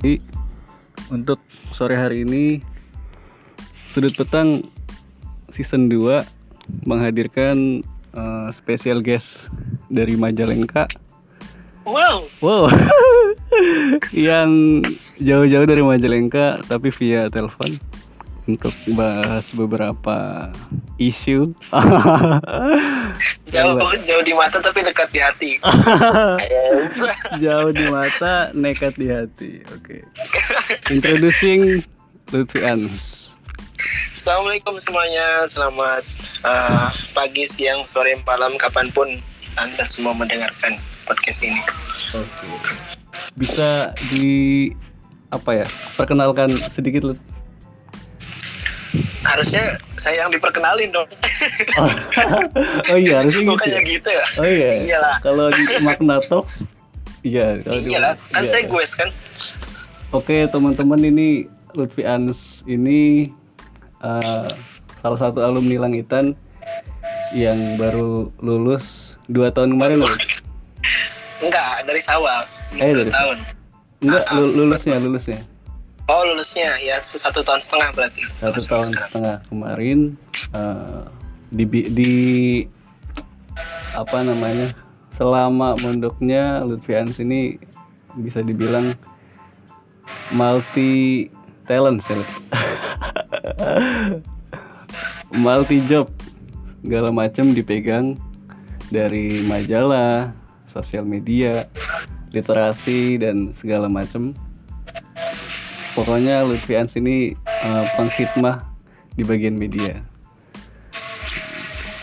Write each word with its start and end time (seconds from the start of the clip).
Jadi, 0.00 0.16
untuk 1.12 1.44
sore 1.76 1.92
hari 1.92 2.24
ini 2.24 2.64
Sudut 3.92 4.16
Petang 4.16 4.64
season 5.52 5.92
2 5.92 6.24
menghadirkan 6.88 7.84
uh, 8.16 8.48
special 8.48 9.04
guest 9.04 9.52
dari 9.92 10.16
Majalengka. 10.16 10.88
Wow. 11.84 12.32
Wow. 12.40 12.72
yang 14.16 14.80
jauh-jauh 15.20 15.68
dari 15.68 15.84
Majalengka 15.84 16.64
tapi 16.64 16.88
via 16.96 17.28
telepon 17.28 17.76
untuk 18.48 18.72
bahas 18.96 19.52
beberapa 19.52 20.48
isu. 20.96 21.52
jauh 23.50 23.76
jauh 24.06 24.22
di 24.22 24.32
mata 24.32 24.62
tapi 24.62 24.86
dekat 24.86 25.10
di 25.10 25.20
hati. 25.20 25.50
yes. 26.54 27.02
jauh 27.42 27.70
di 27.74 27.84
mata, 27.90 28.54
nekat 28.54 28.94
di 28.94 29.10
hati. 29.10 29.52
Oke. 29.74 30.06
Okay. 30.06 30.94
Introducing 30.94 31.82
Lutfi 32.30 32.62
Ans. 32.62 33.34
Assalamualaikum 34.14 34.76
semuanya, 34.76 35.48
selamat 35.48 36.04
uh, 36.44 36.92
pagi, 37.16 37.48
siang, 37.48 37.88
sore, 37.88 38.20
malam, 38.28 38.54
kapan 38.60 38.92
pun 38.92 39.08
anda 39.56 39.82
semua 39.88 40.12
mendengarkan 40.14 40.78
podcast 41.08 41.40
ini. 41.42 41.58
Oke. 42.14 42.28
Okay. 42.28 42.54
Bisa 43.34 43.96
di 44.12 44.70
apa 45.32 45.64
ya? 45.64 45.66
Perkenalkan 45.96 46.52
sedikit 46.68 47.16
harusnya 49.30 49.64
saya 49.96 50.26
yang 50.26 50.30
diperkenalin 50.34 50.90
dong. 50.90 51.08
Oh, 51.78 51.90
oh 52.90 52.98
iya 52.98 53.22
harusnya 53.22 53.46
gitu. 53.46 53.54
Bukannya 53.54 53.80
gitu 53.86 54.08
ya? 54.10 54.24
Oh 54.36 54.48
iya. 54.48 54.68
Iyalah. 54.82 55.16
Kalau 55.22 55.46
di 55.54 55.62
Magna 55.80 56.18
Talks 56.26 56.66
iya. 57.22 57.62
Kalau 57.62 57.78
Iyalah, 57.78 58.12
kan 58.34 58.42
iya. 58.42 58.50
saya 58.50 58.62
gue 58.66 58.84
kan. 58.90 59.08
Oke 60.10 60.36
teman-teman 60.50 61.00
ini 61.06 61.46
Lutfi 61.78 62.02
Ans 62.02 62.66
ini 62.66 63.30
uh, 64.02 64.50
salah 64.98 65.18
satu 65.22 65.38
alumni 65.46 65.86
Langitan 65.86 66.34
yang 67.30 67.78
baru 67.78 68.34
lulus 68.42 69.14
dua 69.30 69.54
tahun 69.54 69.78
kemarin 69.78 70.02
loh. 70.02 70.10
Enggak, 71.40 71.86
dari 71.86 72.02
Sawal. 72.02 72.42
Eh 72.74 72.90
dari 72.90 73.08
tahun. 73.08 73.38
Enggak, 74.02 74.24
lulusnya, 74.34 74.96
lulusnya. 74.98 75.40
Oh 76.10 76.26
lulusnya 76.26 76.74
ya 76.82 76.98
satu 77.06 77.38
tahun 77.46 77.62
setengah 77.62 77.88
berarti. 77.94 78.22
Satu 78.42 78.60
tahun 78.66 78.90
setengah 78.98 79.36
kemarin 79.46 80.18
uh, 80.50 81.06
di 81.54 81.62
di 81.70 82.14
apa 83.94 84.18
namanya 84.26 84.74
selama 85.14 85.78
mondoknya 85.78 86.66
Lutfians 86.66 87.22
ini 87.22 87.62
bisa 88.18 88.42
dibilang 88.42 88.90
multi 90.34 91.30
talent 91.70 92.02
sih. 92.02 92.18
multi 95.46 95.78
job 95.86 96.10
segala 96.82 97.14
macam 97.14 97.54
dipegang 97.54 98.18
dari 98.90 99.46
majalah, 99.46 100.34
sosial 100.66 101.06
media, 101.06 101.70
literasi 102.34 103.14
dan 103.22 103.54
segala 103.54 103.86
macam 103.86 104.34
pokoknya 105.94 106.46
Lutfi 106.46 106.74
Ans 106.78 106.94
ini 106.96 107.34
uh, 107.44 107.84
pengkhidmah 107.98 108.62
di 109.14 109.22
bagian 109.26 109.56
media. 109.56 110.00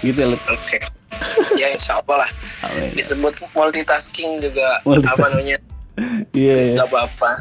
Gitu 0.03 0.17
ya 0.17 0.27
Lut. 0.29 0.41
Oke. 0.47 0.79
Ya 1.57 1.73
insya 1.73 1.97
Allah 2.01 2.25
lah. 2.25 2.31
Amin. 2.67 2.93
disebut 2.97 3.37
multitasking 3.53 4.41
juga 4.41 4.81
Multitasking. 4.85 5.17
apa 5.21 5.25
namanya? 5.33 5.57
Iya 6.33 6.53
yeah, 6.53 6.75
nggak 6.77 6.89
apa-apa. 6.93 7.31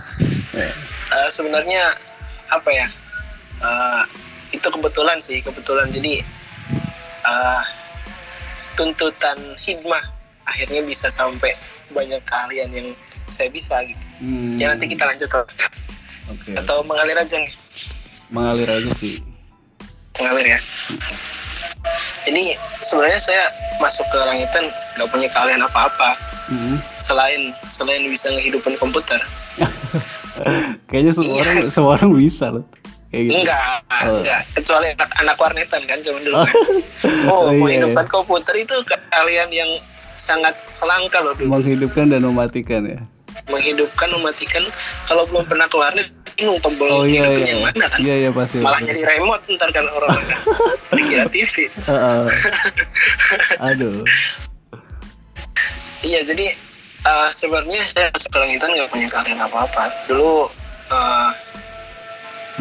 Yeah. 0.56 0.74
uh, 1.12 1.28
sebenarnya 1.28 1.82
apa 2.48 2.70
ya? 2.72 2.88
Uh, 3.60 4.02
itu 4.52 4.64
kebetulan 4.64 5.20
sih 5.20 5.44
kebetulan. 5.44 5.92
Jadi 5.92 6.24
uh, 7.24 7.62
tuntutan 8.76 9.36
hikmah 9.60 10.00
akhirnya 10.46 10.80
bisa 10.84 11.10
sampai 11.10 11.52
banyak 11.90 12.22
kalian 12.28 12.70
yang 12.72 12.88
saya 13.28 13.50
bisa 13.50 13.82
gitu. 13.82 14.04
Hmm. 14.16 14.56
ya 14.56 14.72
nanti 14.72 14.88
kita 14.88 15.04
lanjut 15.04 15.28
okay. 16.30 16.54
atau 16.58 16.82
mengalir 16.86 17.16
aja 17.16 17.36
nih? 17.38 17.52
Mengalir 18.30 18.68
aja 18.68 18.90
sih. 18.98 19.22
Mengalir 20.18 20.56
ya? 20.56 20.60
Ini 22.26 22.58
sebenarnya 22.82 23.20
saya 23.22 23.42
masuk 23.78 24.02
ke 24.10 24.18
langitan 24.18 24.64
nggak 24.98 25.08
punya 25.10 25.28
kalian 25.30 25.62
apa-apa. 25.62 26.16
Hmm. 26.46 26.78
selain 27.02 27.50
selain 27.74 28.06
bisa 28.06 28.30
ngehidupin 28.30 28.78
komputer. 28.78 29.18
Kayaknya 30.86 31.10
semua 31.10 31.34
Iya. 31.34 31.42
orang 31.42 31.58
semua 31.74 31.90
orang 31.98 32.10
bisa 32.14 32.46
loh. 32.54 32.64
Kayak 33.10 33.22
gitu. 33.26 33.36
Enggak 33.42 33.60
Oh. 34.06 34.20
enggak. 34.22 34.40
Kecuali 34.54 34.86
anak, 34.94 35.10
anak 35.18 35.36
warnetan 35.42 35.82
kan 35.90 35.98
zaman 36.06 36.22
dulu 36.22 36.36
kan. 36.38 36.54
Oh, 37.30 37.50
oh, 37.50 37.50
iya, 37.50 37.58
menghidupkan 37.58 38.06
komputer 38.06 38.54
itu 38.62 38.74
kalian 39.10 39.50
yang 39.50 39.70
sangat 40.14 40.54
langka 40.78 41.18
loh 41.22 41.34
dulu. 41.34 41.50
Menghidupkan 41.50 42.14
dan 42.14 42.22
mematikan 42.22 42.82
ya. 42.86 43.00
Menghidupkan 43.50 44.08
mematikan. 44.14 44.62
Kalau 45.10 45.26
belum 45.26 45.50
pernah 45.50 45.66
ke 45.66 45.76
warnet 45.76 46.08
bingung 46.36 46.60
tombol 46.60 46.92
oh 46.92 47.04
iya 47.08 47.32
iya 47.32 47.56
yang 47.56 47.64
mana 47.64 47.84
kan 47.88 47.98
iya 48.04 48.14
iya 48.28 48.30
pasti 48.30 48.60
malah 48.60 48.78
pasti. 48.78 48.92
jadi 48.92 49.02
remote 49.16 49.44
ntar 49.56 49.70
kan 49.72 49.88
orang 49.88 50.12
dikira 50.96 51.24
TV 51.32 51.72
Heeh. 51.88 52.24
aduh 53.72 54.04
Iya, 56.06 56.22
jadi 56.22 56.54
uh, 57.02 57.34
sebenarnya 57.34 57.82
saya 57.90 58.06
masuk 58.14 58.30
ke 58.30 58.38
langitan 58.38 58.70
nggak 58.78 58.90
punya 58.94 59.08
kalian 59.10 59.42
apa-apa. 59.42 59.90
Dulu 60.06 60.46
uh, 60.94 61.30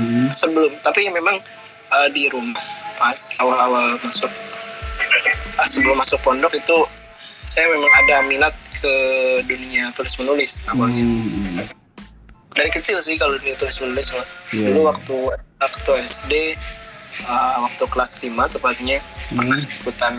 hmm. 0.02 0.34
sebelum, 0.34 0.74
tapi 0.82 1.14
memang 1.14 1.38
uh, 1.94 2.08
di 2.10 2.26
rumah 2.26 2.58
pas 2.98 3.20
awal-awal 3.38 4.02
masuk, 4.02 4.34
uh, 5.62 5.68
sebelum 5.70 6.02
masuk 6.02 6.18
pondok 6.26 6.58
itu 6.58 6.90
saya 7.46 7.70
memang 7.70 7.92
ada 8.02 8.26
minat 8.26 8.56
ke 8.82 8.94
dunia 9.46 9.94
tulis 9.94 10.18
menulis 10.18 10.66
awalnya. 10.74 11.06
Hmm. 11.06 11.85
Dari 12.56 12.72
kecil 12.72 13.04
sih 13.04 13.20
kalau 13.20 13.36
dunia 13.36 13.56
tulis 13.56 13.76
menulis 13.78 14.08
mah. 14.10 14.24
Iya, 14.50 14.72
Dulu 14.72 14.80
iya. 14.80 14.88
waktu 14.88 15.16
waktu 15.60 15.92
SD, 16.08 16.34
uh, 17.24 17.68
waktu 17.68 17.84
kelas 17.88 18.12
5 18.20 18.32
tepatnya 18.48 18.98
pernah 19.28 19.60
Hmm. 19.60 19.76
ikutan 19.82 20.14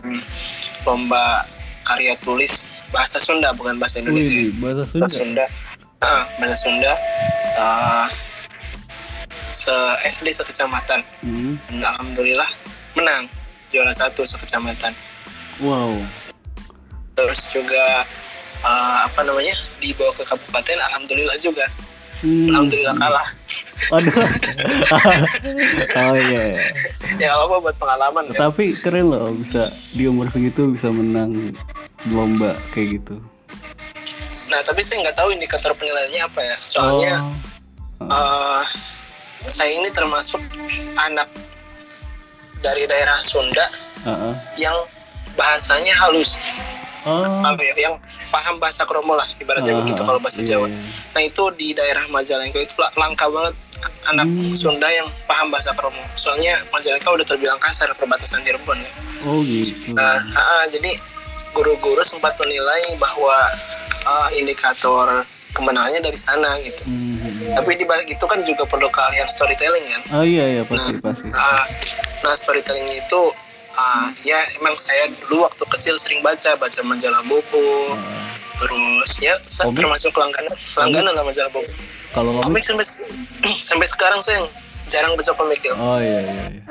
lomba 0.83 1.49
karya 1.83 2.15
tulis 2.21 2.67
bahasa 2.91 3.19
Sunda 3.19 3.51
bukan 3.57 3.81
bahasa 3.81 3.99
Indonesia. 3.99 4.47
Wih, 4.47 4.53
bahasa 4.59 4.83
Sunda 4.85 5.07
bahasa 5.07 5.19
Sunda 5.19 5.45
Ah, 5.97 6.23
bahasa 6.37 6.57
Sunda 6.61 6.93
Ah, 7.57 8.07
se 9.49 9.73
SD 10.05 10.37
sekecamatan 10.37 11.01
hmm. 11.25 11.57
dan 11.73 11.97
alhamdulillah 11.97 12.47
menang 12.93 13.25
juara 13.73 13.91
satu 13.91 14.29
sekecamatan 14.29 14.93
wow 15.59 15.97
terus 17.17 17.49
juga 17.49 18.05
ah, 18.61 19.09
apa 19.09 19.25
namanya 19.25 19.57
dibawa 19.81 20.13
ke 20.13 20.23
kabupaten 20.23 20.77
alhamdulillah 20.93 21.41
juga 21.41 21.65
Hmm. 22.25 22.49
alhamdulillah 22.53 22.97
kalah 22.97 23.27
Aduh. 23.93 24.13
oh 26.01 26.15
iya. 26.17 26.45
iya. 27.21 27.29
ya 27.29 27.31
apa 27.37 27.61
buat 27.61 27.77
pengalaman 27.77 28.25
kan 28.33 28.51
Tapi 28.51 28.73
keren 28.81 29.13
loh 29.13 29.31
bisa 29.37 29.69
di 29.93 30.09
umur 30.09 30.33
segitu 30.33 30.73
bisa 30.73 30.89
menang 30.89 31.53
lomba 32.09 32.57
kayak 32.73 33.01
gitu. 33.01 33.21
nah 34.49 34.63
tapi 34.65 34.81
saya 34.81 35.05
nggak 35.05 35.17
tahu 35.19 35.29
indikator 35.35 35.75
penilaiannya 35.75 36.23
apa 36.25 36.41
ya 36.41 36.57
soalnya 36.65 37.15
Oh. 37.97 38.13
ah, 38.13 38.61
saya 39.49 39.73
ini 39.73 39.89
termasuk 39.89 40.37
anak 41.01 41.25
dari 42.61 42.85
daerah 42.85 43.25
Sunda 43.25 43.73
Heeh. 44.05 44.35
yang 44.61 44.77
bahasanya 45.33 45.97
halus 45.97 46.37
Oh. 47.07 47.23
apa 47.41 47.63
ya 47.63 47.75
yang 47.79 47.95
paham 48.29 48.59
bahasa 48.59 48.83
kromo 48.83 49.15
lah 49.15 49.31
ibaratnya 49.39 49.73
Ah, 49.73 49.79
begitu 49.79 50.03
kalau 50.03 50.19
bahasa 50.19 50.43
iya, 50.43 50.49
Jawa. 50.53 50.67
iya. 50.67 50.79
Nah 51.15 51.23
itu 51.23 51.45
di 51.55 51.69
daerah 51.71 52.03
Majalengka 52.07 52.59
itu 52.59 52.75
la- 52.77 52.91
langka 52.93 53.27
banget 53.27 53.55
anak 54.05 54.27
Hmm. 54.27 54.53
Sunda 54.53 54.89
yang 54.89 55.07
paham 55.25 55.49
bahasa 55.49 55.71
kromo. 55.73 56.03
Soalnya 56.15 56.59
Majalengka 56.69 57.07
udah 57.09 57.23
terbilang 57.23 57.57
kasar 57.57 57.93
perbatasan 57.93 58.43
Cirebon 58.43 58.77
ya. 58.77 58.91
Oh 59.23 59.39
gitu. 59.41 59.95
Nah 59.95 60.19
ah, 60.35 60.67
jadi 60.67 60.99
guru-guru 61.53 62.03
sempat 62.03 62.35
menilai 62.37 62.97
bahwa 62.97 63.55
ah, 64.03 64.29
indikator 64.33 65.23
kemenangannya 65.53 66.03
dari 66.03 66.19
sana 66.19 66.59
gitu. 66.61 66.83
Hmm. 66.85 67.55
Tapi 67.55 67.79
di 67.79 67.85
balik 67.85 68.11
itu 68.11 68.21
kan 68.23 68.43
juga 68.43 68.67
perlu 68.67 68.91
keahlian 68.91 69.31
storytelling 69.31 69.87
kan. 69.87 70.03
Oh 70.13 70.25
iya 70.27 70.59
iya 70.59 70.63
pasti 70.63 70.91
pasti. 70.99 71.31
Ah, 71.31 71.65
nah 72.21 72.35
storytelling 72.35 72.91
itu 72.91 73.21
ah, 73.77 74.11
ya 74.21 74.37
emang 74.55 74.75
saya 74.77 75.07
dulu 75.21 75.45
waktu 75.45 75.65
kecil 75.71 75.95
sering 75.97 76.21
baca 76.21 76.53
baca 76.55 76.81
majalah 76.83 77.23
Bobo 77.23 77.45
Heeh. 77.93 78.25
terus 78.57 79.11
ya 79.19 79.37
saya 79.45 79.69
Komik? 79.69 79.79
termasuk 79.79 80.13
langganan 80.13 80.55
langganan 80.75 81.13
lah 81.13 81.23
majalah 81.23 81.51
Bobo 81.51 81.69
Kalau 82.11 82.33
komik 82.39 82.65
komik? 82.65 82.65
sampai 82.65 82.85
sampai 83.69 83.87
sekarang 83.87 84.21
saya 84.21 84.45
jarang 84.87 85.13
baca 85.15 85.33
komik 85.33 85.61
ya 85.61 85.75
Oh 85.75 85.99
iya 85.99 86.21
iya. 86.21 86.45
iya. 86.49 86.63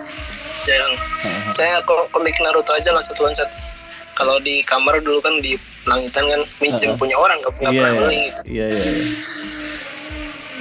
jarang 0.64 0.94
Heeh. 1.22 1.42
saya 1.52 1.76
ko- 1.82 2.10
komik 2.10 2.34
Naruto 2.40 2.72
aja 2.72 2.90
loncat 2.90 3.14
loncat 3.16 3.50
kalau 4.14 4.40
di 4.40 4.64
kamar 4.64 4.98
dulu 5.00 5.20
kan 5.20 5.38
di 5.40 5.54
langitan 5.84 6.26
kan 6.26 6.42
minjem 6.58 6.90
Heeh. 6.90 6.98
punya 6.98 7.16
orang 7.16 7.38
nggak 7.38 7.54
Iya 7.54 7.68
pernah 7.68 7.86
iya. 7.86 8.00
beli 8.00 8.20
gitu. 8.24 8.42
Iya 8.46 8.66
iya. 8.66 8.84
iya. 8.84 9.06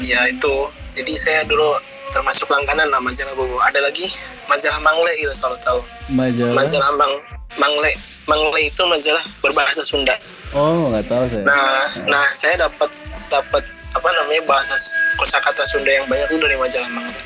ya 0.05 0.20
itu 0.29 0.55
jadi 0.94 1.12
saya 1.17 1.40
dulu 1.44 1.79
termasuk 2.11 2.47
langganan 2.47 2.87
lah 2.87 3.00
majalah 3.00 3.32
Bobo 3.32 3.56
ada 3.58 3.81
lagi 3.81 4.11
majalah 4.46 4.81
Mangle 4.81 5.12
gitu 5.14 5.35
kalau 5.38 5.56
tahu. 5.61 5.81
Majalah. 6.08 6.55
majalah 6.55 6.91
Mang 6.94 7.14
Mangle. 7.56 7.93
Mangle 8.25 8.61
itu 8.62 8.82
majalah 8.85 9.25
berbahasa 9.38 9.82
Sunda. 9.82 10.17
Oh, 10.50 10.88
nggak 10.88 11.05
tahu 11.06 11.25
saya. 11.29 11.44
nah 11.44 11.69
nah 12.06 12.26
saya 12.32 12.55
dapat 12.61 12.88
dapat 13.29 13.62
apa 13.91 14.08
namanya 14.11 14.43
bahasa 14.44 14.75
kosakata 15.17 15.62
Sunda 15.67 15.91
yang 15.91 16.06
banyak 16.06 16.26
itu 16.26 16.38
dari 16.38 16.56
majalah 16.56 16.88
Mangle. 16.88 17.20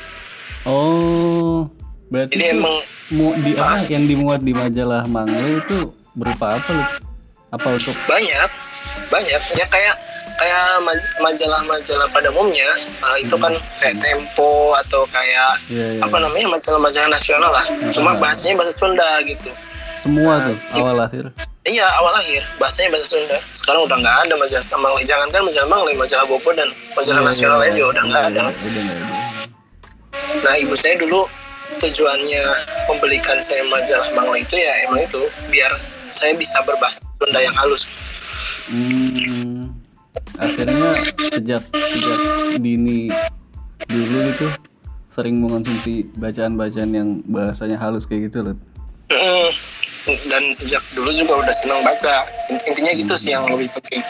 Oh, 0.65 1.65
berarti 2.09 2.35
jadi 2.35 2.45
itu 2.51 2.57
emang 2.57 2.75
mu- 3.09 3.37
di 3.39 3.51
apa 3.55 3.87
yang 3.87 4.03
dimuat 4.05 4.41
di 4.43 4.51
majalah 4.51 5.05
Mangle 5.05 5.57
itu 5.57 5.77
berupa 6.13 6.57
apa 6.57 6.69
lu? 6.69 6.83
Apa 7.49 7.67
untuk 7.73 7.95
banyak. 8.05 8.49
Banyak. 9.07 9.41
Ya 9.55 9.65
kayak 9.65 9.95
kayak 10.39 10.79
maj- 10.81 11.11
majalah-majalah 11.19 12.07
pada 12.09 12.31
umumnya 12.31 12.71
uh, 13.03 13.17
itu 13.19 13.35
kan 13.35 13.51
kayak 13.77 13.99
Tempo 13.99 14.71
atau 14.79 15.03
kayak 15.11 15.59
ya, 15.67 15.99
ya. 15.99 16.01
apa 16.01 16.15
namanya 16.17 16.47
majalah-majalah 16.49 17.09
nasional 17.11 17.51
lah. 17.51 17.65
Cuma 17.91 18.15
bahasanya 18.15 18.55
bahasa 18.55 18.71
Sunda 18.71 19.19
gitu. 19.27 19.51
Semua 19.99 20.39
tuh 20.47 20.55
awal 20.79 20.95
akhir. 21.03 21.27
iya 21.67 21.83
awal 21.99 22.15
akhir 22.15 22.47
bahasanya 22.55 22.95
bahasa 22.95 23.07
Sunda. 23.11 23.37
Sekarang 23.51 23.83
udah 23.83 23.99
nggak 23.99 24.17
ada 24.25 24.33
majalah 24.39 24.65
Mangle 24.79 25.03
jangan 25.03 25.27
kan 25.29 25.41
majalah 25.43 25.67
Mangle 25.67 25.91
majalah 25.93 26.25
Bobo 26.25 26.49
dan 26.55 26.71
majalah 26.95 27.21
nasional 27.21 27.59
lain 27.59 27.75
juga 27.75 27.99
udah 27.99 28.03
nggak 28.07 28.23
ada. 28.31 28.39
Iya, 28.39 28.51
Udah 28.63 28.81
nggak 28.81 28.95
ada. 28.95 29.07
nah 30.39 30.53
ibu 30.55 30.73
saya 30.73 30.95
dulu 30.95 31.27
tujuannya 31.79 32.43
membelikan 32.87 33.43
saya 33.43 33.67
majalah 33.67 34.07
Mangle 34.15 34.39
itu 34.39 34.55
ya 34.55 34.87
emang 34.87 35.03
itu 35.03 35.19
biar 35.51 35.75
saya 36.15 36.31
bisa 36.33 36.63
berbahasa 36.63 37.03
Sunda 37.19 37.39
yang 37.43 37.55
halus. 37.59 37.83
Hmm, 38.71 39.58
akhirnya 40.39 40.89
sejak 41.35 41.63
sejak 41.67 42.19
dini 42.63 43.11
dulu 43.91 44.19
itu 44.31 44.47
sering 45.11 45.35
mengonsumsi 45.43 46.07
bacaan-bacaan 46.15 46.91
yang 46.95 47.09
bahasanya 47.27 47.75
halus 47.75 48.07
kayak 48.07 48.31
gitu 48.31 48.47
loh. 48.47 48.55
Mm, 49.11 49.49
dan 50.31 50.43
sejak 50.55 50.79
dulu 50.95 51.11
juga 51.11 51.43
udah 51.43 51.55
senang 51.57 51.81
baca 51.83 52.23
Int- 52.47 52.65
intinya 52.65 52.91
gitu 52.93 53.13
sih 53.19 53.33
yang 53.35 53.45
lebih 53.49 53.67
penting 53.73 54.01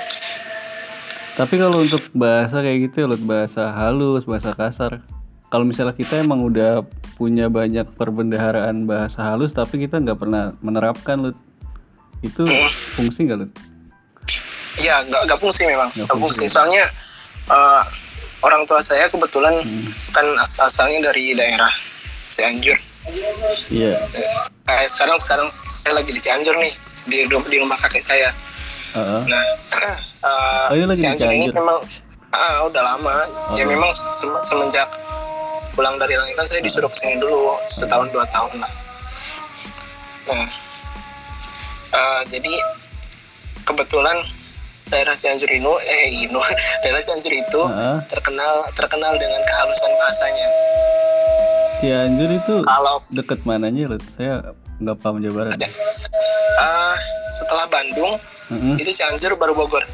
Tapi 1.39 1.55
kalau 1.55 1.87
untuk 1.87 2.03
bahasa 2.11 2.59
kayak 2.59 2.91
gitu 2.91 3.07
loh, 3.07 3.15
bahasa 3.15 3.71
halus, 3.71 4.27
bahasa 4.27 4.51
kasar. 4.51 4.99
Kalau 5.47 5.63
misalnya 5.63 5.95
kita 5.95 6.19
emang 6.19 6.43
udah 6.43 6.83
punya 7.15 7.47
banyak 7.47 7.87
perbendaharaan 7.95 8.83
bahasa 8.83 9.23
halus 9.23 9.55
tapi 9.55 9.87
kita 9.87 10.03
nggak 10.03 10.19
pernah 10.19 10.51
menerapkan 10.59 11.15
loh. 11.15 11.35
Itu 12.19 12.43
fungsi 12.99 13.23
nggak 13.23 13.39
loh? 13.39 13.49
Iya, 14.75 15.01
nggak 15.04 15.21
nggak 15.25 15.39
fungsi 15.39 15.66
memang, 15.66 15.89
Nggak 15.89 16.06
nggak 16.06 16.19
fungsi. 16.19 16.45
Soalnya 16.45 16.86
eh, 17.48 17.81
orang 18.39 18.63
tua 18.63 18.80
saya 18.80 19.07
kebetulan 19.07 19.56
Hmm. 19.60 19.89
kan 20.12 20.25
asal 20.38 20.66
asalnya 20.66 21.10
dari 21.10 21.33
daerah 21.33 21.71
Cianjur. 22.30 22.77
Iya. 23.68 23.98
Kayak 24.63 24.89
sekarang 24.92 25.18
sekarang 25.18 25.48
saya 25.68 25.98
lagi 25.98 26.12
di 26.12 26.21
Cianjur 26.21 26.54
nih 26.56 26.74
di 27.06 27.25
di 27.25 27.57
rumah 27.57 27.80
kakek 27.80 28.04
saya. 28.04 28.30
Heeh. 28.92 29.21
Nah, 29.25 29.44
eh, 29.74 29.98
Oh, 30.69 30.75
ini 30.75 30.86
lagi 30.86 30.98
di 30.98 31.04
Cianjur 31.04 31.27
ini 31.27 31.38
Cianjur? 31.44 31.54
memang 31.57 31.77
ah, 32.30 32.57
udah 32.63 32.83
lama. 32.86 33.15
Ya 33.54 33.65
Oh. 33.65 33.68
memang 33.68 33.89
se- 33.89 34.06
semenjak 34.45 34.86
pulang 35.74 35.98
dari 35.98 36.13
langit 36.13 36.36
kan 36.36 36.45
saya 36.45 36.62
disuruh 36.62 36.88
ke 36.88 36.98
sini 36.98 37.18
dulu 37.18 37.57
setahun 37.68 38.07
dua 38.10 38.27
tahun 38.27 38.60
lah. 38.60 38.72
Nah, 40.27 40.48
eh, 41.92 42.22
jadi 42.27 42.54
kebetulan 43.63 44.18
daerah 44.89 45.13
Cianjur 45.13 45.47
ini, 45.47 45.65
eh 45.86 46.06
Inu, 46.19 46.41
daerah 46.81 47.00
Cianjur 47.00 47.30
itu 47.31 47.62
Heeh. 47.62 47.97
terkenal 48.07 48.65
terkenal 48.74 49.13
dengan 49.15 49.41
kehalusan 49.44 49.91
bahasanya. 49.95 50.47
Cianjur 51.80 52.30
itu 52.33 52.53
Kalau 52.62 53.00
deket 53.09 53.39
mananya? 53.44 53.95
Saya 54.09 54.51
nggak 54.77 54.97
paham 55.00 55.21
Jawa 55.21 55.33
Barat. 55.47 55.59
eh, 55.59 56.95
setelah 57.31 57.65
Bandung 57.65 58.19
Heeh. 58.50 58.75
itu 58.77 58.91
Cianjur 58.94 59.33
baru 59.33 59.53
Bogor. 59.53 59.86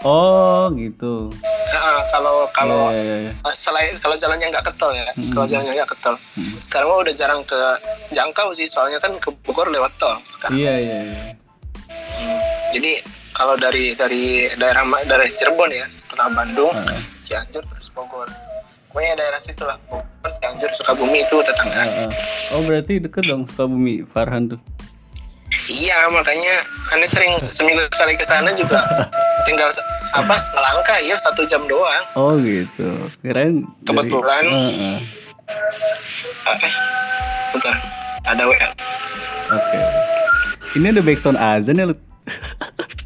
Oh 0.00 0.70
gitu. 0.72 1.34
Nah, 1.68 2.00
kalau 2.08 2.46
kalau 2.48 2.88
Iya, 2.88 3.02
iya, 3.02 3.16
iya. 3.20 3.32
eh, 3.34 3.54
selain 3.54 3.92
kalau 3.98 4.14
jalannya 4.14 4.46
nggak 4.48 4.64
ketol 4.64 4.88
ya, 4.90 5.04
Hmm. 5.12 5.34
kalau 5.34 5.44
jalannya 5.44 5.72
nggak 5.74 5.90
ketol. 5.90 6.14
Hmm. 6.32 6.54
Sekarang 6.62 6.88
udah 6.94 7.12
jarang 7.12 7.42
ke 7.42 7.60
jangkau 8.10 8.54
sih, 8.54 8.64
soalnya 8.64 8.96
kan 8.96 9.12
ke 9.14 9.28
Bogor 9.42 9.68
lewat 9.68 9.90
tol 9.98 10.16
sekarang. 10.28 10.54
Iya 10.54 10.74
iya 10.78 10.98
iya. 11.02 11.20
Hmm. 11.90 12.38
Jadi 12.72 12.92
kalau 13.38 13.54
dari 13.54 13.94
dari 13.94 14.22
daerah 14.52 14.82
dari 15.06 15.30
Cirebon 15.30 15.70
ya, 15.70 15.86
setelah 15.94 16.26
Bandung, 16.28 16.74
Heeh. 16.74 17.00
Cianjur 17.22 17.62
terus 17.62 17.86
Bogor. 17.88 18.26
Pokoknya 18.90 19.14
daerah 19.14 19.38
situ 19.38 19.62
lah, 19.62 19.78
Bogor, 19.86 20.02
Cianjur, 20.36 20.70
Sukabumi 20.74 21.22
itu 21.22 21.38
tetangga. 21.40 21.86
Heeh. 21.86 22.10
Oh 22.50 22.66
berarti 22.66 22.98
deket 22.98 23.24
dong 23.24 23.46
Sukabumi 23.46 24.02
Farhan 24.10 24.50
tuh. 24.50 24.60
Iya, 25.64 26.10
makanya 26.10 26.60
Anda 26.90 27.06
sering 27.06 27.38
seminggu 27.46 27.86
sekali 27.88 28.18
ke 28.18 28.24
sana 28.24 28.50
juga 28.52 28.82
tinggal 29.46 29.70
apa 30.10 30.34
ngelangkah 30.52 30.98
ya 30.98 31.14
satu 31.16 31.46
jam 31.46 31.62
doang. 31.64 32.04
Oh 32.12 32.34
gitu. 32.36 32.90
Dari- 33.22 33.62
Kebetulan. 33.86 34.44
Heeh. 34.44 34.96
Ah, 36.42 36.56
Eh, 36.58 36.72
bentar, 37.52 37.74
ada 38.26 38.42
WA. 38.44 38.68
Oke. 39.48 39.78
Ini 40.74 40.90
ada 40.90 41.00
backsound 41.00 41.38
azan 41.38 41.76
ya 41.76 41.86
lu? 41.88 41.96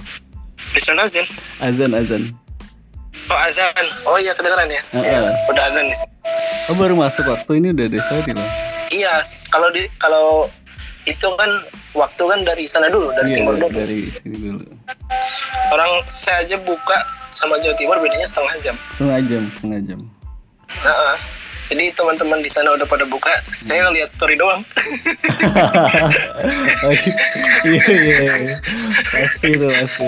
Bisa 0.72 0.96
azan? 0.96 1.26
azan 1.60 1.92
azan. 1.92 2.22
Oh 3.28 3.38
azan. 3.38 3.86
Oh 4.08 4.16
iya 4.16 4.32
kedengeran 4.32 4.68
ya. 4.72 4.82
Heeh. 4.96 5.04
Iya, 5.04 5.20
udah 5.52 5.62
azan 5.68 5.84
nih. 5.88 5.98
Oh 6.72 6.76
baru 6.76 6.96
masuk 6.96 7.28
waktu 7.28 7.60
ini 7.60 7.76
udah 7.76 7.86
ada 7.92 8.00
tadi 8.08 8.32
loh. 8.32 8.48
Iya, 8.92 9.12
kalau 9.52 9.68
di 9.72 9.88
kalau 10.00 10.48
itu 11.04 11.28
kan 11.36 11.50
waktu 11.92 12.22
kan 12.24 12.40
dari 12.44 12.64
sana 12.64 12.88
dulu, 12.88 13.12
dari 13.12 13.32
Iya 13.32 13.36
timur 13.42 13.54
dulu. 13.60 13.68
dari 13.68 14.00
sini 14.16 14.36
dulu. 14.38 14.64
Orang 15.72 15.90
saya 16.08 16.44
aja 16.44 16.56
buka 16.60 16.98
sama 17.32 17.56
Jawa 17.60 17.76
Timur 17.76 17.96
bedanya 18.00 18.28
setengah 18.28 18.54
jam. 18.60 18.76
Setengah 18.96 19.20
jam, 19.28 19.42
setengah 19.56 19.80
jam. 19.88 20.00
Nah, 20.84 21.16
jadi 21.72 21.88
teman-teman 21.96 22.44
di 22.44 22.52
sana 22.52 22.76
udah 22.76 22.84
pada 22.84 23.08
buka, 23.08 23.32
saya 23.64 23.88
lihat 23.88 24.12
story 24.12 24.36
doang. 24.36 24.60
Iya 27.62 27.78
iya 27.88 28.16
iya. 28.28 28.56
Pasti 29.08 29.56
tuh 29.56 29.70
pasti. 29.72 30.04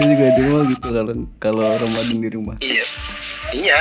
Saya 0.00 0.04
juga 0.10 0.26
rumah 0.34 0.62
gitu 0.66 0.88
kalau 0.90 1.14
kalau 1.38 1.64
Ramadan 1.78 2.18
di 2.18 2.30
rumah. 2.32 2.56
iya, 2.58 2.82
iya. 3.54 3.78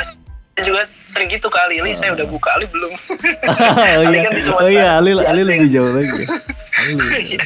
Saya 0.54 0.64
juga 0.68 0.82
sering 1.08 1.32
gitu 1.32 1.48
kali 1.48 1.80
Ali, 1.80 1.96
saya 1.96 2.12
udah 2.14 2.28
buka 2.30 2.52
Ali 2.60 2.68
belum. 2.70 2.92
oh 3.50 4.04
Ali 4.06 4.20
iya, 4.20 4.28
kan 4.28 4.32
di 4.36 4.42
Sumatera. 4.44 4.68
oh 4.68 4.70
iya, 4.70 4.88
Ali, 5.00 5.12
Di 5.16 5.24
Ali 5.26 5.42
lebih 5.48 5.70
jauh 5.72 5.92
lagi. 5.96 6.24
Ali 6.80 6.94
Iya. 7.00 7.42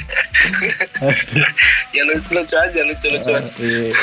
ya 1.95 2.01
lucu-lucu 2.09 2.55
aja, 2.57 2.79
lucu-lucuan. 2.83 3.41
Ah, 3.45 3.61
iya. 3.63 3.93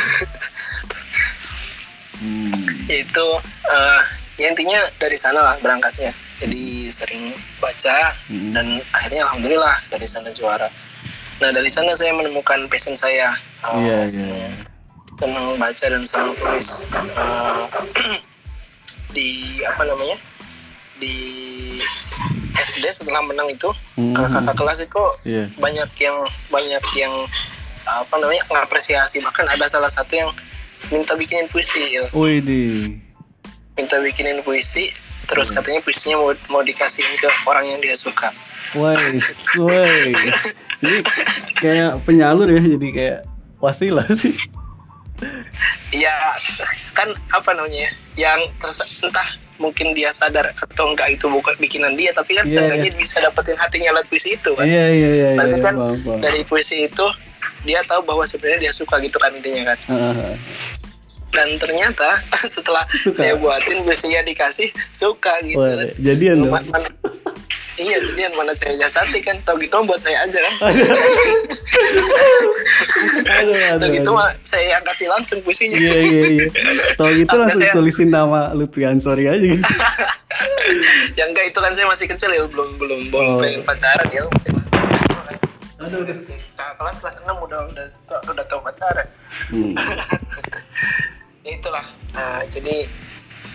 Hmm. 2.23 2.87
Itu 2.87 3.27
eh, 3.67 4.01
ya 4.41 4.49
intinya 4.49 4.81
dari 4.97 5.15
sana 5.15 5.37
lah 5.39 5.57
berangkatnya. 5.61 6.11
Jadi 6.41 6.89
sering 6.89 7.31
baca 7.61 8.17
Hmm. 8.27 8.57
dan 8.57 8.67
akhirnya 8.91 9.29
alhamdulillah 9.29 9.77
dari 9.87 10.09
sana 10.09 10.33
juara. 10.33 10.73
Nah 11.39 11.53
dari 11.53 11.69
sana 11.69 11.93
saya 11.93 12.17
menemukan 12.17 12.65
passion 12.67 12.97
saya. 12.97 13.37
Oh, 13.61 13.77
Iya 13.77 14.09
iya. 14.09 14.09
senang- 14.09 14.57
senang 15.21 15.47
baca 15.55 15.85
dan 15.87 16.03
senang 16.03 16.33
tulis. 16.35 16.89
Eh, 16.89 17.65
di 19.11 19.29
apa 19.63 19.83
namanya 19.85 20.17
di 20.97 21.15
SD 22.55 22.85
setelah 22.95 23.21
menang 23.21 23.49
itu 23.49 23.69
Hmm. 23.95 24.17
kakak 24.17 24.57
kelas 24.57 24.79
itu 24.81 25.05
Iya. 25.27 25.45
banyak 25.57 25.91
yang 25.99 26.17
banyak 26.49 26.85
yang 26.95 27.13
apa 27.85 28.15
namanya 28.17 28.45
mengapresiasi 28.47 29.21
bahkan 29.21 29.45
ada 29.45 29.67
salah 29.67 29.89
satu 29.89 30.15
yang 30.15 30.31
minta 30.89 31.13
bikinin 31.13 31.49
puisi 31.49 31.85
ya. 31.91 32.09
Wih. 32.13 32.97
Minta 33.79 33.97
bikinin 34.01 34.41
puisi 34.43 34.91
terus 35.29 35.55
katanya 35.55 35.79
puisinya 35.85 36.17
mau 36.19 36.33
mau 36.51 36.63
dikasihin 36.65 37.15
ke 37.21 37.29
orang 37.47 37.67
yang 37.67 37.81
dia 37.83 37.95
suka 37.95 38.35
Woi, 38.71 39.19
woi. 39.59 40.15
Ini 40.79 41.03
kayak 41.59 42.07
penyalur 42.07 42.47
ya, 42.55 42.63
jadi 42.63 42.89
kayak 42.95 43.19
wasilah 43.59 44.07
sih. 44.15 44.39
Iya 45.91 46.15
kan 46.95 47.11
apa 47.35 47.51
namanya 47.53 47.91
ya, 48.17 48.31
yang 48.31 48.41
entah 49.05 49.29
mungkin 49.61 49.93
dia 49.93 50.09
sadar 50.17 50.49
atau 50.57 50.95
enggak 50.95 51.13
itu 51.13 51.29
bukan 51.29 51.53
bikinan 51.61 51.93
dia 51.93 52.17
tapi 52.17 52.33
kan 52.33 52.49
Iya, 52.49 52.65
seenggaknya 52.65 52.91
bisa 52.97 53.21
dapetin 53.21 53.59
hatinya 53.61 53.93
lewat 53.93 54.09
puisi 54.09 54.33
itu 54.33 54.51
kan 54.57 54.65
Iya 54.65 54.87
iya 54.89 55.11
iya. 55.13 55.31
berarti 55.37 55.59
iya, 55.61 55.67
kan 55.69 55.75
paham, 55.77 55.97
paham. 56.01 56.19
dari 56.25 56.41
puisi 56.49 56.77
itu 56.89 57.07
dia 57.69 57.85
tahu 57.85 58.01
bahwa 58.09 58.25
sebenarnya 58.25 58.71
dia 58.71 58.73
suka 58.73 58.97
gitu 59.05 59.21
kan 59.21 59.29
intinya 59.37 59.77
kan 59.77 59.79
ah, 59.93 60.17
ah. 60.17 60.35
Dan 61.31 61.49
ternyata 61.57 62.19
setelah 62.55 62.85
Suka. 62.97 63.19
saya 63.19 63.35
buatin 63.35 63.83
puisinya 63.83 64.21
dikasih 64.23 64.69
suka 64.91 65.33
gitu 65.43 65.59
Wah, 65.59 65.87
jadian 65.97 66.43
dong. 66.43 66.53
Man- 66.53 66.69
man- 66.69 66.95
iya 67.77 67.97
jadian 67.99 68.35
mana 68.35 68.53
saya 68.53 68.77
jasati 68.77 69.19
kan 69.19 69.41
tau 69.41 69.57
gitu 69.57 69.73
buat 69.81 69.97
saya 69.97 70.21
aja 70.21 70.37
kan 70.37 70.55
Aduh, 70.61 70.85
aduh, 73.57 73.77
Udah 73.79 73.89
gitu 73.89 74.11
mah 74.11 74.29
saya 74.43 74.67
yang 74.71 74.85
kasih 74.85 75.09
langsung 75.09 75.41
puisinya. 75.41 75.75
Iya 75.75 75.97
iya 76.03 76.23
iya. 76.31 76.47
Tahu 76.95 77.09
gitu 77.17 77.35
langsung 77.35 77.57
saya- 77.59 77.73
tulisin 77.73 78.11
nama 78.11 78.53
Lutfi 78.53 78.85
Ansori 78.85 79.25
aja 79.25 79.41
gitu. 79.41 79.65
yang 81.19 81.31
enggak 81.31 81.49
itu 81.49 81.59
kan 81.59 81.73
saya 81.73 81.87
masih 81.87 82.07
kecil 82.07 82.29
ya 82.29 82.45
belum 82.45 82.77
belum 82.77 83.01
belum 83.09 83.27
Oh. 83.27 83.41
pengen 83.41 83.63
pacaran 83.63 84.09
ya 84.09 84.23
masih 84.27 84.51
Aduh, 85.81 86.05
kelas 86.05 86.97
kelas 87.01 87.17
enam 87.19 87.37
udah 87.41 87.65
udah 87.67 87.85
udah 88.29 88.45
tahu 88.45 88.61
pacaran. 88.61 89.07
Hmm. 89.49 89.73
Itulah. 91.43 91.85
Nah, 92.13 92.45
jadi 92.49 92.85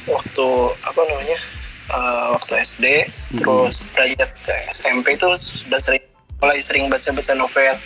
waktu 0.05 0.47
apa 0.81 1.01
namanya? 1.03 1.39
eh, 1.85 2.27
waktu 2.33 2.53
SD 2.65 2.85
Hmm. 3.05 3.37
terus 3.37 3.85
beranjak 3.93 4.33
ke 4.41 4.53
SMP 4.73 5.13
itu 5.13 5.29
sudah 5.37 5.77
sering 5.77 6.01
mulai 6.35 6.57
sering 6.57 6.89
baca-baca 6.89 7.33
novel. 7.35 7.77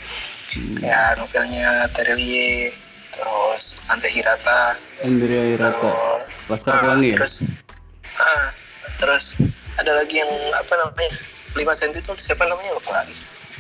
Hmm. 0.50 0.80
Ya 0.80 1.14
novelnya 1.14 1.84
Terelie, 1.92 2.72
terus 3.12 3.76
Andre 3.86 4.08
Hirata, 4.10 4.80
Andrea 5.04 5.52
Hirata. 5.52 5.92
terus 5.92 6.48
Laskar 6.48 6.74
ah, 6.74 6.82
Pelangi 6.82 7.12
ya? 7.12 7.18
terus 7.20 7.34
ah, 8.16 8.46
terus 8.98 9.26
ada 9.76 9.92
lagi 9.94 10.16
yang 10.18 10.32
apa 10.56 10.74
namanya? 10.76 11.12
5 11.52 11.60
cm 11.76 11.92
itu 12.00 12.12
siapa 12.24 12.48
namanya 12.48 12.72
lupa 12.72 13.04
lagi. 13.04 13.16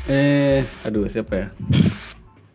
Eh, 0.08 0.64
aduh 0.82 1.04
siapa 1.06 1.36
ya? 1.36 1.48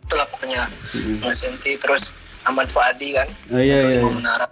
Itulah 0.02 0.24
pokoknya 0.26 0.72
Hmm. 0.90 1.20
5 1.20 1.36
cm 1.36 1.54
terus 1.76 2.16
Ahmad 2.44 2.68
Fuadi 2.68 3.16
kan. 3.16 3.28
Oh 3.52 3.60
iya 3.60 3.80
iya. 3.80 4.00
Iya. 4.00 4.08
menara 4.08 4.46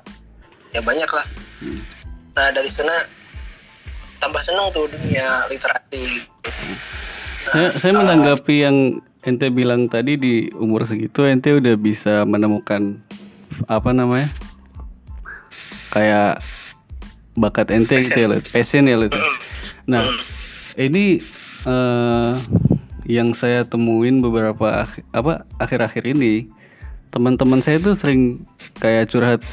ya 0.72 0.80
banyak 0.80 1.10
lah 1.12 1.26
Hmm. 1.62 1.78
nah 2.34 2.50
dari 2.50 2.66
sana 2.66 2.90
tambah 4.18 4.42
seneng 4.42 4.66
tuh 4.74 4.90
dunia 4.90 5.46
literasi 5.46 6.26
Saya, 7.46 7.70
saya 7.78 7.94
menanggapi 7.94 8.66
yang 8.66 8.98
ente 9.22 9.46
bilang 9.46 9.86
tadi 9.86 10.18
di 10.18 10.50
umur 10.58 10.82
segitu 10.82 11.22
ente 11.22 11.54
udah 11.54 11.78
bisa 11.78 12.26
menemukan 12.26 12.98
apa 13.70 13.94
namanya 13.94 14.26
kayak 15.94 16.42
bakat 17.38 17.70
ente 17.70 18.02
gitu 18.02 18.26
ya 18.26 18.28
Lut. 18.34 18.44
passion 18.50 18.90
ya 18.90 18.98
Lut. 18.98 19.14
Nah 19.86 20.02
ini 20.74 21.22
eh, 21.62 22.32
yang 23.06 23.38
saya 23.38 23.62
temuin 23.62 24.18
beberapa 24.18 24.82
apa 25.14 25.46
akhir-akhir 25.62 26.10
ini 26.10 26.50
teman-teman 27.12 27.60
saya 27.60 27.76
tuh 27.76 27.92
sering 27.92 28.40
kayak 28.80 29.12
curhat 29.12 29.44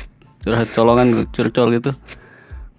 curhat 0.41 0.71
colongan 0.71 1.27
curcol 1.35 1.75
gitu. 1.75 1.91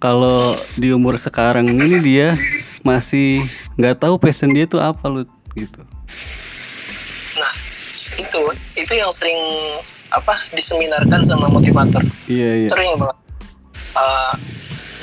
Kalau 0.01 0.57
di 0.81 0.89
umur 0.89 1.21
sekarang 1.21 1.69
ini 1.69 2.01
dia 2.01 2.33
masih 2.81 3.45
nggak 3.77 4.01
tahu 4.01 4.17
passion 4.17 4.49
dia 4.49 4.65
tuh 4.65 4.81
apa 4.81 5.05
lu 5.05 5.21
gitu. 5.53 5.85
Nah 7.37 7.53
itu 8.17 8.41
itu 8.73 8.93
yang 8.97 9.13
sering 9.13 9.37
apa 10.09 10.41
diseminarkan 10.57 11.29
sama 11.29 11.45
motivator. 11.47 12.01
Iya 12.25 12.65
iya. 12.65 12.69
Sering 12.73 12.97
banget. 12.97 13.17
Uh, 13.93 14.33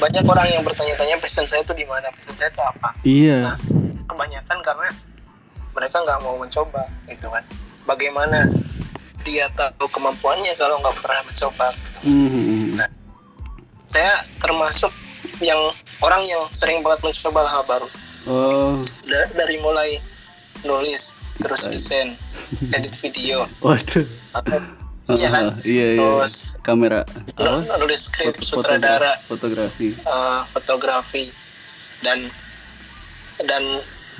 banyak 0.02 0.24
orang 0.26 0.48
yang 0.50 0.62
bertanya-tanya 0.66 1.16
passion 1.22 1.46
saya 1.46 1.62
tuh 1.62 1.78
di 1.78 1.86
mana 1.86 2.10
passion 2.10 2.34
saya 2.34 2.50
itu 2.50 2.62
apa. 2.62 2.88
Iya. 3.06 3.54
Kebanyakan 4.10 4.58
karena 4.66 4.90
mereka 5.70 5.96
nggak 6.02 6.18
mau 6.26 6.34
mencoba 6.34 6.82
gitu 7.06 7.30
kan. 7.30 7.46
Bagaimana 7.86 8.50
dia 9.22 9.50
tahu 9.50 9.88
kemampuannya 9.88 10.54
kalau 10.54 10.78
nggak 10.78 10.96
pernah 10.98 11.22
mencoba. 11.22 11.68
Mhm. 12.00 12.78
saya 13.88 14.12
termasuk 14.36 14.92
yang 15.40 15.56
orang 15.98 16.20
yang 16.22 16.44
sering 16.52 16.84
banget 16.84 17.00
mencoba 17.02 17.40
hal 17.42 17.64
baru. 17.64 17.88
Oh. 18.26 18.76
Da- 19.02 19.32
dari 19.34 19.56
mulai 19.58 19.96
nulis 20.60 21.08
terus 21.38 21.64
desain 21.64 22.12
edit 22.76 22.92
video. 22.98 23.48
Waduh. 23.58 24.04
Atau 24.34 24.60
Iya 25.08 25.32
kan? 25.32 25.44
Ah, 25.48 25.56
iya 25.64 25.86
iya. 25.96 26.04
Terus- 26.20 26.60
kamera. 26.60 27.00
apa 27.40 27.64
nulis 27.80 28.12
skrip 28.12 28.36
Foto- 28.36 28.60
sutradara. 28.60 29.16
fotografi. 29.24 29.96
Eh, 29.96 30.40
fotografi. 30.52 31.32
Dan 32.04 32.28
dan 33.40 33.64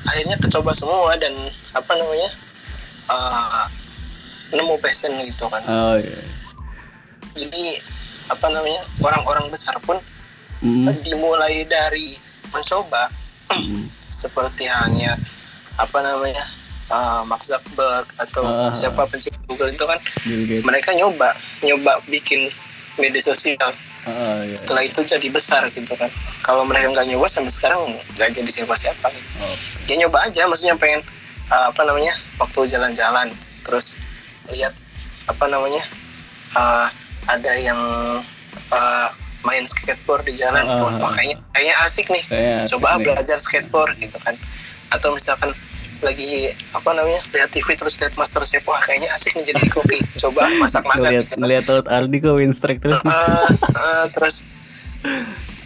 akhirnya 0.09 0.41
kecoba 0.41 0.73
semua 0.73 1.13
dan 1.15 1.37
apa 1.77 1.93
namanya 1.93 2.33
eh, 3.05 3.65
nemu 4.51 4.75
passion 4.79 5.13
gitu 5.21 5.45
kan 5.47 5.63
oh 5.65 5.97
iya 5.97 6.21
jadi 7.35 7.79
apa 8.29 8.47
namanya 8.49 8.83
orang-orang 9.01 9.49
besar 9.49 9.77
pun 9.81 9.97
Mhm. 10.59 11.07
dimulai 11.07 11.63
dari 11.65 12.19
mencoba 12.51 13.07
Mhm. 13.55 13.87
seperti 14.21 14.67
halnya 14.67 15.15
apa 15.79 16.03
namanya 16.03 16.43
uh, 16.91 17.23
Mark 17.23 17.47
Zuckerberg 17.47 18.11
atau 18.19 18.43
Ah. 18.43 18.75
siapa 18.75 19.07
pencipta 19.07 19.39
Google 19.47 19.71
itu 19.71 19.85
kan 19.87 19.99
mereka 20.65 20.91
nyoba 20.93 21.31
nyoba 21.63 22.03
bikin 22.11 22.51
media 22.99 23.23
sosial 23.23 23.71
ah 24.03 24.43
iya 24.43 24.59
setelah 24.59 24.83
itu 24.83 25.07
jadi 25.07 25.29
besar 25.31 25.71
gitu 25.71 25.95
kan 25.95 26.11
kalau 26.43 26.67
mereka 26.67 26.91
nggak 26.91 27.07
nyoba 27.07 27.31
sampai 27.31 27.55
sekarang 27.55 27.79
nggak 28.19 28.35
jadi 28.35 28.51
siapa-siapa 28.51 29.07
gitu. 29.15 29.31
oh. 29.39 29.55
ya 29.87 29.95
nyoba 29.97 30.27
aja 30.27 30.43
maksudnya 30.51 30.75
pengen 30.75 30.99
uh, 31.47 31.71
apa 31.71 31.87
namanya 31.87 32.19
waktu 32.37 32.67
jalan-jalan 32.67 33.31
terus 33.63 33.95
lihat 34.53 34.73
apa 35.29 35.45
namanya 35.47 35.85
uh, 36.57 36.89
ada 37.29 37.53
yang 37.61 37.81
uh, 38.73 39.09
main 39.45 39.65
skateboard 39.69 40.27
di 40.27 40.35
jalan. 40.35 40.65
Wah, 40.67 40.91
ah, 40.91 41.09
ah. 41.09 41.13
kayaknya 41.15 41.37
kayaknya 41.55 41.75
asik 41.85 42.07
nih. 42.11 42.25
Kayaknya 42.27 42.55
asik 42.65 42.71
coba 42.75 42.89
nih. 42.89 43.05
belajar 43.05 43.39
skateboard 43.39 43.95
gitu 44.01 44.19
kan. 44.23 44.35
Atau 44.91 45.15
misalkan 45.15 45.53
lagi 45.99 46.55
apa 46.71 46.95
namanya 46.95 47.21
lihat 47.35 47.51
TV 47.51 47.75
terus 47.75 47.99
lihat 48.01 48.15
Master 48.17 48.43
Chef. 48.49 48.65
Wah 48.67 48.81
kayaknya 48.83 49.13
asik 49.15 49.37
nih 49.39 49.53
jadi 49.53 49.63
koki 49.71 49.99
coba 50.23 50.49
masak-masak 50.59 51.05
ngeliat 51.05 51.27
gitu. 51.29 51.35
ngeliat 51.39 51.65
Lord 51.69 51.89
Ardi 51.91 52.17
kok 52.19 52.35
win 52.35 52.53
strike 52.57 52.81
terus. 52.83 53.01
Eh, 53.05 53.49
eh, 53.77 54.05
terus 54.15 54.43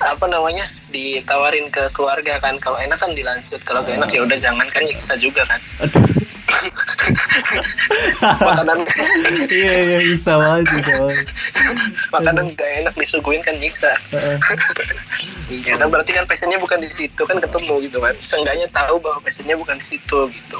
apa 0.02 0.26
namanya 0.26 0.66
ditawarin 0.90 1.70
ke 1.72 1.88
keluarga 1.96 2.42
kan. 2.42 2.58
Kalau 2.58 2.76
enak 2.76 2.98
kan 2.98 3.14
dilanjut. 3.14 3.60
Kalau 3.64 3.86
gak 3.86 3.96
enak 3.96 4.10
ya 4.12 4.20
udah 4.26 4.36
jangan 4.36 4.66
kan 4.68 4.82
nyiksa 4.84 5.14
juga 5.16 5.46
kan. 5.46 5.60
Aduh 5.80 6.31
makanan 8.22 8.78
iya 9.50 9.72
iya 9.82 9.98
bisa 10.02 10.32
banget 10.38 10.64
bisa 10.78 10.92
banget 11.02 11.26
makanan 12.14 12.44
gak 12.54 12.70
enak 12.84 12.94
disuguhin 12.96 13.42
kan 13.42 13.54
nyiksa 13.58 13.92
Heeh. 14.14 14.36
ya 15.66 15.74
kan 15.76 15.88
berarti 15.90 16.12
kan 16.14 16.24
passionnya 16.26 16.58
bukan 16.58 16.78
di 16.80 16.90
situ 16.90 17.22
kan 17.24 17.38
ketemu 17.38 17.74
gitu 17.86 17.98
kan 17.98 18.14
seenggaknya 18.22 18.68
tahu 18.70 18.96
bahwa 19.02 19.18
passionnya 19.22 19.56
bukan 19.58 19.76
di 19.78 19.86
situ 19.96 20.18
gitu 20.30 20.58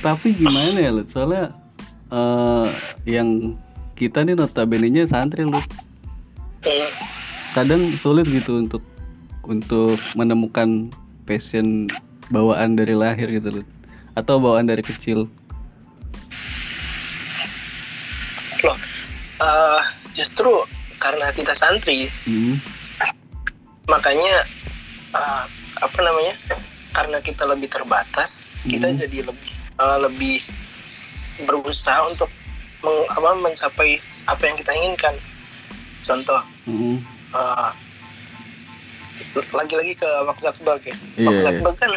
tapi 0.00 0.32
gimana 0.32 0.80
ya 0.80 0.90
Lut? 0.92 1.08
soalnya 1.12 1.52
eh, 2.08 2.66
yang 3.04 3.56
kita 3.96 4.24
nih 4.24 4.32
notabene-nya 4.32 5.04
santri 5.08 5.44
lu 5.44 5.60
Hmm. 6.60 6.92
kadang 7.56 7.88
sulit 7.96 8.28
gitu 8.28 8.60
untuk 8.60 8.84
untuk 9.48 9.96
menemukan 10.12 10.92
passion 11.24 11.88
bawaan 12.30 12.74
dari 12.74 12.94
lahir 12.94 13.28
gitu 13.28 13.60
Lut. 13.60 13.68
atau 14.14 14.38
bawaan 14.38 14.64
dari 14.64 14.80
kecil 14.80 15.26
loh 18.60 18.76
eh, 19.40 19.82
justru 20.12 20.50
karena 20.96 21.32
kita 21.32 21.52
santri 21.52 22.12
Hmm. 22.22 22.60
makanya 23.88 24.44
uh, 25.10 25.42
apa 25.80 25.98
namanya 25.98 26.36
karena 26.92 27.18
kita 27.18 27.42
lebih 27.42 27.66
terbatas 27.66 28.44
kita 28.62 28.86
Hmm. 28.86 29.00
jadi 29.00 29.18
lebih 29.24 29.50
uh, 29.80 29.98
lebih 29.98 30.44
berusaha 31.42 32.04
untuk 32.04 32.28
meng- 32.80 33.08
apa, 33.08 33.34
mencapai 33.34 33.98
apa 34.28 34.42
yang 34.44 34.54
kita 34.54 34.70
inginkan 34.72 35.14
contoh 36.00 36.38
Hmm. 36.68 37.00
uh, 37.32 37.72
lagi-lagi 39.50 39.94
ke 39.94 40.08
Mark 40.22 40.38
Zuckerberg 40.38 40.82
ya 40.84 40.94
Iya, 41.16 41.24
Mark 41.24 41.34
iya. 41.34 41.42
Zuckerberg 41.42 41.76
kan 41.76 41.90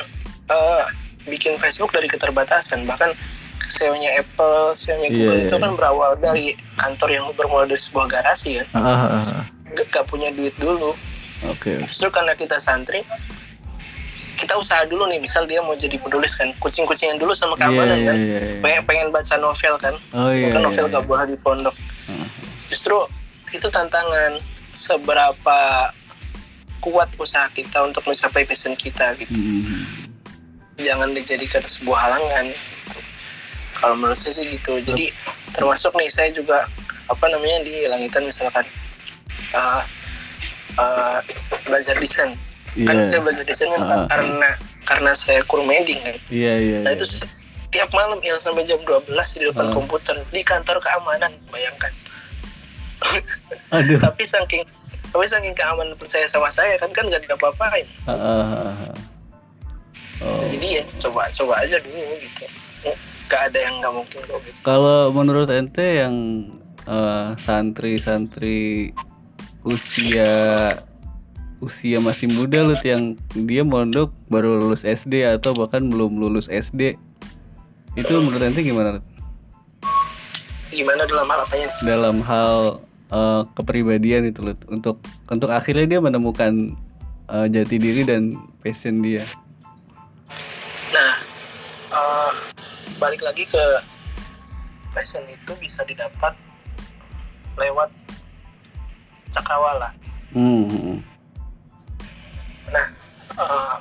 uh, 0.49 0.83
bikin 1.23 1.55
Facebook 1.59 1.91
dari 1.95 2.07
keterbatasan 2.11 2.83
bahkan 2.83 3.15
CEO-nya 3.71 4.19
Apple, 4.19 4.75
CEO-nya 4.75 5.07
Iya, 5.07 5.15
Google 5.15 5.37
iya, 5.39 5.45
itu 5.47 5.55
iya. 5.55 5.63
kan 5.63 5.71
berawal 5.79 6.11
dari 6.19 6.45
kantor 6.75 7.09
yang 7.09 7.25
bermula 7.33 7.63
dari 7.65 7.79
sebuah 7.79 8.07
garasi 8.11 8.59
kan 8.59 8.67
ah, 8.75 8.83
ah, 8.83 9.23
ah. 9.23 9.43
gak, 9.71 9.87
gak 9.89 10.05
punya 10.11 10.29
duit 10.35 10.53
dulu 10.59 10.91
oke 11.47 11.71
justru 11.87 12.11
karena 12.11 12.35
kita 12.35 12.59
santri 12.59 13.01
kita 14.33 14.59
usaha 14.59 14.83
dulu 14.83 15.07
nih 15.07 15.23
misal 15.23 15.47
dia 15.47 15.63
mau 15.63 15.77
jadi 15.77 15.95
penulis 15.95 16.35
kan 16.35 16.51
kucing-kucingan 16.59 17.15
dulu 17.15 17.31
sama 17.31 17.55
iya 17.55 17.61
keamanan 17.63 17.97
iya 17.97 18.05
kan 18.05 18.15
iya 18.19 18.39
iya. 18.43 18.59
pengen, 18.59 18.81
pengen 18.83 19.07
baca 19.15 19.35
novel 19.39 19.75
kan 19.79 19.95
Oh, 20.11 20.27
iya, 20.33 20.51
kan 20.51 20.59
iya, 20.59 20.67
novel 20.67 20.85
iya. 20.89 20.93
gak 20.99 21.05
boleh 21.07 21.25
di 21.31 21.37
pondok 21.39 21.75
Ah. 22.03 22.27
justru 22.67 22.99
itu 23.55 23.71
tantangan 23.71 24.43
seberapa 24.75 25.59
kuat 26.83 27.07
usaha 27.15 27.47
kita 27.55 27.79
untuk 27.87 28.03
mencapai 28.03 28.43
passion 28.43 28.75
kita 28.75 29.15
gitu 29.15 29.31
Hmm. 29.31 30.02
Jangan 30.75 31.09
dijadikan 31.11 31.61
sebuah 31.61 31.99
halangan 32.01 32.45
kalau 33.73 33.95
menurut 33.95 34.15
saya 34.15 34.33
sih 34.35 34.45
gitu 34.49 34.79
jadi 34.81 35.13
termasuk 35.51 35.93
nih 35.93 36.07
saya 36.07 36.29
juga 36.29 36.65
apa 37.05 37.25
namanya 37.27 37.61
di 37.61 37.85
langitan 37.85 38.23
misalkan 38.23 38.65
uh, 39.53 39.81
uh, 40.75 41.19
belajar 41.63 41.93
desain 41.97 42.33
kan 42.79 42.95
Iya. 42.95 43.05
saya 43.05 43.19
belajar 43.21 43.45
desain 43.45 43.69
kan 43.69 43.81
ah. 43.85 44.07
karena 44.07 44.49
karena 44.83 45.11
saya 45.13 45.45
kurmeding 45.45 46.01
kan 46.01 46.17
Iya 46.27 46.53
iya. 46.57 46.77
nah 46.81 46.89
iya. 46.89 46.97
itu 46.97 47.05
se- 47.07 47.21
tiap 47.69 47.89
malam 47.91 48.17
il 48.19 48.33
sampai 48.39 48.65
jam 48.65 48.81
12 48.81 49.05
di 49.09 49.45
depan 49.45 49.67
Ah. 49.67 49.73
komputer 49.73 50.15
di 50.29 50.41
kantor 50.41 50.77
keamanan 50.79 51.29
bayangkan 51.49 51.93
Aduh. 53.77 53.99
tapi 53.99 54.23
saking 54.23 54.63
tapi 55.05 55.25
saking 55.27 55.53
keamanan 55.53 55.93
percaya 55.93 56.25
sama 56.25 56.49
saya 56.49 56.73
kan 56.77 56.89
kan 56.89 57.05
nggak 57.05 57.21
diapa-apain 57.23 57.85
Ah, 58.05 58.11
ah, 58.11 58.41
ah, 58.41 58.73
ah. 58.89 58.95
Oh. 60.21 60.45
jadi 60.51 60.67
ya 60.79 60.83
coba 61.01 61.25
coba 61.33 61.53
aja 61.65 61.81
dulu 61.81 62.13
gitu 62.21 62.45
nggak 63.33 63.41
ada 63.49 63.59
yang 63.65 63.75
nggak 63.81 63.93
mungkin 63.97 64.19
kok 64.29 64.39
gitu 64.45 64.57
Kalau 64.61 65.09
menurut 65.09 65.49
ente 65.49 66.05
yang 66.05 66.15
eh, 66.85 67.27
santri-santri 67.41 68.93
usia 69.65 70.31
usia 71.63 71.97
masih 72.03 72.27
muda 72.27 72.61
lu 72.61 72.75
yang 72.83 73.15
dia 73.31 73.63
mondok 73.63 74.11
baru 74.27 74.59
lulus 74.59 74.83
SD 74.83 75.23
atau 75.23 75.55
bahkan 75.55 75.87
belum 75.87 76.19
lulus 76.19 76.51
SD 76.51 76.99
itu 77.95 78.11
menurut 78.19 78.43
ente 78.43 78.61
gimana 78.61 78.99
Lut? 78.99 79.05
gimana 80.69 81.05
dalam 81.07 81.25
hal 81.29 81.39
apanya 81.47 81.65
nih? 81.65 81.77
dalam 81.87 82.17
hal 82.21 82.55
eh, 83.09 83.41
kepribadian 83.55 84.29
itu 84.29 84.43
Lut? 84.43 84.59
untuk 84.67 84.99
untuk 85.25 85.49
akhirnya 85.49 85.97
dia 85.97 85.99
menemukan 86.03 86.75
eh, 87.31 87.47
jati 87.47 87.79
diri 87.79 88.03
dan 88.03 88.35
passion 88.59 88.99
dia 88.99 89.23
eh, 91.93 92.31
balik 92.97 93.21
lagi 93.21 93.45
ke 93.45 93.63
passion 94.93 95.23
itu 95.29 95.53
bisa 95.57 95.81
didapat 95.85 96.33
lewat 97.57 97.89
cakrawala. 99.33 99.93
Hmm, 100.33 100.65
hmm, 100.65 100.97
nah 102.73 102.85
eh, 103.37 103.75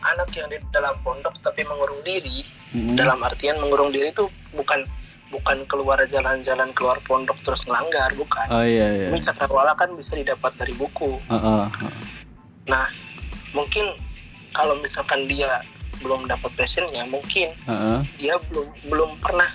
anak 0.00 0.32
yang 0.32 0.48
di 0.48 0.56
dalam 0.72 0.96
pondok 1.04 1.36
tapi 1.44 1.60
mengurung 1.68 2.00
diri 2.00 2.40
hmm. 2.72 2.96
dalam 2.96 3.20
artian 3.20 3.60
mengurung 3.60 3.92
diri 3.92 4.08
itu 4.12 4.28
bukan 4.56 4.88
bukan 5.30 5.62
keluar 5.70 6.00
jalan-jalan 6.10 6.74
keluar 6.74 6.98
pondok 7.06 7.38
terus 7.46 7.62
melanggar 7.68 8.10
bukan. 8.18 8.46
Oh 8.50 8.66
iya 8.66 8.88
iya. 8.96 9.06
Ini 9.14 9.20
cakrawala 9.22 9.78
kan 9.78 9.94
bisa 9.94 10.18
didapat 10.18 10.56
dari 10.58 10.74
buku. 10.74 11.22
Ah, 11.30 11.36
ah, 11.36 11.66
ah. 11.70 11.94
nah 12.66 12.86
mungkin 13.54 13.94
kalau 14.50 14.74
misalkan 14.82 15.30
dia 15.30 15.62
belum 16.00 16.26
dapat 16.26 16.50
passionnya 16.54 17.04
mungkin 17.06 17.52
ah. 17.64 18.00
dia 18.16 18.36
belum 18.46 18.66
belum 18.86 19.10
pernah 19.18 19.48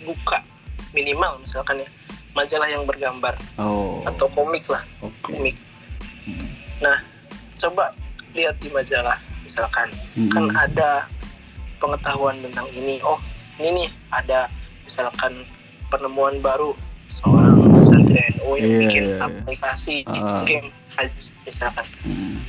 buka 0.00 0.44
minimal 0.90 1.40
misalkan 1.40 1.80
ya 1.80 1.88
majalah 2.32 2.66
yang 2.66 2.84
bergambar 2.84 3.34
oh 3.56 4.04
atau 4.04 4.28
komik 4.30 4.64
lah 4.66 4.82
oke 5.00 5.12
komik 5.22 5.56
Hmm. 6.24 6.48
nah 6.80 6.96
coba 7.54 7.92
lihat 8.32 8.56
di 8.58 8.68
majalah 8.68 9.16
misalkan 9.42 9.92
Hmm, 10.16 10.32
kan 10.32 10.48
ada 10.56 11.04
pengetahuan 11.76 12.40
tentang 12.40 12.64
ini 12.72 12.96
oh 13.04 13.20
ini 13.54 13.76
nih 13.76 13.88
ada 14.08 14.48
misalkan 14.82 15.44
penemuan 15.88 16.40
baru 16.40 16.72
seorang 17.06 17.60
santri 17.84 18.16
NU 18.34 18.56
yang 18.56 18.64
Iya, 18.66 18.78
bikin 18.80 19.04
iya, 19.04 19.12
iya. 19.12 19.20
aplikasi 19.20 19.96
Ah. 20.08 20.40
game 20.48 20.72
misalkan 21.44 21.84
Hmm. 22.00 22.40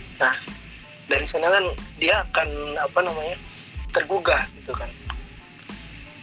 Dari 1.06 1.24
sana 1.24 1.48
kan 1.48 1.66
dia 1.96 2.22
akan 2.24 2.48
apa 2.76 3.00
namanya 3.00 3.38
tergugah 3.90 4.42
gitu 4.56 4.72
kan 4.72 4.90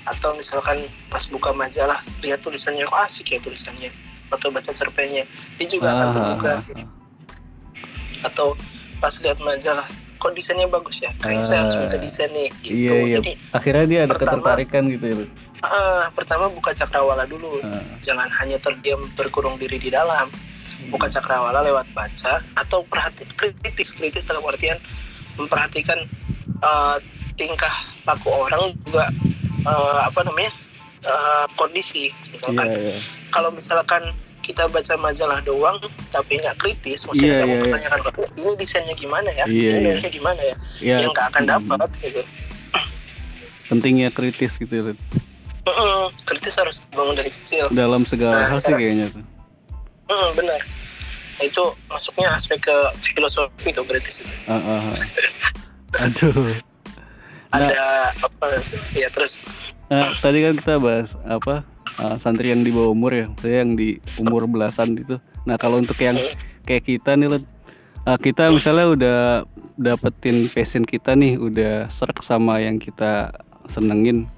atau 0.05 0.35
misalkan 0.35 0.79
pas 1.07 1.23
buka 1.25 1.51
majalah 1.53 1.97
lihat 2.21 2.43
tulisannya 2.43 2.83
kok 2.83 3.01
asik 3.01 3.31
ya 3.31 3.39
tulisannya 3.39 3.91
atau 4.29 4.51
baca 4.51 4.69
cerpennya 4.69 5.23
dia 5.57 5.67
juga 5.69 5.89
akan 5.89 6.03
Ah, 6.03 6.13
tergugah 6.13 6.57
ah, 6.59 6.75
ah. 6.75 6.89
atau 8.25 8.47
pas 8.99 9.15
lihat 9.17 9.39
majalah 9.39 9.87
kok 10.17 10.33
desainnya 10.33 10.67
bagus 10.67 10.99
ya 10.99 11.11
kayak 11.17 11.43
saya 11.45 11.59
harus 11.63 11.75
Ah. 11.77 11.83
bisa 11.85 11.97
desain 11.99 12.31
nih 12.31 12.49
gitu 12.61 12.75
Iya 12.77 12.95
iya. 13.01 13.19
jadi 13.19 13.33
Akhirnya 13.53 13.85
dia 13.85 14.01
ada 14.01 14.11
pertama- 14.13 14.31
ketertarikan 14.43 14.83
gitu 14.89 15.05
ya. 15.05 15.15
Ah, 15.61 16.11
pertama 16.11 16.45
buka 16.49 16.71
cakrawala 16.73 17.23
dulu 17.25 17.59
Ah, 17.61 17.83
jangan 18.01 18.27
hanya 18.33 18.59
terdiam 18.59 19.03
berkurung 19.13 19.55
diri 19.57 19.79
di 19.79 19.89
dalam 19.89 20.27
buka 20.93 21.09
cakrawala 21.09 21.65
lewat 21.65 21.89
baca 21.97 22.45
atau 22.55 22.85
perhati 22.85 23.25
kritis 23.33 23.97
kritis 23.97 24.29
dalam 24.29 24.45
artian 24.45 24.77
memperhatikan 25.41 25.97
eh, 26.61 26.97
tingkah 27.41 27.73
laku 28.05 28.29
orang 28.29 28.77
juga 28.85 29.09
eh, 29.65 30.01
apa 30.05 30.21
namanya 30.29 30.53
eh, 31.03 31.45
kondisi 31.57 32.13
Iya 32.13 32.29
misalkan 32.37 32.67
iya. 32.69 32.97
kalau 33.33 33.49
misalkan 33.51 34.03
kita 34.43 34.67
baca 34.69 34.99
majalah 34.99 35.39
doang 35.47 35.79
tapi 36.11 36.37
nggak 36.37 36.59
Iya, 36.59 36.61
kritis 36.61 37.07
maksudnya 37.07 37.31
nggak 37.41 37.47
iya, 37.47 37.49
mau 37.49 37.57
iya. 37.57 37.65
pertanyakan 37.71 38.01
"Oh, 38.19 38.29
ini 38.37 38.53
desainnya 38.59 38.95
gimana 38.99 39.31
ya 39.33 39.45
Iya, 39.47 39.71
ini 39.71 39.79
iya. 39.81 39.81
nulisnya 39.89 40.13
gimana 40.13 40.41
ya 40.43 40.57
Iya. 40.83 40.97
yang 41.07 41.11
nggak 41.15 41.27
akan 41.33 41.43
hmm, 41.43 41.53
dapat 41.57 41.89
gitu 42.03 42.23
Pentingnya 43.71 44.13
kritis 44.13 44.61
gitu. 44.61 44.93
Lut. 44.93 44.99
Mm-mm, 45.65 46.13
kritis 46.29 46.55
harus 46.61 46.77
bangun 46.93 47.15
dari 47.17 47.31
kecil 47.33 47.71
Dalam 47.73 48.03
segala 48.05 48.45
Nah, 48.45 48.47
hal 48.53 48.59
sih 48.61 48.75
kayaknya 48.75 49.07
tuh. 49.09 49.25
Mm, 50.13 50.29
benar 50.37 50.61
itu 51.41 51.65
masuknya 51.89 52.29
aspek 52.37 52.61
ke 52.61 52.77
filosofi 53.01 53.73
tuh 53.73 53.83
kritis 53.89 54.21
itu 54.21 54.35
Ah, 54.47 54.61
ah, 54.61 54.81
ah. 54.93 54.97
Aduh. 56.07 56.53
Nah, 57.53 57.69
ada 57.69 58.13
apa 58.17 58.61
ya 58.97 59.09
terus 59.13 59.41
nah, 59.93 60.09
tadi 60.25 60.41
kan 60.41 60.57
kita 60.57 60.81
bahas 60.81 61.17
apa 61.25 61.65
ah, 62.01 62.17
santri 62.17 62.53
yang 62.53 62.65
di 62.65 62.73
bawah 62.73 62.93
umur 62.93 63.13
ya, 63.13 63.27
saya 63.41 63.65
yang 63.65 63.77
di 63.77 64.01
umur 64.17 64.49
belasan 64.49 64.97
itu. 64.97 65.21
Nah 65.45 65.61
kalau 65.61 65.83
untuk 65.83 65.99
yang 66.01 66.17
kayak 66.65 66.87
kita 66.87 67.13
nih, 67.19 67.43
ah, 68.09 68.17
kita 68.17 68.49
misalnya 68.49 68.87
udah 68.89 69.19
dapetin 69.77 70.49
passion 70.49 70.85
kita 70.87 71.13
nih, 71.13 71.37
udah 71.37 71.93
serak 71.93 72.25
sama 72.25 72.63
yang 72.63 72.81
kita 72.81 73.33
senengin. 73.69 74.29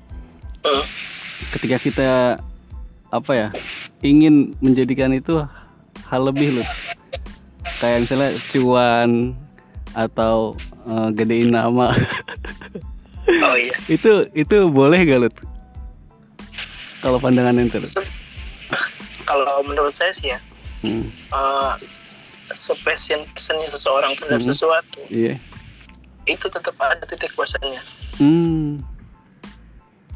mm, 0.65 0.85
ketika 1.55 1.77
kita 1.79 2.11
apa 3.15 3.33
ya 3.37 3.49
ingin 4.03 4.59
menjadikan 4.59 5.15
itu 5.15 5.39
hal 6.09 6.23
lebih 6.25 6.61
loh. 6.61 6.69
Kayak 7.79 8.07
misalnya 8.07 8.31
cuan 8.51 9.11
atau 9.93 10.55
eh, 10.85 11.09
gedein 11.13 11.51
nama. 11.51 11.89
Oh 13.25 13.57
iya. 13.57 13.73
Itu 13.89 14.29
itu 14.37 14.69
boleh 14.69 15.01
gak 15.09 15.17
Lut? 15.17 15.37
kalau 17.01 17.21
pandangan 17.21 17.61
ente 17.61 17.77
kalau 19.29 19.61
menurut 19.65 19.93
saya 19.93 20.09
sih 20.17 20.33
ya 20.33 20.41
Hmm, 20.81 21.09
uh, 21.33 21.77
sepassion 22.53 23.25
passionnya 23.33 23.69
seseorang 23.73 24.13
terhadap 24.21 24.41
Mhm. 24.41 24.49
sesuatu 24.53 25.01
iya. 25.09 25.41
itu 26.25 26.45
tetap 26.45 26.77
ada 26.77 27.01
titik 27.05 27.33
puasannya 27.33 27.81
hmm. 28.21 28.81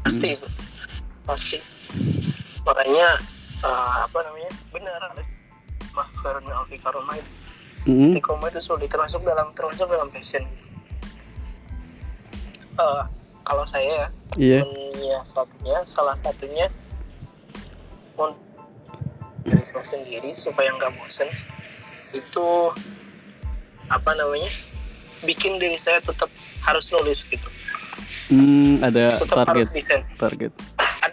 Pasti. 0.01 0.33
Itu 0.33 0.45
pasti. 1.25 1.57
Makanya 2.65 3.21
uh, 3.61 4.05
apa 4.05 4.17
namanya 4.25 4.49
benar. 4.69 4.99
Alex 5.13 5.28
Mahkarun 6.19 6.51
Alfi 6.51 6.77
Karomah 6.83 7.15
itu. 7.15 7.31
Hmm, 7.87 8.11
istiqomah 8.11 8.51
itu 8.51 8.59
sulit 8.59 8.91
termasuk 8.91 9.23
dalam 9.23 9.55
termasuk 9.55 9.87
dalam 9.87 10.11
passion 10.11 10.43
Eh, 12.79 13.03
kalau 13.43 13.65
saya 13.67 13.87
ya 13.87 14.07
iya. 14.39 14.59
menyiasatinya 14.63 15.83
salah 15.83 16.15
satunya 16.15 16.71
diri 19.47 19.63
saya 19.63 19.83
sendiri 19.83 20.35
supaya 20.35 20.71
nggak 20.75 20.91
bosen 20.99 21.27
itu 22.11 22.47
apa 23.87 24.11
namanya 24.15 24.51
bikin 25.23 25.59
diri 25.59 25.79
saya 25.79 26.03
tetap 26.03 26.27
harus 26.63 26.91
nulis 26.91 27.23
gitu. 27.27 27.47
Hmm, 28.31 28.83
ada 28.83 29.17
tetap 29.17 29.43
target. 29.43 29.51
harus 29.55 29.69
desain. 29.71 30.03
Target 30.19 30.53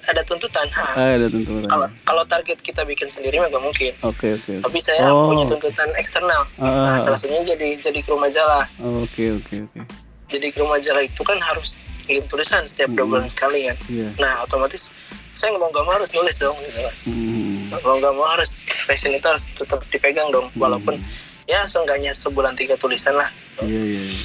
ada, 0.07 0.23
tuntutan 0.23 0.66
ha. 0.71 0.87
ah, 0.95 1.11
ada 1.12 1.27
tentu 1.27 1.51
kalau 1.66 1.88
kalau 2.03 2.23
target 2.25 2.59
kita 2.61 2.83
bikin 2.83 3.07
sendiri 3.07 3.37
mah 3.37 3.49
nggak 3.49 3.61
mungkin 3.61 3.92
oke 4.01 4.27
oke 4.35 4.53
oke. 4.53 4.62
tapi 4.62 4.79
saya 4.79 5.07
Oh. 5.07 5.29
punya 5.29 5.45
tuntutan 5.47 5.90
eksternal 5.95 6.42
Ah, 6.57 6.64
nah 6.64 6.95
ah, 6.95 6.99
salah 7.01 7.14
ah. 7.14 7.19
satunya 7.19 7.42
jadi 7.45 7.79
jadi 7.79 7.99
kru 8.01 8.14
majalah 8.14 8.64
oke 8.79 9.25
oke 9.37 9.55
oke 9.62 9.81
jadi 10.27 10.47
kru 10.51 10.64
majalah 10.64 11.03
itu 11.03 11.23
kan 11.23 11.38
harus 11.38 11.75
kirim 12.05 12.23
tulisan 12.27 12.62
setiap 12.62 12.90
dua 12.90 13.03
Hmm. 13.03 13.11
bulan 13.12 13.27
sekali 13.27 13.61
kan 13.66 13.77
iya 13.88 14.09
nah 14.16 14.42
otomatis 14.42 14.87
saya 15.35 15.53
nggak 15.53 15.61
mau 15.61 15.69
nggak 15.69 15.85
mau 15.85 15.95
harus 15.95 16.11
nulis 16.11 16.37
dong 16.37 16.57
gitu. 16.64 16.81
Hmm, 17.05 17.69
mau 17.77 17.95
nggak 17.95 18.14
mau 18.14 18.27
harus 18.27 18.57
passion 18.87 19.12
itu 19.12 19.27
harus 19.27 19.45
tetap 19.53 19.85
dipegang 19.87 20.31
dong 20.31 20.49
walaupun 20.55 20.97
ya 21.45 21.61
seenggaknya 21.64 22.11
sebulan 22.11 22.55
tiga 22.55 22.75
tulisan 22.75 23.12
lah 23.12 23.29
iya 23.61 23.83
iya 23.83 24.03
iya. 24.07 24.19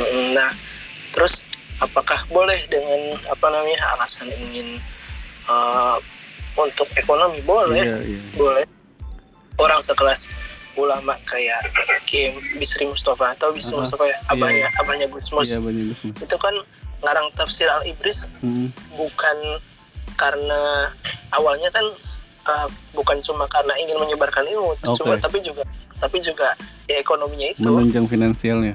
Mm, 0.00 0.32
nah 0.32 0.50
terus 1.12 1.44
apakah 1.82 2.22
boleh 2.30 2.58
dengan 2.70 3.18
apa 3.26 3.46
namanya 3.50 3.82
alasan 3.98 4.30
ingin 4.30 4.78
uh, 5.50 5.98
untuk 6.54 6.86
ekonomi? 6.94 7.42
Boleh. 7.42 7.82
Iya 7.82 7.98
iya. 8.06 8.20
Boleh. 8.38 8.64
Orang 9.58 9.82
sekelas 9.84 10.30
ulama 10.76 11.12
kayak 11.28 11.68
Kim 12.08 12.40
Bisri 12.56 12.88
Mustafa 12.88 13.36
atau 13.36 13.52
Bisri 13.52 13.76
Ah, 13.76 13.84
Mustafa 13.84 14.08
ya 14.08 14.16
abahnya 14.32 14.68
abahnya 14.80 15.06
Gusmus 15.12 15.52
iya 15.52 15.60
banyak 15.60 15.92
bisnis 15.92 16.16
itu 16.16 16.36
kan 16.40 16.54
ngarang 17.04 17.28
tafsir 17.36 17.68
al 17.68 17.84
ibris 17.84 18.24
hmm. 18.40 18.72
bukan 18.96 19.36
karena 20.16 20.88
awalnya 21.36 21.68
kan 21.68 21.84
uh, 22.48 22.68
bukan 22.96 23.20
cuma 23.20 23.44
karena 23.52 23.74
ingin 23.84 24.00
menyebarkan 24.00 24.48
ilmu 24.48 24.72
Oke. 24.80 24.96
cuma 25.02 25.20
tapi 25.20 25.44
juga 25.44 25.60
tapi 26.00 26.18
juga 26.18 26.56
ya 26.90 26.98
ekonominya 26.98 27.54
itu. 27.54 27.62
Menunjang 27.62 28.08
finansialnya 28.10 28.74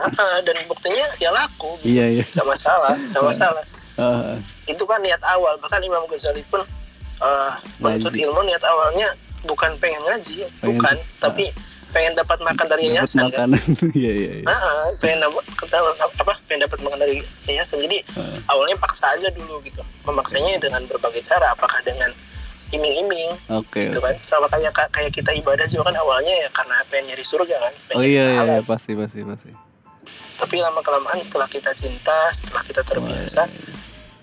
Ah, 0.00 0.10
ah, 0.22 0.38
dan 0.42 0.56
buktinya 0.66 1.06
ya 1.16 1.30
laku. 1.30 1.78
Gitu. 1.82 1.94
iya 1.94 2.20
iya. 2.20 2.24
Nggak 2.34 2.48
masalah 2.48 2.94
nggak 3.12 3.24
masalah. 3.24 3.64
Ah, 3.94 4.34
itu 4.66 4.82
kan 4.82 4.98
niat 5.00 5.22
awal. 5.22 5.54
Bahkan 5.58 5.80
Imam 5.82 6.02
Ghazali 6.06 6.42
pun 6.50 6.62
eh, 7.22 7.52
menuntut 7.78 8.10
ilmu 8.12 8.42
niat 8.42 8.62
awalnya 8.62 9.14
bukan 9.44 9.76
pengen 9.78 10.00
ngaji 10.02 10.40
Pengen- 10.40 10.66
bukan 10.66 10.96
tapi 11.20 11.52
pengen 11.94 12.10
dapat 12.18 12.42
makan 12.42 12.66
dari 12.66 12.90
yayasan 12.90 13.30
kan? 13.30 13.54
makanan. 13.54 13.62
Iya 13.94 14.12
iya. 14.18 14.30
iya. 14.42 14.46
Ah, 14.50 14.58
ah, 14.58 14.86
pengen 14.98 15.22
dapat 15.22 15.44
apa 16.18 16.32
pengen 16.50 16.66
dapat 16.66 16.78
makan 16.82 16.98
dari 16.98 17.22
yayasan. 17.46 17.78
Jadi 17.78 18.02
Ah, 18.18 18.34
awalnya 18.50 18.74
paksa 18.82 19.06
aja 19.14 19.30
dulu 19.30 19.62
gitu. 19.62 19.78
Memaksanya 20.02 20.58
dengan 20.58 20.82
berbagai 20.90 21.22
cara 21.22 21.54
apakah 21.54 21.78
dengan 21.86 22.10
iming-iming 22.74 23.30
Oke. 23.46 23.94
gitu 23.94 24.02
kan? 24.02 24.14
Sama 24.26 24.50
kayak 24.50 24.74
kayak 24.90 25.14
kita 25.14 25.30
ibadah 25.38 25.62
juga 25.70 25.94
kan 25.94 25.96
awalnya 26.02 26.34
ya 26.34 26.48
karena 26.50 26.74
pengen 26.90 27.14
nyari 27.14 27.22
surga 27.22 27.56
kan? 27.62 27.72
Pengen 27.86 28.00
Oh 28.00 28.04
iya 28.04 28.24
iya, 28.26 28.42
iya. 28.42 28.58
Pasti 28.66 28.98
pasti 28.98 29.22
pasti. 29.22 29.54
Tapi 30.34 30.58
lama 30.58 30.82
kelamaan 30.82 31.22
setelah 31.22 31.46
kita 31.46 31.70
cinta 31.74 32.34
setelah 32.34 32.62
kita 32.66 32.82
terbiasa 32.82 33.46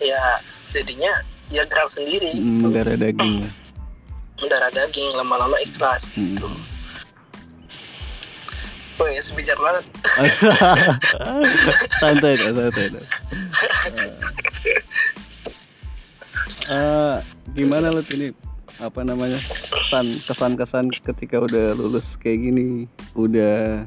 ya 0.02 0.22
jadinya 0.70 1.12
ya 1.52 1.64
gerak 1.68 1.90
sendiri 1.92 2.32
gitu. 2.36 2.68
Mendarah 2.68 2.98
daging. 2.98 3.48
lah. 3.48 3.54
mendarah 4.42 4.72
daging 4.74 5.10
lama-lama 5.16 5.58
ikhlas 5.62 6.08
Hmm. 6.16 6.36
gitu 6.36 6.50
Woi, 9.02 9.18
sebijak 9.18 9.58
banget. 9.58 9.82
santai 12.06 12.38
santai 12.38 12.86
dah. 12.94 13.02
Eh, 16.72 17.18
gimana 17.58 17.92
lu 17.92 18.00
ini 18.16 18.32
apa 18.80 19.04
namanya 19.04 19.36
kesan 19.74 20.16
kesan 20.24 20.56
kesan 20.56 20.86
ketika 20.88 21.44
udah 21.44 21.76
lulus 21.76 22.16
kayak 22.16 22.48
gini 22.48 22.88
udah 23.12 23.84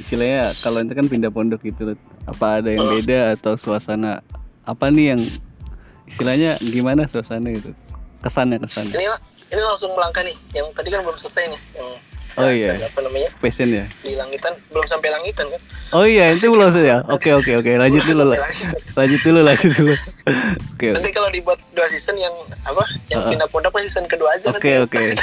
istilahnya 0.00 0.56
kalau 0.60 0.82
itu 0.82 0.94
kan 0.94 1.06
pindah 1.06 1.30
pondok 1.30 1.62
gitu 1.62 1.94
Lut. 1.94 2.00
apa 2.26 2.62
ada 2.62 2.70
yang 2.74 2.86
beda 2.90 3.38
atau 3.38 3.54
suasana 3.54 4.24
apa 4.66 4.90
nih 4.90 5.14
yang 5.14 5.20
istilahnya 6.08 6.58
gimana 6.58 7.06
suasana 7.06 7.52
itu 7.52 7.70
kesannya 8.24 8.58
kesannya 8.58 8.96
Ini 8.96 9.06
ini 9.54 9.62
langsung 9.62 9.92
melangkah 9.94 10.24
nih. 10.24 10.34
Yang 10.56 10.66
tadi 10.74 10.88
kan 10.90 11.00
belum 11.06 11.18
selesai 11.20 11.44
nih. 11.52 11.60
Yang 11.78 11.90
Oh, 12.34 12.50
iya. 12.50 12.74
apa 12.82 12.98
namanya 12.98 13.30
passion 13.38 13.70
ya 13.70 13.86
di 14.02 14.18
langitan 14.18 14.52
belum 14.74 14.86
sampai 14.90 15.08
langitan 15.14 15.46
kan? 15.54 15.60
oh 15.94 16.02
iya 16.02 16.34
itu 16.34 16.50
belum 16.50 16.68
sih 16.74 16.82
ya 16.82 16.98
oke 17.06 17.30
oke 17.30 17.52
oke 17.62 17.70
lanjut 17.78 18.02
dulu 18.02 18.34
lah 18.34 18.38
lanjut 18.98 19.20
dulu 19.22 19.40
lanjut 19.46 19.70
dulu 19.70 19.94
oke 20.74 20.88
Nanti 20.94 21.10
kalau 21.14 21.28
dibuat 21.32 21.58
dua 21.72 21.86
season 21.88 22.16
yang 22.16 22.32
apa? 22.64 22.84
Yang 23.08 23.36
pindah 23.36 23.48
pondok 23.48 23.76
season 23.80 24.04
kedua 24.08 24.36
aja 24.36 24.52
Oke 24.52 24.80
oke. 24.84 25.16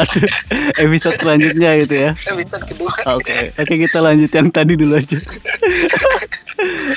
Aduh, 0.00 0.30
episode 0.78 1.18
selanjutnya 1.18 1.70
gitu 1.82 1.94
ya. 1.94 2.10
Episode 2.34 2.64
kedua. 2.66 2.92
Oke, 3.14 3.54
oke 3.54 3.74
kita 3.86 3.98
lanjut 4.02 4.30
yang 4.30 4.48
tadi 4.50 4.74
dulu 4.78 4.98
aja. 4.98 5.18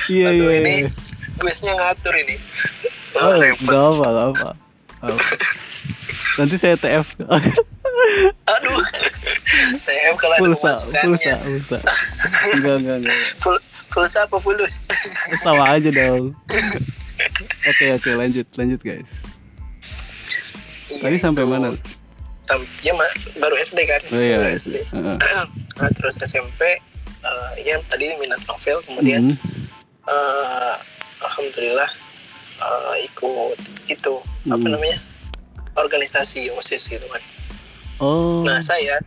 Iya 0.08 0.32
Aduh, 0.32 0.48
iya. 0.48 0.58
ini 0.62 0.74
iya. 0.86 0.88
guysnya 1.36 1.72
ngatur 1.74 2.14
ini. 2.16 2.36
Oh, 3.18 3.34
gak 3.36 3.58
apa 3.58 4.06
gak 4.06 4.26
apa. 4.32 4.50
Apa. 5.02 5.22
Nanti 6.36 6.54
saya 6.54 6.74
TF. 6.74 7.06
Aduh. 8.46 8.78
TM 9.80 10.14
kalau 10.14 10.34
ada 10.34 10.40
pulsa, 10.40 10.70
pemasukannya. 10.70 11.02
pulsa, 11.04 11.32
pulsa. 11.38 11.78
Enggak 12.52 12.74
enggak 12.78 12.96
enggak. 13.02 13.16
Pul- 13.38 13.64
pulsa 13.88 14.18
apa 14.24 14.36
pulus? 14.38 14.78
Sama 15.38 15.64
aja 15.68 15.88
dong. 15.88 16.32
Oke 17.64 17.86
oke 17.92 18.10
lanjut 18.12 18.46
lanjut 18.54 18.80
guys. 18.80 19.10
Tadi 20.88 21.14
Iya, 21.14 21.20
sampai 21.20 21.44
itu. 21.44 21.50
mana? 21.50 21.68
Sam- 22.42 22.70
ya 22.80 22.92
ma- 22.92 23.12
baru 23.36 23.54
SD 23.58 23.78
kan. 23.84 24.00
Oh 24.08 24.16
iya. 24.16 24.40
Baru 24.40 24.50
SD. 24.54 24.74
SD. 24.80 24.94
Heeh. 24.94 25.16
nah, 25.78 25.90
terus 25.92 26.16
SMP 26.18 26.80
eh, 27.18 27.52
ya 27.60 27.76
tadi 27.84 28.14
minat 28.16 28.40
novel 28.44 28.78
kemudian 28.86 29.22
Mhm. 29.28 29.36
eh, 30.06 30.74
alhamdulillah 31.20 31.90
eh, 32.58 32.94
ikut 33.04 33.58
itu 33.86 34.14
apa 34.46 34.56
Hmm. 34.56 34.70
namanya 34.70 34.98
organisasi 35.78 36.50
osis 36.52 36.86
gitu 36.86 37.06
kan 37.06 37.22
Oh. 37.98 38.46
nah 38.46 38.58
saya 38.58 39.02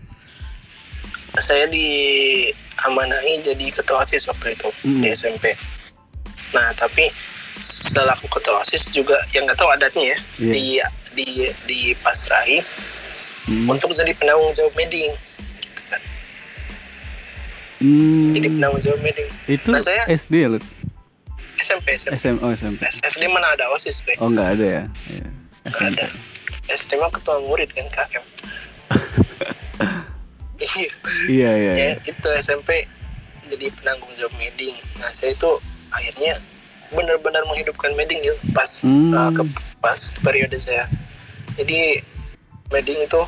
saya 1.38 1.64
diamanahi 1.66 3.40
jadi 3.42 3.72
ketua 3.72 4.02
osis 4.02 4.26
waktu 4.26 4.52
itu 4.52 4.68
Hmm. 4.84 5.00
di 5.00 5.08
SMP 5.10 5.56
nah 6.52 6.68
tapi 6.74 7.08
setelah 7.58 8.12
aku 8.12 8.28
ketua 8.30 8.60
osis 8.60 8.90
juga 8.90 9.16
yang 9.32 9.46
nggak 9.46 9.56
tahu 9.56 9.70
adatnya 9.70 10.12
ya 10.12 10.18
Iya. 10.38 10.52
di 10.52 10.64
di 11.16 11.26
di 11.66 11.80
pasrahi 11.98 12.60
Hmm. 13.48 13.66
untuk 13.66 13.92
jadi 13.92 14.12
penanggung 14.14 14.52
jawab 14.52 14.76
meeting 14.76 15.16
Hmm. 17.80 18.30
jadi 18.30 18.48
penanggung 18.48 18.82
jawab 18.82 19.02
meeting 19.02 19.28
Itu 19.48 19.72
Nah, 19.72 19.82
saya- 19.82 20.06
SD 20.06 20.34
ya 20.38 20.50
lu? 20.50 20.60
SMP 21.58 21.94
SMP 21.94 22.14
SM 22.18 22.38
oh 22.40 22.52
SMP. 22.52 22.82
SD 23.02 23.24
mana 23.28 23.54
ada 23.54 23.70
osis 23.72 24.02
Bre? 24.02 24.18
Oh 24.18 24.28
nggak 24.28 24.50
ada 24.54 24.66
ya. 24.66 24.84
Iya. 25.08 25.28
SMP. 25.68 25.98
ada 25.98 26.06
SD 26.72 26.96
mah 26.98 27.10
ketua 27.10 27.40
murid 27.42 27.70
kan 27.70 27.88
KM 27.88 28.24
iya 30.62 30.90
Iya 31.28 31.52
iya. 31.52 31.72
ya 31.74 31.74
iya. 31.76 31.94
itu 32.04 32.28
SMP 32.38 32.86
jadi 33.46 33.68
penanggung 33.74 34.12
jawab 34.16 34.34
meeting 34.38 34.78
nah 34.96 35.10
saya 35.12 35.34
itu 35.34 35.52
akhirnya 35.90 36.38
benar-benar 36.90 37.44
menghidupkan 37.46 37.92
meeting 37.94 38.22
gitu 38.22 38.38
pas 38.52 38.70
Hmm. 38.80 39.12
uh, 39.12 39.32
ke 39.32 39.44
pas 39.80 40.00
periode 40.22 40.56
saya 40.58 40.86
jadi 41.56 42.00
meeting 42.70 43.00
itu 43.02 43.22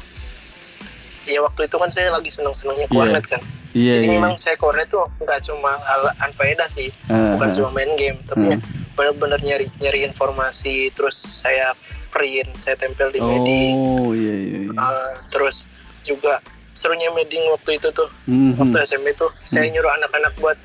ya 1.25 1.39
waktu 1.41 1.65
itu 1.65 1.75
kan 1.75 1.89
saya 1.89 2.11
lagi 2.11 2.29
senang-senangnya 2.29 2.87
Iya. 2.87 2.93
kornet 2.93 3.25
kan 3.25 3.41
Iya 3.73 3.93
jadi 3.97 4.05
iya. 4.05 4.13
memang 4.13 4.37
saya 4.37 4.53
kornet 4.55 4.85
tuh 4.87 5.09
nggak 5.17 5.39
cuma 5.43 5.73
hal 5.81 6.05
anfaedah 6.21 6.69
sih 6.71 6.93
Ah, 7.09 7.33
bukan 7.35 7.49
ah. 7.49 7.53
cuma 7.53 7.69
main 7.73 7.91
game 7.97 8.19
tapi 8.23 8.53
Hmm. 8.53 8.61
benar-benar 8.93 9.41
nyari 9.41 9.65
nyari 9.81 10.05
informasi 10.05 10.93
terus 10.93 11.17
saya 11.41 11.73
print 12.13 12.49
saya 12.55 12.77
tempel 12.77 13.09
di 13.09 13.17
Oh 13.19 14.13
iya 14.13 14.31
iya. 14.31 14.57
iya. 14.63 14.71
Uh, 14.71 15.11
terus 15.27 15.65
juga 16.03 16.37
serunya 16.73 17.09
meeting 17.11 17.41
waktu 17.49 17.75
itu 17.75 17.89
tuh 17.89 18.07
Mhm. 18.25 18.55
waktu 18.55 18.77
SMP 18.85 19.11
tuh 19.13 19.33
saya 19.41 19.65
nyuruh 19.67 19.89
anak-anak 19.93 20.33
buat 20.37 20.57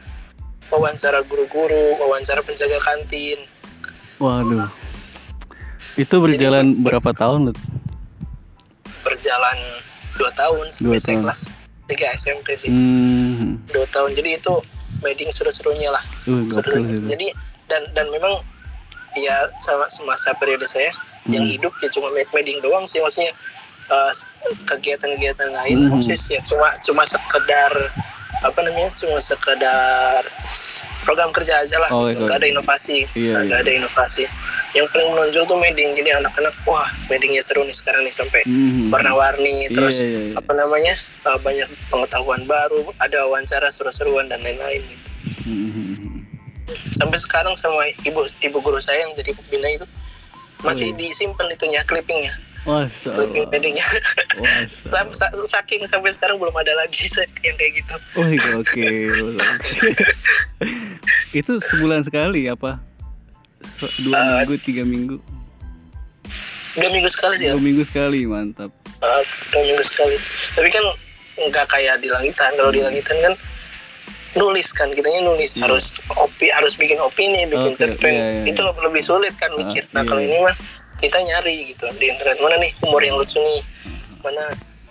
wawancara 0.68 1.24
guru-guru 1.24 1.96
wawancara 1.98 2.40
penjaga 2.40 2.76
kantin 2.78 3.40
Waduh. 4.18 4.68
Itu 5.94 6.18
berjalan 6.18 6.78
berapa 6.78 7.10
tahun 7.12 7.50
lu? 7.50 7.54
berjalan 9.00 9.56
dua 10.14 10.30
tahun 10.32 10.66
Dua 10.74 10.94
sampai 10.94 11.00
saya 11.00 11.14
tahun. 11.14 11.22
kelas 11.24 11.40
3 11.88 12.18
SMP 12.20 12.46
sih 12.54 12.68
Hmm. 12.68 13.56
dua 13.66 13.86
tahun 13.88 14.12
jadi 14.12 14.36
itu 14.36 14.52
meeting 15.00 15.30
seru-serunya 15.30 15.88
lah 15.88 16.02
Uh, 16.26 16.44
Seru. 16.50 16.84
jadi 16.84 17.32
dan 17.66 17.88
dan 17.94 18.06
memang 18.10 18.42
ya 19.14 19.32
sama 19.58 19.88
semasa 19.88 20.34
periode 20.34 20.66
saya 20.66 20.92
yang 21.26 21.42
Hmm. 21.42 21.52
hidup 21.52 21.74
ya 21.78 21.88
cuma 21.88 22.08
med- 22.10 22.30
meeting 22.30 22.58
doang 22.58 22.84
sih 22.84 22.98
maksudnya 22.98 23.34
uh, 23.88 24.12
kegiatan-kegiatan 24.64 25.50
lain 25.50 25.78
Hmm. 25.84 25.96
OSIS 25.96 26.28
ya 26.28 26.40
cuma 26.42 26.70
cuma 26.78 27.02
sekedar 27.02 27.72
apa 28.38 28.58
namanya 28.60 28.94
cuma 28.94 29.18
sekedar 29.18 30.22
program 31.02 31.32
kerja 31.32 31.58
aja 31.58 31.76
lah 31.78 31.88
Oh, 31.88 32.06
gitu. 32.06 32.14
iya. 32.14 32.22
nggak 32.22 32.36
ada 32.36 32.48
inovasi 32.48 32.98
Iya, 33.12 33.34
nggak 33.42 33.58
iya. 33.58 33.64
ada 33.64 33.72
inovasi 33.74 34.24
yang 34.70 34.86
paling 34.86 35.08
menonjol 35.08 35.42
tuh 35.42 35.56
meeting 35.56 35.96
jadi 35.96 36.20
anak-anak 36.20 36.52
wah 36.62 36.84
meetingnya 37.08 37.40
seru 37.40 37.64
nih 37.64 37.72
sekarang 37.72 38.04
nih 38.04 38.12
sampai 38.12 38.44
Mhm. 38.44 38.92
warna-warni 38.92 39.64
Iya, 39.64 39.72
terus 39.72 39.96
iya, 39.98 40.06
iya. 40.06 40.32
apa 40.36 40.52
namanya 40.52 40.94
uh, 41.24 41.38
banyak 41.40 41.66
pengetahuan 41.88 42.44
baru 42.44 42.92
ada 42.98 43.24
wawancara 43.24 43.68
seru-seruan 43.68 44.28
dan 44.28 44.38
lain-lain 44.38 44.84
gitu 44.84 45.06
sampai 46.94 47.16
sekarang 47.16 47.54
sama 47.54 47.80
ibu 48.02 48.28
ibu 48.38 48.58
guru 48.60 48.76
saya 48.78 49.08
yang 49.08 49.16
jadi 49.16 49.32
pembina 49.32 49.68
itu 49.72 49.86
masih 50.60 50.90
Oh. 50.90 50.96
disimpan 50.96 51.46
itunya 51.50 51.80
clippingnya. 51.86 52.34
Masya 52.66 53.16
clipping 53.16 53.78
sa- 55.14 55.32
saking 55.48 55.88
sampai 55.88 56.12
sekarang 56.12 56.36
belum 56.36 56.52
ada 56.52 56.74
lagi 56.76 57.08
yang 57.46 57.56
kayak 57.56 57.72
gitu. 57.80 57.94
Oh 58.18 58.28
gokil. 58.28 59.38
itu 61.38 61.52
sebulan 61.72 62.04
sekali 62.04 62.50
apa? 62.50 62.82
Dua 64.02 64.14
Uh, 64.14 64.26
minggu, 64.42 64.54
tiga 64.62 64.82
minggu, 64.86 65.16
dua 66.78 66.88
minggu 66.94 67.10
sekali 67.10 67.34
sih 67.38 67.46
ya. 67.50 67.52
Dua 67.58 67.62
minggu 67.62 67.82
sekali, 67.82 68.22
mantap. 68.22 68.70
Uh, 69.02 69.22
dua 69.50 69.62
minggu 69.64 69.82
sekali. 69.82 70.14
Tapi 70.54 70.68
kan 70.70 70.84
nggak 71.48 71.66
kayak 71.66 71.98
di 71.98 72.08
langitan. 72.10 72.50
Kalau 72.54 72.70
di 72.70 72.82
langitan 72.82 73.16
kan 73.18 73.34
nulis 74.34 74.68
kan 74.70 74.90
kitanya 74.90 75.24
nulis 75.24 75.54
Iya. 75.54 75.64
harus 75.64 75.96
opi 76.12 76.50
harus 76.50 76.74
bikin 76.74 76.98
opini 76.98 77.46
bikin 77.46 77.72
Oke, 77.72 77.78
cerpen 77.78 78.12
iya, 78.12 78.26
iya, 78.42 78.42
itu 78.46 78.56
iya. 78.56 78.68
lebih, 78.68 78.82
lebih 78.84 79.02
sulit 79.02 79.34
kan 79.34 79.48
Ah, 79.50 79.58
mikir 79.58 79.82
nah 79.90 80.02
iya, 80.02 80.08
kalau 80.08 80.20
iya. 80.20 80.28
ini 80.28 80.38
mah 80.42 80.56
kita 80.98 81.18
nyari 81.18 81.56
gitu 81.68 81.84
di 81.94 82.06
internet 82.06 82.38
mana 82.38 82.56
nih 82.58 82.72
humor 82.78 83.00
yang 83.00 83.16
lucu 83.16 83.38
nih 83.38 83.60
mana 84.18 84.44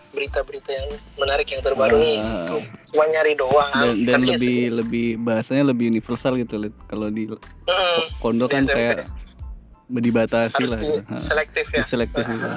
berita-berita 0.09 0.71
yang 0.71 0.87
menarik 1.15 1.45
yang 1.45 1.61
terbaru 1.61 1.97
nih 1.97 2.17
Ah. 2.17 2.25
gitu. 2.41 2.57
cuma 2.87 3.03
nyari 3.05 3.33
doang 3.33 3.69
Dan, 3.69 3.93
dan 4.01 4.19
ya 4.19 4.27
lebih 4.31 4.39
sedih. 4.39 4.71
lebih 4.73 5.07
bahasanya 5.19 5.63
lebih 5.67 5.85
universal 5.87 6.33
gitu. 6.35 6.55
Kalau 6.87 7.07
di 7.09 7.27
Mm, 7.67 8.01
pondok 8.17 8.49
kan 8.49 8.63
kayak 8.63 9.05
dibatasi 9.87 10.55
harus 10.57 10.71
lah 10.71 10.79
di 10.79 10.87
gitu. 10.89 11.13
Selektif 11.19 11.65
ya 11.67 11.79
Diselektif 11.79 12.23
Ah, 12.23 12.31
gitu. 12.31 12.47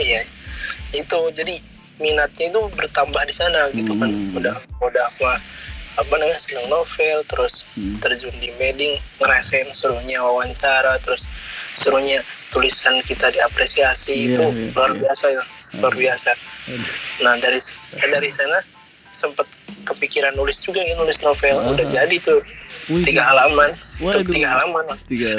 iya 0.00 0.20
itu 0.90 1.18
jadi 1.30 1.54
minatnya 1.96 2.46
itu 2.48 2.60
bertambah 2.72 3.22
di 3.22 3.32
sana 3.32 3.70
gitu 3.70 3.94
kan 3.94 4.08
Hmm. 4.08 4.34
udah 4.34 4.54
udah 4.80 5.04
apa 5.08 5.38
apa 5.94 6.10
namanya 6.12 6.38
senang 6.38 6.66
novel 6.66 7.22
terus 7.24 7.62
Hmm. 7.74 7.94
terjun 7.98 8.34
di 8.36 8.50
meeting 8.56 8.98
ngerasain 9.16 9.70
serunya 9.70 10.18
wawancara 10.18 10.98
terus 10.98 11.30
serunya 11.72 12.18
tulisan 12.50 12.98
kita 13.02 13.30
diapresiasi 13.30 14.10
Iya, 14.10 14.26
itu 14.28 14.42
iya, 14.44 14.70
luar 14.72 14.90
iya. 14.90 14.98
biasa 15.00 15.24
ya 15.30 15.42
luar 15.74 15.94
biasa 15.94 16.30
nah 17.20 17.34
dari 17.36 17.58
dari 17.94 18.30
sana 18.30 18.58
sempat 19.10 19.46
kepikiran 19.84 20.34
nulis 20.34 20.58
juga 20.58 20.78
ya 20.78 20.94
nulis 20.94 21.22
novel 21.22 21.56
Ah. 21.56 21.70
udah 21.70 21.86
jadi 21.86 22.16
tuh 22.18 22.42
Wih, 22.84 23.00
tiga 23.00 23.24
halaman 23.24 23.72
Waduh. 23.96 24.26
Tiga 24.26 24.48
halaman 24.50 24.84
Mas. 24.84 25.00
tiga 25.06 25.32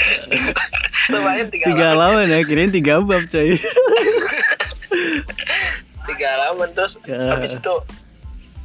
lumayan 1.10 1.48
tiga, 1.50 1.66
tiga 1.66 1.84
halaman 1.90 2.28
halaman 2.28 2.36
ya 2.36 2.46
kirain 2.46 2.70
tiga 2.70 3.00
bab 3.00 3.24
coy 3.26 3.56
tiga 6.08 6.26
halaman 6.28 6.70
terus 6.72 6.98
Ya. 7.02 7.30
habis 7.30 7.54
itu 7.54 7.74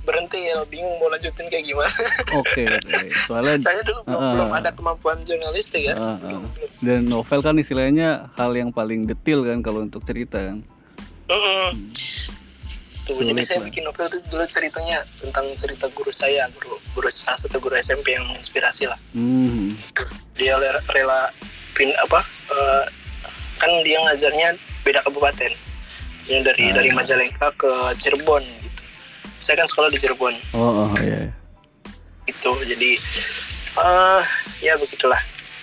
berhenti 0.02 0.38
ya 0.40 0.62
bingung 0.66 0.96
mau 0.96 1.10
lanjutin 1.10 1.46
kayak 1.46 1.66
gimana 1.66 1.90
oke 2.36 2.62
oke 2.64 2.98
soalnya 3.26 3.58
saya 3.66 3.82
dulu 3.82 4.00
belum, 4.04 4.16
Ah. 4.16 4.32
belum 4.32 4.50
ada 4.54 4.70
kemampuan 4.72 5.18
jurnalistik 5.24 5.82
ya. 5.84 5.98
Belum, 5.98 6.46
belum. 6.46 6.70
dan 6.80 7.02
novel 7.04 7.40
kan 7.42 7.58
istilahnya 7.58 8.30
hal 8.34 8.54
yang 8.54 8.70
paling 8.70 9.04
detil 9.04 9.42
kan 9.42 9.60
kalau 9.60 9.82
untuk 9.82 10.06
cerita 10.06 10.38
kan 10.44 10.62
Mm-mm. 11.26 11.90
Tuh, 13.06 13.18
jadi 13.18 13.38
saya 13.40 13.62
lah. 13.62 13.70
bikin 13.70 13.82
novel 13.82 14.06
itu 14.08 14.18
dulu 14.28 14.46
ceritanya 14.46 14.98
tentang 15.20 15.46
cerita 15.58 15.86
guru 15.92 16.10
saya, 16.10 16.50
guru 16.52 16.74
guru 16.92 17.06
salah 17.08 17.38
satu 17.38 17.58
guru 17.60 17.74
SMP 17.76 18.14
yang 18.14 18.26
menginspirasi 18.26 18.86
lah. 18.86 18.98
hmm. 19.14 19.78
Dia 20.34 20.58
rela, 20.58 20.82
rela 20.90 21.30
pin 21.74 21.94
apa? 22.00 22.26
eh, 22.48 22.84
kan 23.56 23.70
dia 23.82 24.02
ngajarnya 24.02 24.58
beda 24.82 25.02
kabupaten. 25.02 25.54
Dia 26.26 26.42
dari 26.42 26.70
Ah. 26.70 26.74
dari 26.74 26.90
Majalengka 26.90 27.54
ke 27.54 27.72
Cirebon 27.98 28.42
gitu. 28.42 28.82
Saya 29.38 29.62
kan 29.62 29.68
sekolah 29.68 29.90
di 29.90 30.00
Cirebon 30.00 30.34
oh, 30.52 30.90
oh 30.90 30.94
iya 31.00 31.30
gitu. 32.26 32.50
Jadi 32.62 32.98
eh 33.76 34.24
ya 34.60 34.74
begitulah. 34.76 35.20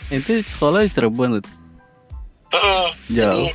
itu 0.08 0.44
sekolah 0.46 0.84
di 0.84 0.90
Cirebon 0.90 1.40
Lut. 1.40 1.46
Mm-mm. 2.52 2.86
Jauh. 3.10 3.32
Jadi 3.32 3.46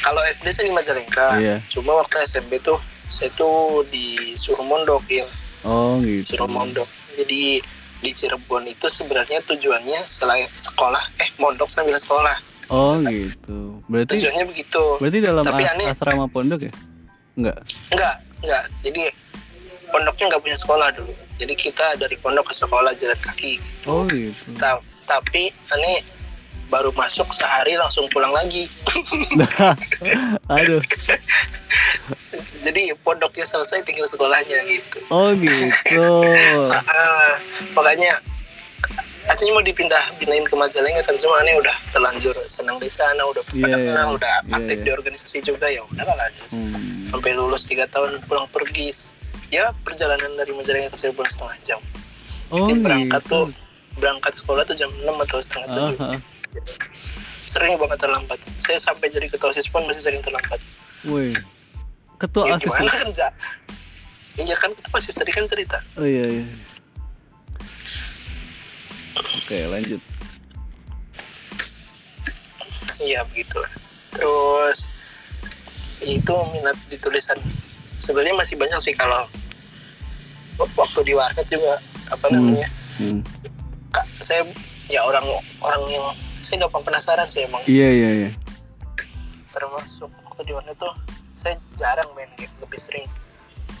kalau 0.00 0.20
SD 0.22 0.46
saya 0.52 0.68
di 0.68 0.74
Majalengka, 0.74 1.26
Iya. 1.36 1.56
cuma 1.66 1.96
waktu 1.96 2.20
SMP 2.22 2.60
tuh 2.60 2.76
saya 3.08 3.32
tuh 3.32 3.82
disuruh 3.88 4.60
mondok 4.60 5.00
ya. 5.08 5.24
oh 5.64 5.96
gitu 6.00 6.36
suruh 6.36 6.44
mondok. 6.46 6.84
Jadi 7.16 7.60
di 7.98 8.10
Cirebon 8.12 8.68
itu 8.68 8.84
sebenarnya 8.86 9.40
tujuannya 9.42 10.04
selain 10.04 10.44
sekolah, 10.54 11.00
eh 11.18 11.28
mondok 11.36 11.72
sambil 11.72 11.96
sekolah. 11.96 12.36
Oh 12.68 12.96
gitu 13.02 13.58
berarti 13.84 14.16
Tujuannya 14.16 14.44
begitu. 14.46 14.82
berarti 14.96 15.18
dalam 15.20 15.42
Tapi 15.42 15.62
as- 15.62 15.72
aneh. 15.74 15.86
asrama 15.88 16.26
pondok 16.26 16.60
ya 16.62 16.72
enggak 17.34 17.58
Enggak, 17.90 18.14
enggak. 18.40 18.64
Jadi 18.80 19.02
pondoknya 19.88 20.24
nggak 20.28 20.42
punya 20.42 20.56
sekolah 20.56 20.88
dulu. 20.90 21.10
Jadi 21.34 21.54
kita 21.54 21.86
dari 21.94 22.16
pondok 22.16 22.50
ke 22.50 22.54
sekolah 22.54 22.94
jalan 22.94 23.18
kaki. 23.20 23.58
oh 23.84 24.06
gitu 24.06 24.54
Ta- 24.56 24.78
tapi 25.04 25.50
aneh 25.68 26.00
baru 26.66 26.90
masuk 26.90 27.28
sehari 27.30 27.74
langsung 27.74 28.08
pulang 28.08 28.30
lagi. 28.30 28.66
aduh 30.48 30.80
Jadi 32.60 32.90
pondoknya 32.98 33.44
selesai 33.44 33.84
tinggal 33.84 34.06
sekolahnya 34.06 34.56
gitu. 34.64 34.98
oh 35.08 35.30
gitu 35.36 36.00
Ah, 36.72 37.34
makanya 37.72 38.18
aslinya 39.24 39.52
mau 39.56 39.64
dipindah 39.64 40.04
pindahin 40.20 40.44
ke 40.44 40.52
Majalengka 40.52 41.02
kan 41.02 41.16
cuma 41.16 41.40
aneh 41.40 41.56
udah 41.56 41.76
terlanjur 41.90 42.36
senang 42.46 42.76
di 42.76 42.88
sana 42.88 43.24
udah 43.24 43.40
Iya, 43.50 43.62
pada 43.64 43.76
iya. 43.76 43.86
kenal 43.88 44.08
udah 44.14 44.34
Iya, 44.42 44.54
aktif 44.54 44.76
iya. 44.76 44.84
di 44.84 44.90
organisasi 44.92 45.36
juga 45.42 45.66
ya 45.72 45.80
udah 45.88 46.04
lah 46.04 46.16
lanjut 46.18 46.48
Hmm. 46.52 47.04
sampai 47.08 47.30
lulus 47.32 47.64
tiga 47.64 47.88
tahun 47.88 48.20
pulang 48.24 48.44
pergi 48.52 48.92
ya 49.48 49.72
perjalanan 49.80 50.36
dari 50.36 50.52
Majalengka 50.52 50.92
ke 50.92 50.96
Cirebon 51.00 51.26
setengah 51.26 51.56
jam 51.64 51.80
oh 52.52 52.68
Jadi 52.68 52.80
berangkat 52.80 53.22
gitu 53.22 53.32
tuh 53.32 53.44
berangkat 53.96 54.32
sekolah 54.34 54.62
tuh 54.66 54.76
jam 54.76 54.90
6 54.92 55.06
atau 55.24 55.38
setengah 55.40 55.68
Ah, 55.68 55.74
tujuh 55.74 55.98
ah. 56.04 56.20
sering 57.46 57.78
banget 57.78 57.98
terlambat 58.02 58.38
saya 58.60 58.78
sampai 58.82 59.06
jadi 59.08 59.30
ketua 59.30 59.54
osis 59.54 59.70
pun 59.70 59.86
masih 59.86 60.02
sering 60.02 60.20
terlambat 60.20 60.58
Woi, 61.06 61.30
ketua 62.18 62.48
ya 62.50 62.56
ya? 62.58 62.88
kan 62.90 63.08
iya 64.34 64.56
kan 64.58 64.70
kita 64.74 64.88
pasti 64.90 65.14
tadi 65.14 65.30
kan 65.30 65.44
cerita 65.46 65.78
Oh 65.94 66.02
iya 66.02 66.40
iya. 66.40 66.44
Oke 69.16 69.58
lanjut. 69.64 70.00
Iya 72.96 73.26
begitulah. 73.26 73.70
Terus 74.14 74.86
itu 76.00 76.34
minat 76.52 76.76
di 76.86 76.96
tulisan 76.96 77.38
sebenarnya 77.98 78.36
masih 78.36 78.54
banyak 78.54 78.78
sih 78.80 78.92
kalau 78.92 79.24
waktu 80.60 81.00
di 81.02 81.12
warnet 81.12 81.46
juga 81.48 81.80
apa 82.06 82.28
Hmm. 82.28 82.34
namanya 82.36 82.68
Hmm. 82.94 83.20
kak 83.90 84.06
saya 84.20 84.44
ya 84.86 85.00
orang 85.02 85.24
orang 85.58 85.82
yang 85.88 86.06
saya 86.38 86.62
gampang 86.62 86.84
penasaran 86.84 87.26
sih 87.26 87.42
emang 87.42 87.64
Iya 87.64 87.88
iya 87.90 88.10
iya. 88.22 88.30
termasuk 89.50 90.12
waktu 90.22 90.42
di 90.44 90.52
warnet 90.52 90.76
tuh 90.76 90.92
saya 91.34 91.56
jarang 91.74 92.06
main 92.12 92.28
game 92.36 92.52
lebih 92.60 92.78
sering 92.78 93.08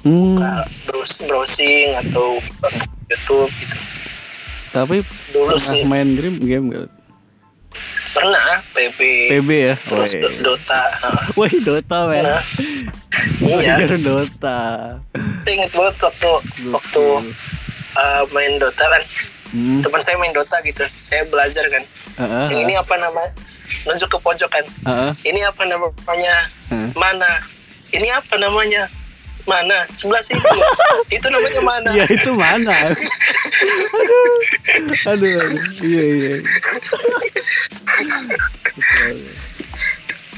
Hmm. 0.02 0.34
buka 0.34 0.52
browsing, 0.88 1.26
browsing 1.28 1.88
atau 2.00 2.40
YouTube 3.06 3.52
gitu 3.54 3.76
Tapi 4.74 5.06
dulu 5.30 5.54
pernah 5.54 5.70
sih. 5.70 5.86
main 5.86 6.18
game 6.18 6.38
game 6.42 6.66
gak? 6.74 6.90
pernah 8.14 8.62
PB, 8.70 9.00
PB 9.26 9.50
ya. 9.50 9.74
terus 9.90 10.14
Dota. 10.38 10.82
Woi 11.38 11.50
Dota 11.66 12.06
men. 12.06 12.24
Woi 13.42 13.66
iya. 13.66 13.74
Dota. 13.98 14.58
saya 15.42 15.52
inget 15.52 15.74
banget 15.74 15.96
waktu 15.98 16.30
waktu 16.70 17.04
uh, 17.98 18.22
main 18.30 18.56
Dota 18.62 18.84
kan. 18.86 19.02
Hmm. 19.54 19.82
teman 19.82 20.02
saya 20.02 20.14
main 20.18 20.30
Dota 20.30 20.62
gitu. 20.62 20.86
Saya 20.86 21.26
belajar 21.26 21.66
kan. 21.70 21.82
Ah, 22.14 22.46
yang 22.50 22.70
ini 22.70 22.78
apa 22.78 22.94
nama 22.94 23.22
nunjuk 23.90 24.06
ke 24.06 24.18
pojok 24.22 24.50
kan. 24.50 24.64
Ah, 24.86 25.10
ini 25.26 25.42
apa 25.42 25.66
namanya? 25.66 26.34
Ah. 26.70 26.88
mana? 26.94 27.30
Ini 27.90 28.14
apa 28.14 28.38
namanya 28.38 28.86
mana? 29.44 29.84
Sebelah 29.92 30.22
situ 30.24 30.40
itu 31.16 31.26
namanya 31.28 31.60
mana? 31.60 31.90
Ya 31.92 32.04
itu 32.08 32.30
mana? 32.32 32.72
aduh, 34.00 34.36
aduh, 35.08 35.32
aduh. 35.40 35.62
Iya 35.84 36.04
iya. 36.04 36.36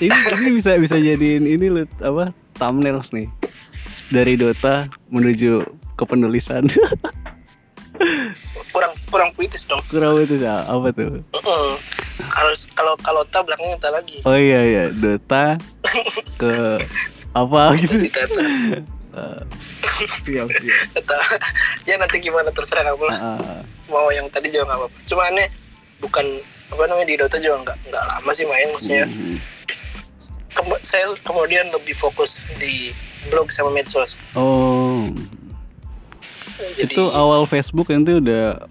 ini 0.04 0.12
ini 0.12 0.50
bisa 0.52 0.76
bisa 0.76 0.96
jadiin 1.00 1.46
ini 1.48 1.66
Lut, 1.72 1.90
apa 2.02 2.30
thumbnails 2.58 3.10
nih. 3.14 3.30
Dari 4.06 4.38
Dota 4.38 4.86
menuju 5.10 5.66
ke 5.98 6.04
penulisan. 6.06 6.62
Kurang 8.70 8.92
kurang 9.10 9.30
puitis 9.34 9.66
dong. 9.66 9.82
Kurang 9.90 10.22
itu 10.22 10.38
sih 10.38 10.46
apa 10.46 10.92
tuh? 10.94 11.22
Mm-mm. 11.34 11.68
harus 12.16 12.64
kalau 12.72 12.96
kalau 13.04 13.22
ta 13.28 13.44
belakangnya 13.44 13.76
ta 13.82 13.90
lagi. 13.90 14.22
Oh 14.22 14.36
iya 14.36 14.60
iya. 14.62 14.84
Dota 14.94 15.58
ke 16.38 16.80
apa 17.36 17.76
gitu 17.76 18.08
siap 20.22 20.48
siap 20.50 20.78
ya 21.84 21.96
nanti 21.96 22.16
gimana 22.18 22.50
terserah 22.50 22.84
kamu 22.86 23.04
lah 23.06 23.16
Ah, 23.16 23.38
ah. 23.40 23.60
mau 23.88 24.08
yang 24.10 24.28
tadi 24.28 24.48
juga 24.48 24.68
nggak 24.68 24.78
apa-apa 24.78 24.98
cuma 25.04 25.22
aneh 25.26 25.48
bukan 25.98 26.26
apa 26.66 26.82
namanya 26.84 27.08
di 27.08 27.16
Dota 27.16 27.38
juga 27.38 27.56
nggak 27.62 27.76
nggak 27.88 28.04
lama 28.06 28.30
sih 28.32 28.44
main 28.44 28.68
maksudnya 28.70 29.04
Hmm. 29.06 29.38
Kem- 30.52 30.82
saya 30.82 31.04
kemudian 31.20 31.68
lebih 31.68 31.92
fokus 31.94 32.40
di 32.56 32.88
blog 33.28 33.52
sama 33.52 33.68
medsos 33.68 34.16
oh 34.32 35.08
jadi 36.80 36.88
itu 36.88 37.02
awal 37.12 37.44
Facebook 37.44 37.92
nanti 37.92 38.16
udah 38.16 38.64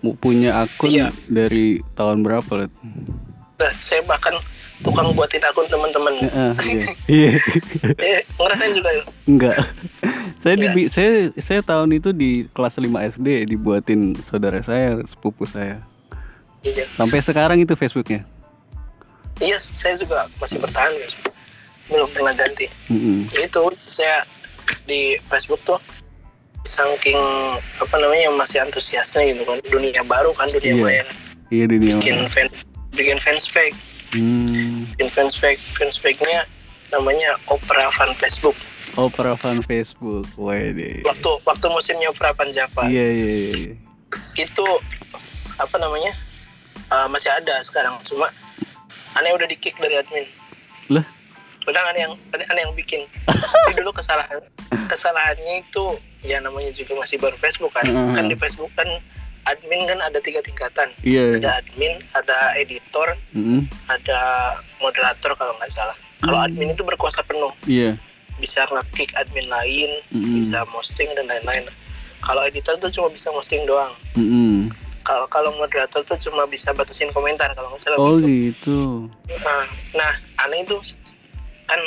mu- 0.00 0.16
punya 0.16 0.64
akun 0.64 0.88
Iya. 0.88 1.08
dari 1.28 1.84
tahun 1.92 2.24
berapa 2.24 2.48
Lut? 2.64 2.72
nah, 3.56 3.72
saya 3.78 4.00
bahkan 4.02 4.32
tukang 4.78 5.10
buatin 5.10 5.42
akun 5.42 5.66
teman-teman 5.66 6.14
Heeh, 6.20 6.52
iya. 6.64 6.84
Iya. 7.10 7.30
eh, 7.98 8.20
ngerasain 8.32 8.72
juga 8.72 8.90
ya? 8.90 9.02
Enggak. 9.24 9.56
saya 10.38 10.54
Enggak. 10.54 10.72
di 10.72 10.82
saya 10.86 11.12
saya 11.34 11.60
tahun 11.60 11.90
itu 11.92 12.10
di 12.10 12.30
kelas 12.48 12.78
5 12.78 12.86
SD 13.12 13.28
dibuatin 13.48 14.14
saudara 14.16 14.60
saya, 14.60 14.94
sepupu 15.02 15.44
saya. 15.44 15.82
iya 16.60 16.86
Sampai 16.92 17.18
sekarang 17.20 17.58
itu 17.58 17.74
Facebooknya. 17.74 18.22
iya 19.38 19.54
saya 19.56 19.94
juga 19.94 20.26
masih 20.36 20.58
bertahan 20.58 20.90
guys 20.92 21.14
belum 21.86 22.10
pernah 22.10 22.34
ganti 22.34 22.66
Mm-mm. 22.86 23.30
Ya 23.32 23.46
itu 23.46 23.62
saya 23.80 24.26
di 24.84 25.16
Facebook 25.24 25.62
tuh 25.64 25.78
saking 26.62 27.16
apa 27.78 27.96
namanya 27.96 28.28
masih 28.34 28.60
antusiasnya 28.60 29.32
gitu 29.32 29.42
kan 29.42 29.56
dunia 29.64 30.02
baru 30.04 30.34
kan 30.34 30.50
dunia 30.50 30.74
Iya. 30.74 30.82
maya 30.82 31.04
Iya 31.48 31.64
dunia. 31.66 31.96
bikin 31.96 32.16
mana. 32.18 32.28
fan 32.28 32.46
bikin 32.92 33.16
fanspage 33.16 33.78
Hmm. 34.08 34.88
bikin 34.94 35.08
fanspage 35.10 35.60
fanspage-nya 35.76 36.48
namanya 36.88 37.36
Opera 37.46 37.92
Fan 37.92 38.16
Facebook 38.16 38.56
Opera 38.96 39.36
fan 39.36 39.60
Facebook. 39.62 40.24
Wede. 40.34 41.04
waktu 41.04 41.30
waktu 41.44 41.66
musimnya 41.68 42.08
Opera 42.08 42.32
Fan 42.32 42.50
Java 42.50 42.88
Iya 42.88 43.04
iya 43.04 43.28
iya. 43.28 43.48
iya. 43.68 43.74
itu 44.34 44.66
apa 45.54 45.76
namanya 45.76 46.10
uh, 46.88 47.06
masih 47.06 47.28
ada 47.28 47.60
sekarang 47.60 47.94
cuma 48.02 48.26
aneh 49.14 49.30
udah 49.30 49.44
di 49.44 49.54
kick 49.54 49.76
dari 49.76 50.00
admin 50.00 50.24
Lah, 50.88 51.04
padahal 51.62 51.92
ada 51.92 52.00
yang 52.00 52.12
ada 52.32 52.58
yang 52.58 52.72
bikin 52.72 53.04
Jadi 53.68 53.76
dulu 53.76 53.92
kesalahan 53.92 54.40
kesalahannya 54.88 55.60
itu 55.60 55.84
ya 56.24 56.40
namanya 56.40 56.72
juga 56.72 56.96
masih 56.96 57.20
baru 57.20 57.36
Facebook 57.36 57.70
kan 57.70 57.84
Mhm. 57.84 58.16
kan 58.16 58.24
di 58.24 58.34
Facebook 58.34 58.72
kan 58.72 58.88
admin 59.48 59.84
kan 59.84 59.98
ada 59.98 60.18
tiga 60.18 60.40
tingkatan 60.40 60.88
Iya. 61.00 61.36
ada 61.36 61.50
admin 61.58 61.96
ada 62.12 62.36
editor 62.54 63.08
Mm-mm. 63.32 63.64
ada 63.86 64.20
moderator 64.78 65.32
kalau 65.34 65.56
nggak 65.56 65.70
salah 65.70 65.96
kalau 66.18 66.36
Hmm. 66.36 66.46
admin 66.46 66.70
itu 66.70 66.82
berkuasa 66.82 67.20
penuh 67.22 67.50
Iya. 67.64 67.96
bisa 68.36 68.62
nge-kick 68.66 69.10
admin 69.14 69.46
lain 69.46 69.90
Mm-mm. 70.10 70.38
bisa 70.38 70.62
posting 70.68 71.08
dan 71.12 71.26
lain-lain 71.26 71.66
kalau 72.20 72.42
editor 72.42 72.74
tuh 72.76 72.90
cuma 72.90 73.08
bisa 73.08 73.30
posting 73.30 73.64
doang 73.64 73.90
Mm-mm. 74.14 74.68
kalau 75.02 75.24
kalau 75.26 75.50
moderator 75.54 76.02
tuh 76.02 76.18
cuma 76.20 76.44
bisa 76.44 76.70
batasin 76.70 77.08
komentar 77.10 77.50
kalau 77.52 77.70
nggak 77.70 77.80
salah 77.80 77.96
Oh 77.96 78.14
begitu. 78.14 78.52
gitu. 78.54 78.78
Nah, 79.38 79.64
nah 79.94 80.12
aneh 80.38 80.62
itu 80.62 80.76
kan 81.64 81.80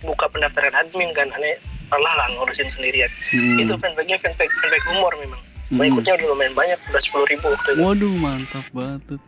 buka 0.00 0.28
pendaftaran 0.28 0.72
admin 0.72 1.10
kan 1.10 1.26
aneh 1.28 1.58
pernah 1.88 2.12
lah 2.14 2.28
ngurusin 2.30 2.68
sendirian 2.68 3.08
Mm. 3.32 3.64
itu 3.64 3.72
fanpage-nya 3.74 4.18
fanpage 4.18 4.52
fanpage 4.54 4.86
humor 4.86 5.12
memang 5.16 5.40
Mm. 5.68 5.76
pengikutnya 5.76 6.12
udah 6.16 6.26
lumayan 6.28 6.54
banyak 6.54 6.78
udah 6.82 6.96
sepuluh 6.98 7.26
ribu 7.26 7.44
waktu 7.46 7.68
itu 7.70 7.80
Waduh 7.82 8.14
mantap 8.14 8.64
banget. 8.70 9.20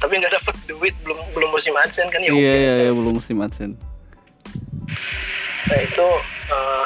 tapi 0.00 0.16
nggak 0.16 0.32
dapat 0.32 0.54
duit 0.66 0.94
belum 1.02 1.18
belum 1.30 1.50
musim 1.50 1.74
adsense 1.76 2.08
kan 2.08 2.20
ya 2.20 2.30
Iya 2.30 2.52
iya 2.56 2.72
iya 2.80 2.92
belum 2.92 3.18
musim 3.18 3.36
adsense. 3.38 3.76
nah 5.66 5.78
itu 5.78 6.06
eh, 6.48 6.84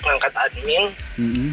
ngangkat 0.00 0.32
admin 0.36 0.84
Mm-mm. 1.16 1.48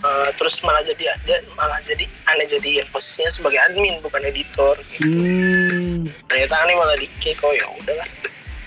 eh, 0.00 0.28
terus 0.34 0.60
malah 0.60 0.80
jadi 0.82 1.04
aja- 1.10 1.44
malah 1.52 1.76
jadi 1.82 2.04
aneh 2.26 2.46
jadi 2.46 2.70
yang 2.80 2.88
posisinya 2.90 3.28
sebagai 3.28 3.60
admin 3.60 3.98
bukan 4.00 4.22
editor 4.22 4.78
gitu. 4.92 5.08
Hmm. 5.08 6.06
ternyata 6.24 6.54
aneh 6.58 6.74
malah 6.74 6.94
di 6.94 7.08
kick 7.18 7.40
oh 7.40 7.52
ya 7.52 7.66
udahlah 7.74 8.06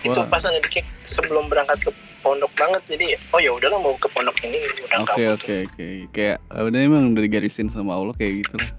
itu 0.04 0.20
pas 0.28 0.44
aneh 0.44 0.60
di 0.60 0.70
kick 0.70 0.86
sebelum 1.04 1.48
berangkat 1.48 1.80
ke 1.80 1.92
pondok 2.24 2.52
banget 2.54 2.82
jadi 2.88 3.08
oh 3.30 3.40
ya 3.40 3.52
udahlah 3.52 3.78
mau 3.78 3.94
ke 3.96 4.08
pondok 4.10 4.34
ini 4.42 4.58
udah 4.82 5.04
Oke 5.04 5.24
oke 5.30 5.54
oke. 5.66 5.86
Kayak 6.10 6.40
udah 6.50 6.80
emang 6.80 7.12
udah 7.12 7.22
digarisin 7.22 7.68
sama 7.68 7.94
Allah 7.94 8.16
kayak 8.16 8.42
gitu 8.42 8.56
lah. 8.58 8.72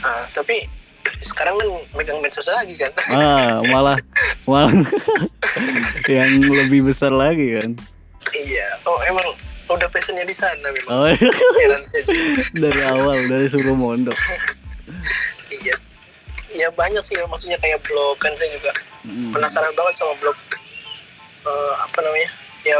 Ah, 0.00 0.24
tapi 0.30 0.64
sekarang 1.12 1.54
kan 1.54 1.66
megang 1.92 2.18
medsos 2.18 2.46
lagi 2.46 2.72
kan 2.74 2.88
Ah 3.10 3.60
malah 3.64 3.98
malah 4.44 4.70
yang 6.08 6.30
lebih 6.40 6.86
besar 6.86 7.10
lagi 7.10 7.58
kan. 7.58 7.70
iya 8.32 8.64
oh 8.82 8.96
emang 9.02 9.26
udah 9.68 9.88
passionnya 9.88 10.22
di 10.22 10.32
sana 10.32 10.62
memang 10.64 10.90
Oh 10.90 11.08
iya. 11.10 11.76
dari 12.54 12.80
awal 12.86 13.26
dari 13.26 13.44
sebelum 13.46 13.76
mondok. 13.76 14.14
iya 15.50 15.74
ya 16.50 16.68
banyak 16.70 17.02
sih 17.02 17.18
maksudnya 17.22 17.58
kayak 17.58 17.82
blog 17.82 18.16
kan 18.16 18.32
saya 18.34 18.50
juga 18.52 18.72
Mm. 19.02 19.34
penasaran 19.34 19.74
banget 19.74 19.94
sama 19.96 20.14
blog 20.16 20.38
Eh, 21.42 21.74
apa 21.76 21.98
namanya 21.98 22.30
ya 22.62 22.78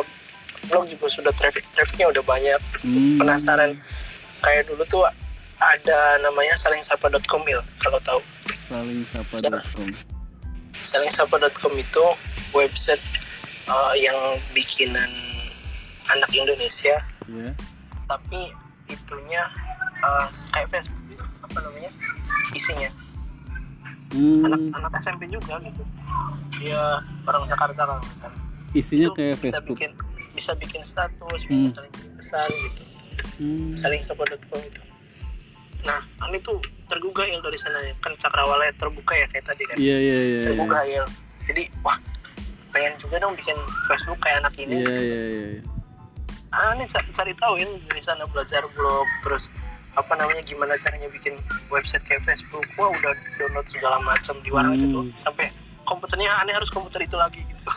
blog 0.65 0.87
juga 0.87 1.07
sudah 1.09 1.33
traffic 1.33 1.67
trafficnya 1.73 2.07
udah 2.09 2.23
banyak 2.23 2.61
Hmm. 2.81 3.19
penasaran 3.19 3.75
kayak 4.41 4.67
dulu 4.67 4.83
tuh 4.87 5.03
ada 5.57 5.99
namanya 6.19 6.55
salingsapa.com 6.57 7.43
il 7.47 7.63
kalau 7.79 7.99
tahu 8.01 8.19
Saling 8.63 9.03
sapa.com. 9.07 9.87
salingsapa.com 10.77 11.73
itu 11.75 12.05
website 12.53 13.03
eh, 13.65 13.95
yang 14.01 14.17
bikinan 14.53 15.11
anak 16.09 16.31
Indonesia 16.33 16.99
Ya. 17.25 17.51
tapi 18.07 18.51
itunya 18.87 19.43
eh, 19.99 20.27
kayak 20.51 20.69
Facebook 20.71 21.03
gitu. 21.09 21.25
apa 21.43 21.59
namanya 21.61 21.91
isinya 22.53 22.91
Hmm. 24.11 24.45
anak-anak 24.45 24.93
SMP 25.01 25.25
juga 25.27 25.57
gitu 25.59 25.83
dia 26.55 27.01
orang 27.23 27.43
Jakarta 27.47 27.81
kalau 27.81 28.05
salah. 28.15 28.37
Isinya 28.73 29.07
Itu 29.07 29.15
kayak 29.15 29.37
bisa 29.37 29.53
Facebook. 29.55 29.69
bikin 29.71 29.91
bisa 30.33 30.53
bikin 30.55 30.81
status 30.83 31.41
bisa 31.45 31.61
Hmm. 31.63 31.75
saling 31.75 31.93
kirim 31.93 32.13
pesan 32.17 32.49
gitu 32.51 32.83
Hmm. 33.35 33.71
saling 33.75 34.01
support.com 34.01 34.61
itu 34.61 34.81
nah 35.83 35.99
ini 36.25 36.39
tuh 36.39 36.57
tergugah 36.87 37.27
il 37.27 37.39
dari 37.39 37.59
sana 37.59 37.75
ya 37.81 37.93
kan 37.99 38.15
cakrawala 38.17 38.65
terbuka 38.73 39.13
ya 39.13 39.27
kayak 39.29 39.45
tadi 39.45 39.63
kan 39.65 39.77
Iya 39.77 39.97
iya 39.99 39.99
iya. 39.99 40.19
iya. 40.23 40.43
terbuka 40.47 40.79
il 40.87 41.05
jadi 41.45 41.63
wah 41.81 41.99
pengen 42.71 42.95
juga 42.97 43.19
dong 43.19 43.35
bikin 43.35 43.59
Facebook 43.85 44.17
kayak 44.19 44.41
anak 44.41 44.55
ini 44.57 44.79
Iya 44.79 44.95
iya 44.95 45.01
iya. 45.03 45.23
iya. 45.51 45.63
ah 46.51 46.73
ini 46.73 46.85
ca- 46.87 47.11
cari 47.13 47.35
tahu 47.35 47.55
ini 47.57 47.73
dari 47.83 48.01
sana 48.01 48.25
belajar 48.25 48.63
blog 48.71 49.05
terus 49.23 49.51
apa 49.93 50.13
namanya 50.15 50.41
gimana 50.41 50.73
caranya 50.79 51.05
bikin 51.07 51.37
website 51.69 52.01
kayak 52.03 52.23
Facebook 52.23 52.65
wah 52.75 52.89
udah 52.89 53.13
download 53.37 53.67
segala 53.67 54.01
macam 54.01 54.39
di 54.39 54.49
warna 54.49 54.73
Hmm. 54.73 54.83
gitu 54.83 54.99
sampai 55.19 55.51
komputernya 55.83 56.31
aneh 56.37 56.53
harus 56.53 56.69
komputer 56.69 57.03
itu 57.03 57.15
lagi 57.15 57.41
gitu 57.41 57.63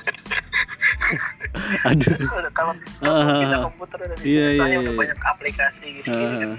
Aduh. 1.86 2.16
Udah, 2.18 2.52
kalau 2.52 2.74
Ah. 3.00 3.06
kalau 3.06 3.40
pindah 3.40 3.60
komputer 3.64 3.98
dari 4.02 4.14
sini 4.18 4.28
Iya, 4.28 4.46
soalnya 4.52 4.66
iya, 4.68 4.80
udah 4.80 4.92
iya. 4.92 5.02
banyak 5.02 5.20
aplikasi 5.24 5.86
gitu 5.96 6.08
gini 6.10 6.36
kan 6.38 6.52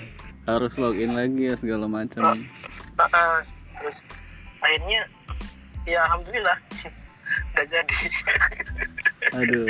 Ah, 0.47 0.53
harus 0.55 0.75
login 0.77 1.11
lagi 1.13 1.43
ya 1.43 1.55
segala 1.59 1.87
macam. 1.87 2.23
Ah, 2.23 2.39
ah. 3.03 3.39
terus 3.77 4.07
akhirnya 4.59 5.03
ya 5.83 5.99
alhamdulillah 6.05 6.59
nggak 7.53 7.67
jadi 7.67 7.97
Aduh. 9.35 9.67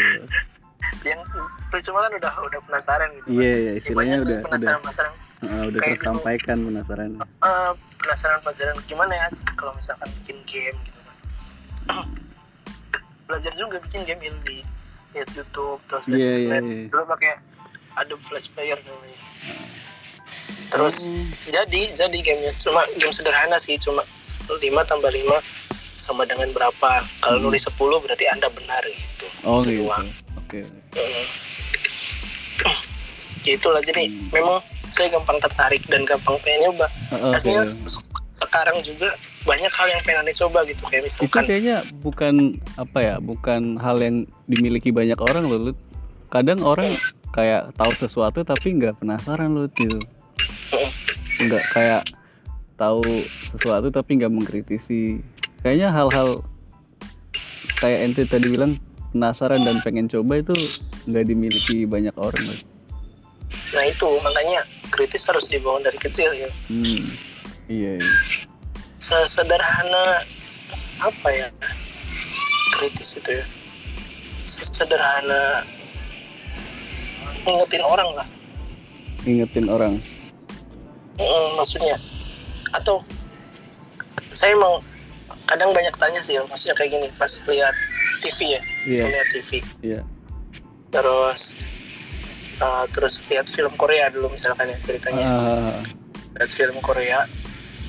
yang 1.03 1.21
tuh 1.69 1.81
cuma 1.83 2.05
kan 2.05 2.13
udah 2.15 2.33
udah 2.43 2.61
penasaran 2.63 3.09
gitu 3.15 3.27
Iya 3.33 3.53
iya 3.53 3.71
kan. 3.71 3.81
istilahnya 3.81 3.97
Banyak 4.13 4.17
tuh 4.17 4.23
udah 4.23 4.37
udah 4.37 4.45
penasaran 4.47 4.79
penasaran 4.81 5.13
ah, 5.43 5.63
udah 5.65 5.81
kayak 5.81 5.97
tersampaikan 5.97 6.57
penasaran. 6.63 7.11
Eh, 7.19 7.73
penasaran 7.99 8.39
pelajaran 8.41 8.77
gimana 8.85 9.13
ya 9.13 9.27
kalau 9.55 9.73
misalkan 9.75 10.09
bikin 10.23 10.39
game 10.47 10.77
gitu 10.85 10.96
belajar 13.27 13.53
juga 13.55 13.83
bikin 13.83 14.07
game 14.07 14.23
ini 14.23 14.63
lihat 15.13 15.29
YouTube 15.35 15.81
terus 15.87 16.05
lihat 16.07 16.21
iya, 16.21 16.33
lihat 16.47 16.65
iya. 16.65 16.87
dulu 16.87 17.05
pakai 17.11 17.33
Adobe 17.97 18.23
Flash 18.23 18.49
Player 18.53 18.79
namanya 18.83 19.21
terus 20.69 21.07
Oh. 21.07 21.27
jadi 21.47 21.95
jadi 21.95 22.19
gamenya 22.23 22.53
cuma 22.59 22.83
game 22.99 23.15
sederhana 23.15 23.57
sih 23.57 23.79
cuma 23.79 24.03
5 24.47 24.59
tambah 24.85 25.11
5 25.11 25.43
sama 25.97 26.23
dengan 26.23 26.51
berapa 26.55 26.91
kalau 27.19 27.39
Hmm. 27.41 27.47
nulis 27.51 27.67
10 27.67 27.99
berarti 27.99 28.25
anda 28.31 28.47
benar 28.51 28.83
gitu 28.87 29.27
Oh 29.47 29.63
Itu 29.63 29.87
gitu. 29.87 30.03
Oke. 30.37 30.61
Hmm. 30.63 31.27
Itulah 33.47 33.83
jadi 33.83 34.11
Hmm. 34.11 34.27
memang 34.31 34.59
saya 34.91 35.11
gampang 35.11 35.39
tertarik 35.39 35.83
dan 35.87 36.03
gampang 36.03 36.35
pengen 36.43 36.71
nyoba. 36.71 36.87
Artinya 37.11 37.63
sekarang 38.39 38.83
juga 38.83 39.15
banyak 39.47 39.73
hal 39.73 39.87
yang 39.89 40.03
pengen 40.03 40.21
anda 40.27 40.35
coba 40.35 40.67
gitu 40.67 40.83
kayak 40.91 41.07
Itu 41.07 41.23
misalkan 41.23 41.45
kayaknya 41.47 41.77
bukan 42.03 42.35
apa 42.75 42.99
ya, 42.99 43.15
bukan 43.23 43.79
hal 43.79 43.97
yang 44.03 44.27
dimiliki 44.51 44.91
banyak 44.91 45.17
orang 45.23 45.47
loh, 45.47 45.71
Lut. 45.71 45.79
Kadang 46.29 46.67
orang 46.67 46.99
kayak 47.31 47.71
tahu 47.79 47.93
sesuatu 47.95 48.43
tapi 48.43 48.75
nggak 48.75 48.99
penasaran 48.99 49.55
loh 49.55 49.71
gitu. 49.79 50.03
Nggak 51.39 51.65
kayak 51.71 52.03
tahu 52.75 53.07
sesuatu 53.55 53.89
tapi 53.95 54.19
nggak 54.19 54.35
mengkritisi. 54.35 55.23
Kayaknya 55.63 55.95
hal-hal 55.95 56.43
kayak 57.79 57.99
ente 58.11 58.23
tadi 58.27 58.51
bilang 58.51 58.77
penasaran 59.15 59.63
dan 59.63 59.79
pengen 59.81 60.11
coba 60.11 60.43
itu 60.43 60.53
nggak 61.07 61.25
dimiliki 61.25 61.87
banyak 61.87 62.13
orang 62.19 62.45
loh. 62.51 62.61
nah 63.75 63.83
itu 63.87 64.09
makanya 64.27 64.67
kritis 64.91 65.27
harus 65.31 65.47
dibangun 65.47 65.87
dari 65.87 65.99
kecil 66.03 66.35
ya. 66.35 66.51
Hmm. 66.67 67.07
Iya. 67.71 67.95
iya. 67.99 68.11
Sesederhana 68.97 70.25
apa 70.99 71.29
ya 71.29 71.49
kritis 72.77 73.17
itu 73.17 73.41
ya. 73.41 73.47
Sesederhana 74.47 75.65
ngingetin 77.45 77.85
orang 77.85 78.11
lah. 78.15 78.27
Ingetin 79.27 79.67
orang. 79.67 79.99
Mm, 81.17 81.49
maksudnya 81.57 81.97
atau 82.73 83.01
saya 84.37 84.53
emang 84.53 84.85
kadang 85.49 85.73
banyak 85.73 85.95
tanya 85.97 86.21
sih 86.21 86.37
maksudnya 86.45 86.77
kayak 86.77 86.93
gini 86.93 87.09
pas 87.17 87.33
lihat 87.49 87.73
TV 88.21 88.59
ya 88.59 88.61
Iya. 88.85 89.05
lihat 89.09 89.29
TV 89.33 89.51
Iya. 89.81 90.01
terus 90.93 91.57
uh, 92.61 92.85
terus 92.93 93.25
lihat 93.27 93.49
film 93.49 93.73
Korea 93.81 94.13
dulu 94.13 94.29
misalkan 94.29 94.69
ya 94.69 94.77
ceritanya 94.85 95.25
Ah, 95.25 95.81
lihat 96.37 96.51
film 96.53 96.77
Korea 96.85 97.25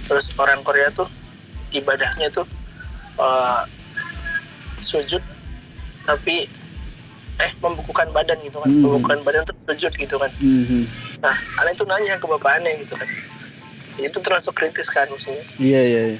terus 0.08 0.32
orang 0.39 0.64
Korea 0.64 0.88
tuh 0.89 1.05
ibadahnya 1.76 2.32
tuh 2.32 2.47
uh, 3.20 3.68
sujud 4.80 5.20
tapi 6.08 6.47
eh 7.38 7.51
membukukan 7.62 8.10
badan 8.16 8.39
gitu 8.41 8.58
kan 8.58 8.70
Hmm. 8.72 8.82
membukukan 8.82 9.22
badan 9.22 9.43
tuh 9.45 9.53
sujud 9.70 9.93
gitu 9.93 10.16
kan 10.18 10.32
mhm. 10.41 10.88
nah 11.22 11.36
aneh 11.62 11.76
tuh 11.78 11.86
nanya 11.86 12.18
ke 12.18 12.26
bapak 12.26 12.58
aneh 12.58 12.82
gitu 12.82 12.97
kan 12.97 13.05
itu 13.97 14.18
termasuk 14.22 14.53
kritis 14.58 14.89
kan 14.89 15.05
maksudnya 15.10 15.41
Iya 15.58 15.82
iya. 15.82 16.01
iya. 16.16 16.20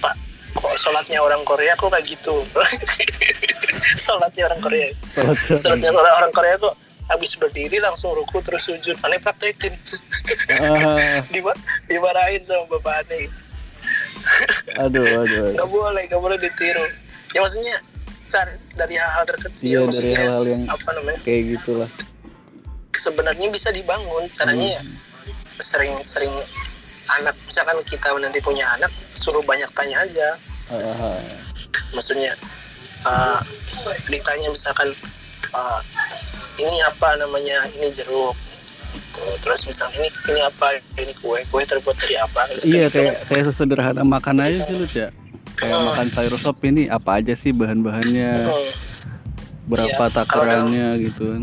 Pak, 0.00 0.14
kok 0.56 0.76
sholatnya 0.76 1.24
orang 1.24 1.40
Korea 1.48 1.72
kok 1.72 1.88
kayak 1.88 2.04
gitu? 2.04 2.44
sholatnya 4.04 4.44
orang 4.52 4.60
Korea. 4.60 4.92
Sholatnya 5.56 5.88
orang, 5.88 6.14
orang 6.20 6.32
Korea 6.36 6.54
kok 6.60 6.76
habis 7.06 7.38
berdiri 7.38 7.78
langsung 7.78 8.14
ruku 8.14 8.42
terus 8.42 8.66
sujud. 8.66 8.98
Aneh 9.02 9.22
praktekin. 9.22 9.74
Diba- 11.34 11.58
dimarahin 11.86 12.42
sama 12.42 12.66
bapak 12.76 13.06
aneh. 13.06 13.26
aduh 14.74 15.22
aduh, 15.22 15.54
nggak 15.54 15.68
boleh 15.70 16.02
nggak 16.10 16.18
boleh 16.18 16.34
ditiru 16.34 16.82
ya 17.30 17.38
maksudnya 17.38 17.74
cari 18.26 18.52
dari 18.74 18.94
hal-hal 18.98 19.24
terkecil 19.28 19.66
iya 19.66 19.80
dari 19.86 20.10
hal-hal 20.18 20.44
yang 20.46 20.62
apa 20.66 20.88
namanya 20.98 21.20
kayak 21.22 21.42
gitulah 21.56 21.90
sebenarnya 22.96 23.46
bisa 23.54 23.70
dibangun 23.70 24.26
caranya 24.34 24.80
ya 24.80 24.82
sering-sering 25.62 26.32
anak 27.06 27.36
misalkan 27.46 27.78
kita 27.86 28.10
nanti 28.18 28.42
punya 28.42 28.66
anak 28.74 28.90
suruh 29.14 29.42
banyak 29.46 29.70
tanya 29.78 30.02
aja 30.02 30.28
ah. 30.74 31.22
maksudnya 31.94 32.34
uh, 33.06 33.38
ditanya 34.10 34.50
misalkan 34.50 34.90
uh, 35.54 35.80
ini 36.58 36.76
apa 36.82 37.16
namanya 37.16 37.68
ini 37.74 37.88
jeruk. 37.90 38.36
Gitu. 38.96 39.20
terus 39.44 39.64
misalnya 39.64 39.96
ini 40.00 40.08
ini 40.28 40.40
apa 40.40 40.66
ini 40.96 41.12
kue 41.20 41.40
kue 41.48 41.62
terbuat 41.64 41.96
dari 42.00 42.16
apa 42.16 42.40
gitu. 42.48 42.64
iya 42.64 42.86
kayak 42.88 43.28
kayak 43.28 43.44
sesederhana 43.48 44.00
makan 44.00 44.40
aja 44.40 44.64
sih 44.64 44.72
lu 44.72 44.88
ya 44.88 45.08
kayak 45.56 45.76
makan 45.84 46.06
sayur 46.08 46.36
sop 46.36 46.60
ini 46.64 46.88
apa 46.88 47.20
aja 47.20 47.32
sih 47.32 47.52
bahan-bahannya? 47.52 48.32
Hmm. 48.44 48.70
berapa 49.66 50.04
Iya, 50.06 50.14
takarannya 50.14 50.88
gitu 51.02 51.32
kan? 51.32 51.42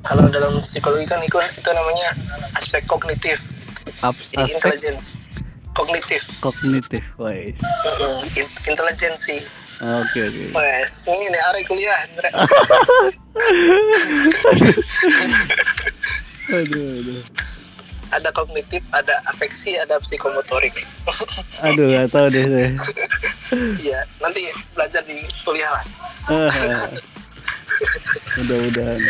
Kalau 0.00 0.24
dalam 0.32 0.64
psikologi 0.64 1.04
kan 1.04 1.20
itu, 1.20 1.36
itu 1.36 1.70
namanya 1.70 2.08
aspek 2.56 2.80
kognitif. 2.86 3.36
Abs- 4.00 4.32
jadi 4.32 4.48
aspek? 4.48 4.54
intelligence. 4.56 5.04
Kognitif. 5.74 6.22
Kognitif 6.38 7.02
wes 7.18 7.58
Mm-mm. 7.60 8.22
In- 8.38 8.54
intelijensi 8.64 9.42
oke 9.82 10.18
oke. 10.20 10.44
Wes 10.54 11.02
ini 11.08 11.26
nih 11.34 11.42
hari 11.42 11.62
kuliah 11.66 11.98
aduh 16.54 16.86
aduh. 17.02 17.22
Ada 18.14 18.30
kognitif 18.30 18.78
ada 18.94 19.18
afeksi 19.26 19.74
ada 19.74 19.98
psikomotorik. 19.98 20.86
Aduh 21.66 21.90
gak 21.90 22.14
tau 22.14 22.30
deh 22.30 22.46
saya 22.46 22.70
Iya, 23.82 24.06
nanti 24.22 24.46
belajar 24.70 25.02
di 25.02 25.26
kuliah 25.42 25.66
lah. 25.66 25.84
Ah, 26.30 26.86
mudah-mudahan 28.38 29.02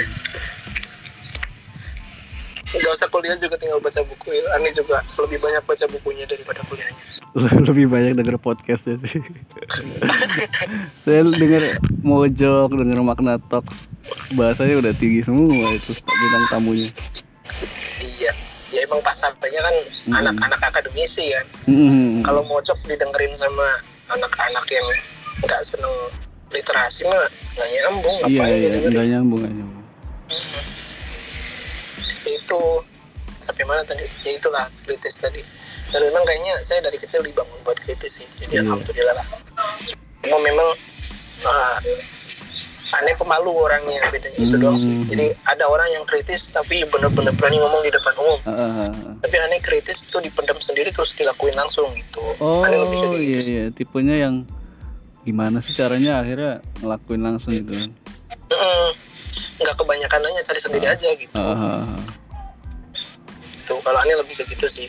Gak 2.75 2.93
usah 2.93 3.07
kuliah 3.07 3.35
juga 3.35 3.55
tinggal 3.55 3.79
baca 3.79 4.01
buku. 4.03 4.29
ya. 4.31 4.43
Ani 4.53 4.71
juga 4.71 4.99
lebih 5.17 5.39
banyak 5.39 5.63
baca 5.63 5.85
bukunya 5.89 6.25
daripada 6.25 6.61
kuliahnya. 6.65 7.03
lebih 7.67 7.87
banyak 7.89 8.15
denger 8.15 8.39
podcastnya 8.39 8.95
sih 9.03 9.19
saya 11.05 11.27
denger 11.27 11.83
mojok 11.99 12.71
denger 12.71 13.03
makna 13.03 13.43
talks 13.51 13.91
bahasanya 14.33 14.79
udah 14.79 14.95
tinggi 14.95 15.19
semua 15.19 15.75
itu 15.75 15.91
bintang 15.99 16.47
tamunya 16.49 16.95
Iya, 17.99 18.31
ya 18.71 18.87
emang 18.87 19.03
pasarnya 19.03 19.61
kan 19.61 19.75
Hmm. 20.05 20.15
anak-anak 20.21 20.61
akademisi 20.63 21.33
kan. 21.33 21.47
Hmm. 21.67 22.23
Kalau 22.23 22.45
mojok 22.45 22.77
didengerin 22.85 23.35
sama 23.35 23.83
anak-anak 24.07 24.67
yang 24.69 24.87
nggak 25.41 25.61
seneng 25.65 25.91
literasi 26.53 27.03
mah 27.03 27.25
nggak 27.57 27.69
nyambung. 27.73 28.19
iya 28.29 28.45
iya 28.47 28.69
nggak 28.85 29.07
nyambung 29.11 29.39
nggak 29.43 29.55
nyambung 29.55 29.85
Itu 32.25 32.81
sampai 33.41 33.65
mana 33.69 33.85
tadi? 33.85 34.05
Ya 34.25 34.37
itulah 34.37 34.65
kritis 34.89 35.21
tadi. 35.21 35.45
Dan 35.93 36.01
memang 36.09 36.25
kayaknya 36.25 36.57
saya 36.65 36.81
dari 36.81 36.97
kecil 36.97 37.21
dibangun 37.21 37.55
buat 37.63 37.77
kritis 37.85 38.25
sih. 38.25 38.27
Jadi 38.41 38.59
Iya. 38.59 38.67
alhamdulillah 38.67 39.15
lah. 39.15 39.27
Cuma 40.25 40.39
memang 40.41 40.69
uh, 41.45 41.77
aneh 42.95 43.15
pemalu 43.19 43.51
orangnya 43.53 44.01
bedanya 44.09 44.39
itu 44.39 44.57
doang 44.57 44.79
sih. 44.81 44.89
Hmm. 44.89 45.07
Jadi 45.11 45.27
ada 45.51 45.65
orang 45.69 45.89
yang 45.93 46.05
kritis 46.09 46.49
tapi 46.51 46.87
bener-bener 46.89 47.35
berani 47.37 47.59
ngomong 47.61 47.83
di 47.85 47.91
depan 47.93 48.15
umum. 48.17 48.39
Ah, 48.49 48.89
ah. 48.89 48.93
Tapi 49.21 49.37
aneh 49.39 49.61
kritis 49.61 50.09
itu 50.09 50.19
dipendam 50.23 50.57
sendiri 50.63 50.89
terus 50.95 51.13
dilakuin 51.13 51.55
langsung 51.59 51.91
gitu. 51.93 52.23
oh 52.41 52.63
aneh 52.65 52.79
lebih 52.79 52.97
kayak 53.03 53.13
iya 53.15 53.21
gitu 53.21 53.41
sih. 53.43 53.53
iya 53.55 53.65
tipenya 53.71 54.17
yang 54.17 54.35
gimana 55.25 55.59
sih 55.65 55.73
caranya 55.73 56.21
akhirnya 56.21 56.61
ngelakuin 56.85 57.23
langsung 57.25 57.57
gitu 57.57 57.73
Mm-mm. 57.73 58.87
Nggak 59.59 59.77
kebanyakan 59.77 60.21
nanya 60.21 60.43
cari 60.43 60.61
sendiri 60.61 60.87
aja 60.87 61.09
gitu. 61.15 61.35
Ah, 61.35 61.55
ah, 61.55 61.83
ah. 61.83 62.01
Tuh 63.65 63.81
kalau 63.81 63.99
aneh 64.01 64.17
lebih 64.19 64.35
ke 64.37 64.45
gitu 64.53 64.67
sih. 64.67 64.89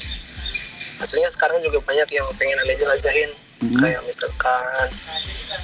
Hasilnya 0.98 1.28
sekarang 1.30 1.60
juga 1.60 1.80
banyak 1.82 2.08
yang 2.12 2.28
pengen 2.36 2.58
aneh 2.60 2.76
jelajahin. 2.76 3.32
Mm-mm. 3.64 3.80
Kayak 3.80 4.02
misalkan 4.04 4.88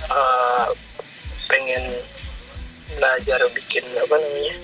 eh, 0.08 0.68
pengen 1.48 1.84
belajar 2.96 3.40
bikin 3.52 3.84
apa 3.98 4.16
namanya 4.16 4.56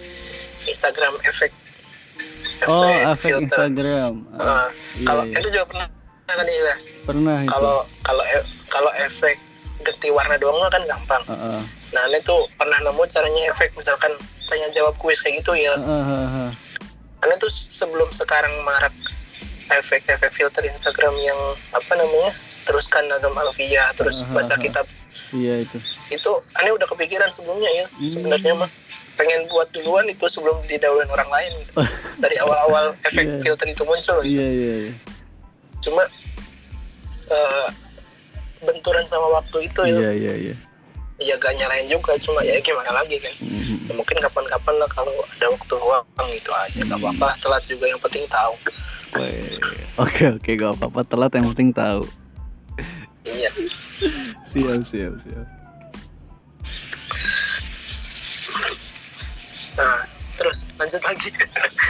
Instagram 0.68 1.16
efek. 1.24 1.52
oh 2.68 2.90
efek. 3.14 3.32
Instagram 3.40 4.26
Ah, 4.36 4.42
Eh, 4.42 4.70
iya, 5.00 5.06
kalau 5.06 5.24
iya. 5.24 5.38
itu 5.40 5.48
juga 5.54 5.66
pernah 5.68 5.88
kan 6.28 6.44
ya. 6.44 6.76
pernah 7.08 7.38
itu 7.40 7.52
Kalau 7.54 7.78
kalau 8.04 8.24
e- 8.28 8.48
kalau 8.68 8.92
efek 9.00 9.38
ganti 9.88 10.12
warna 10.12 10.36
doang 10.36 10.60
mah 10.60 10.68
kan 10.68 10.84
gampang. 10.84 11.24
Ah, 11.26 11.36
ah. 11.56 11.62
Nah, 11.88 12.02
aneh 12.04 12.20
tuh 12.20 12.44
pernah 12.54 12.76
nemu 12.78 13.00
caranya 13.08 13.48
efek 13.50 13.72
misalkan 13.74 14.12
tanya 14.46 14.68
jawab 14.70 14.92
kuis 15.00 15.24
kayak 15.24 15.40
gitu 15.40 15.56
ya. 15.56 15.72
Ah, 15.74 15.88
ah, 15.88 16.04
ah, 16.04 16.28
ah. 16.46 16.52
Karena 17.18 17.36
tuh 17.40 17.50
sebelum 17.50 18.12
sekarang 18.12 18.52
marak 18.62 18.92
efek-efek 19.68 20.32
filter 20.32 20.64
Instagram 20.64 21.16
yang 21.18 21.40
apa 21.72 21.92
namanya 21.94 22.32
teruskan 22.64 23.08
Nazam 23.08 23.36
Alfia 23.36 23.92
terus 23.94 24.24
Ah, 24.24 24.28
ah, 24.28 24.34
baca 24.36 24.56
kitab 24.56 24.86
iya 25.32 25.60
itu 25.60 25.76
itu 26.08 26.32
aneh 26.56 26.72
udah 26.72 26.88
kepikiran 26.88 27.28
sebelumnya 27.28 27.68
ya 27.74 27.86
Hmm. 27.92 28.08
sebenarnya 28.08 28.54
mah 28.56 28.72
pengen 29.16 29.44
buat 29.52 29.68
duluan 29.76 30.08
itu 30.08 30.24
sebelum 30.28 30.56
didahuluin 30.64 31.10
orang 31.10 31.28
lain 31.28 31.52
gitu 31.64 31.84
dari 32.16 32.40
awal-awal 32.40 32.96
efek 33.08 33.28
Iya. 33.28 33.40
filter 33.44 33.68
itu 33.68 33.84
muncul 33.84 34.24
gitu. 34.24 34.40
iya 34.40 34.48
iya 34.48 34.76
iya 34.88 34.94
cuma 35.80 36.04
eh, 37.28 37.68
benturan 38.60 39.06
sama 39.06 39.28
waktu 39.34 39.58
itu 39.66 39.80
ya 39.82 39.94
iya 39.94 40.12
iya 40.12 40.34
iya 40.36 40.56
ya 41.18 41.34
gak 41.36 41.54
nyalain 41.56 41.86
juga 41.86 42.14
cuma 42.18 42.42
ya 42.42 42.58
gimana 42.60 42.94
lagi 42.94 43.18
kan 43.18 43.34
Mhm. 43.42 43.90
ya, 43.90 43.94
mungkin 43.94 44.18
kapan-kapan 44.20 44.76
lah 44.78 44.86
kalau 44.88 45.10
ada 45.28 45.50
waktu 45.50 45.74
luang 45.76 46.06
gitu 46.32 46.52
aja 46.54 46.78
Hmm. 46.78 46.90
gak 46.90 47.00
apa-apa 47.00 47.24
lah 47.26 47.38
telat 47.38 47.64
juga 47.66 47.86
yang 47.86 47.98
penting 48.00 48.26
tahu 48.28 48.54
Oke 49.98 50.24
oke 50.30 50.50
gak 50.54 50.72
apa-apa 50.78 51.00
telat 51.04 51.32
yang 51.34 51.50
penting 51.52 51.70
tahu 51.72 52.06
iya 53.24 53.50
siap 54.44 54.82
siap 54.84 55.14
siap 55.20 55.46
Nah, 59.74 60.02
terus 60.36 60.66
lanjut 60.74 60.98
lagi. 61.00 61.30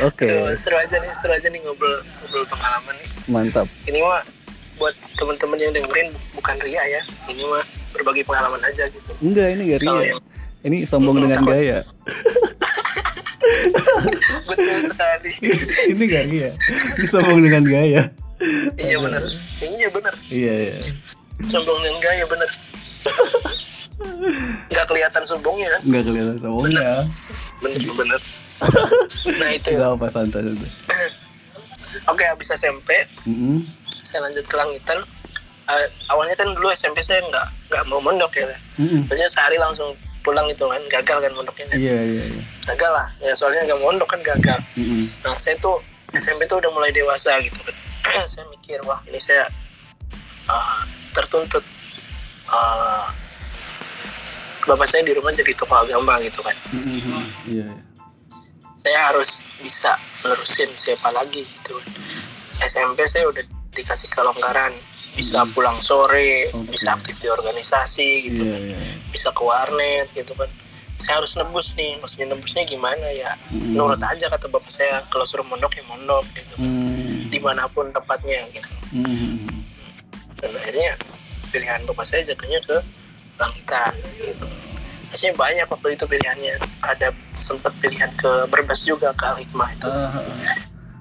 Oke. 0.04 0.28
Aduh, 0.28 0.52
seru 0.62 0.76
aja 0.76 1.00
nih, 1.00 1.08
seru 1.16 1.32
aja 1.32 1.48
nih 1.48 1.64
ngobrol 1.64 1.96
ngobrol 2.20 2.44
pengalaman 2.46 2.96
nih. 2.96 3.10
mantap 3.28 3.68
Ini 3.88 4.00
mah 4.00 4.24
buat 4.78 4.94
teman-teman 5.14 5.58
yang 5.58 5.72
dengerin 5.72 6.08
bukan 6.32 6.56
ria 6.60 6.84
ya. 6.88 7.02
Ini 7.28 7.44
mah 7.44 7.64
berbagi 7.92 8.22
pengalaman 8.22 8.62
aja 8.62 8.86
gitu. 8.86 9.12
enggak 9.20 9.48
ini 9.52 9.62
gak 9.68 9.80
ria 9.82 10.00
yang 10.08 10.20
ini 10.64 10.78
sombong 10.84 11.16
dengan 11.18 11.40
Takut. 11.40 11.52
gaya 11.52 11.78
betul 14.48 14.78
sekali. 14.86 15.30
ini 15.92 16.04
gak 16.06 16.24
ria 16.28 16.50
ini 16.98 17.06
sombong 17.08 17.40
dengan 17.42 17.64
gaya 17.64 18.02
iya 18.78 18.98
benar. 19.00 19.24
Iya 19.58 19.88
benar. 19.90 20.14
iya 20.30 20.54
iya 20.70 20.76
Sombong 21.48 21.80
dengan 21.80 21.98
gaya 22.00 22.24
benar. 22.26 22.50
Gak 24.70 24.86
kelihatan 24.86 25.24
sombongnya 25.24 25.68
kan? 25.74 25.82
nggak 25.84 26.04
kelihatan 26.06 26.38
sombongnya 26.38 27.08
Bener 27.58 27.82
bener. 27.92 28.22
nah 29.34 29.50
itu. 29.52 29.70
nggak 29.74 29.90
apa 29.92 30.08
santai 30.08 30.42
santai 30.44 30.70
Oke 32.06 32.24
habis 32.24 32.48
SMP 32.48 32.94
Mhm. 33.26 33.66
Saya 34.08 34.24
lanjut 34.24 34.48
ke 34.48 34.56
langitan. 34.56 35.04
Eh, 35.68 35.88
awalnya 36.08 36.34
kan 36.34 36.48
dulu 36.56 36.72
SMP 36.72 37.04
saya 37.04 37.20
nggak 37.22 37.48
nggak 37.68 37.84
mau 37.92 38.00
mondok 38.00 38.32
ya. 38.34 38.48
Mhm. 38.80 39.12
Biasanya 39.12 39.28
sehari 39.28 39.60
langsung 39.60 39.92
pulang 40.24 40.48
itu 40.48 40.60
kan 40.60 40.84
gagal 40.92 41.24
kan 41.24 41.32
mondoknya 41.32 41.72
kan. 41.72 41.78
iya 41.80 41.96
iya 42.04 42.24
iya 42.28 42.44
gagal 42.68 42.92
lah 42.92 43.08
ya 43.24 43.32
soalnya 43.32 43.64
nggak 43.64 43.80
mondok 43.80 44.12
kan 44.12 44.20
gagal 44.20 44.60
Mhm. 44.76 45.08
nah 45.24 45.32
saya 45.40 45.56
tuh 45.56 45.80
SMP 46.12 46.44
tuh 46.44 46.60
udah 46.60 46.68
mulai 46.76 46.92
dewasa 46.92 47.32
gitu 47.40 47.56
kan 47.64 47.72
saya 48.36 48.44
mikir 48.52 48.76
wah 48.84 49.00
ini 49.08 49.24
saya 49.24 49.48
uh, 50.52 50.84
tertuntut 51.16 51.64
uh, 52.52 53.08
bapak 54.68 54.84
saya 54.84 55.08
di 55.08 55.16
rumah 55.16 55.32
jadi 55.32 55.56
tokoh 55.56 55.80
agama 55.80 56.20
gitu 56.20 56.44
kan 56.44 56.56
Mhm. 56.76 57.24
iya 57.48 57.64
iya. 57.72 57.84
saya 58.76 59.00
harus 59.08 59.48
bisa 59.64 59.96
menerusin 60.28 60.68
siapa 60.76 61.08
lagi 61.08 61.48
gitu 61.48 61.80
kan 61.80 61.88
SMP 62.68 63.08
saya 63.08 63.32
udah 63.32 63.48
dikasih 63.78 64.10
kelonggaran 64.10 64.74
bisa 65.14 65.42
Hmm. 65.42 65.50
pulang 65.54 65.78
sore 65.82 66.50
Oke. 66.54 66.74
bisa 66.74 66.94
aktif 66.94 67.18
di 67.18 67.30
organisasi 67.30 68.10
gitu 68.30 68.42
iya 68.42 68.58
iya 68.74 68.78
bisa 69.10 69.34
ke 69.34 69.42
warnet 69.42 70.10
gitu 70.14 70.34
kan 70.34 70.46
saya 70.98 71.22
harus 71.22 71.34
nebus 71.34 71.74
nih 71.74 71.98
maksudnya 71.98 72.34
nebusnya 72.34 72.66
gimana 72.66 73.06
ya 73.14 73.34
Mhm. 73.50 73.74
nurut 73.74 74.02
aja 74.02 74.30
kata 74.30 74.46
bapak 74.46 74.70
saya 74.70 75.02
kalau 75.10 75.26
suruh 75.26 75.46
mondok 75.46 75.74
ya 75.74 75.84
mondok 75.86 76.26
gitu 76.34 76.54
Mhm. 76.58 77.30
di 77.34 77.40
mana 77.42 77.66
pun 77.70 77.90
tempatnya 77.90 78.46
gitu 78.50 78.70
Mhm. 78.94 79.50
dan 80.38 80.52
akhirnya 80.54 80.92
pilihan 81.50 81.82
bapak 81.86 82.06
saya 82.06 82.22
jatuhnya 82.26 82.62
ke 82.62 82.78
langitan 83.38 83.94
gitu 84.18 84.46
Maksudnya 85.08 85.40
banyak 85.40 85.68
waktu 85.72 85.88
itu 85.96 86.04
pilihannya 86.04 86.54
ada 86.84 87.08
sempat 87.40 87.72
pilihan 87.80 88.12
ke 88.20 88.44
berbas 88.52 88.84
juga 88.84 89.16
ke 89.16 89.24
al 89.24 89.40
hikmah 89.40 89.70
itu 89.72 89.88
ah. 89.88 90.12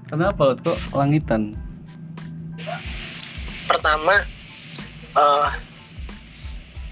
kenapa 0.07 0.55
kok 0.57 0.79
langitan 0.95 1.53
pertama 3.67 4.23
eh, 5.13 5.49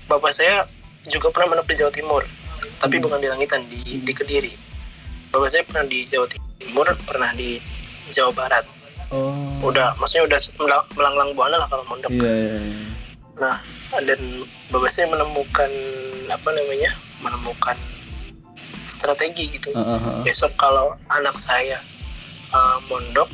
bapak 0.05 0.31
saya 0.31 0.67
juga 1.05 1.29
pernah 1.29 1.53
menetap 1.53 1.67
di 1.67 1.77
Jawa 1.77 1.91
Timur 1.91 2.23
tapi 2.75 2.97
Hmm. 2.97 3.03
bukan 3.03 3.19
di 3.19 3.27
Langitan 3.27 3.61
di 3.65 3.81
di 3.99 4.11
Kediri 4.11 4.51
bapak 5.29 5.49
saya 5.49 5.63
pernah 5.63 5.85
di 5.85 6.05
Jawa 6.05 6.27
Timur 6.59 6.87
pernah 7.01 7.31
di 7.31 7.57
Jawa 8.09 8.31
Barat 8.31 8.65
Oh. 9.05 9.61
udah 9.61 9.93
maksudnya 9.95 10.25
udah 10.25 10.39
melang- 10.57 10.89
melanglang 10.91 11.29
buana 11.31 11.55
lah 11.55 11.69
kalau 11.69 11.85
mondok 11.85 12.09
Iya, 12.09 12.25
iya, 12.25 12.57
iya. 12.57 12.85
nah 13.37 13.55
dan 14.01 14.17
bapak 14.67 14.89
saya 14.89 15.05
menemukan 15.05 15.69
apa 16.25 16.49
namanya 16.49 16.89
menemukan 17.21 17.77
strategi 18.89 19.53
gitu 19.53 19.69
Heeh, 19.71 19.99
heeh. 20.01 20.21
besok 20.25 20.57
kalau 20.57 20.89
anak 21.13 21.37
saya 21.37 21.77
uh, 22.49 22.81
mondok 22.89 23.29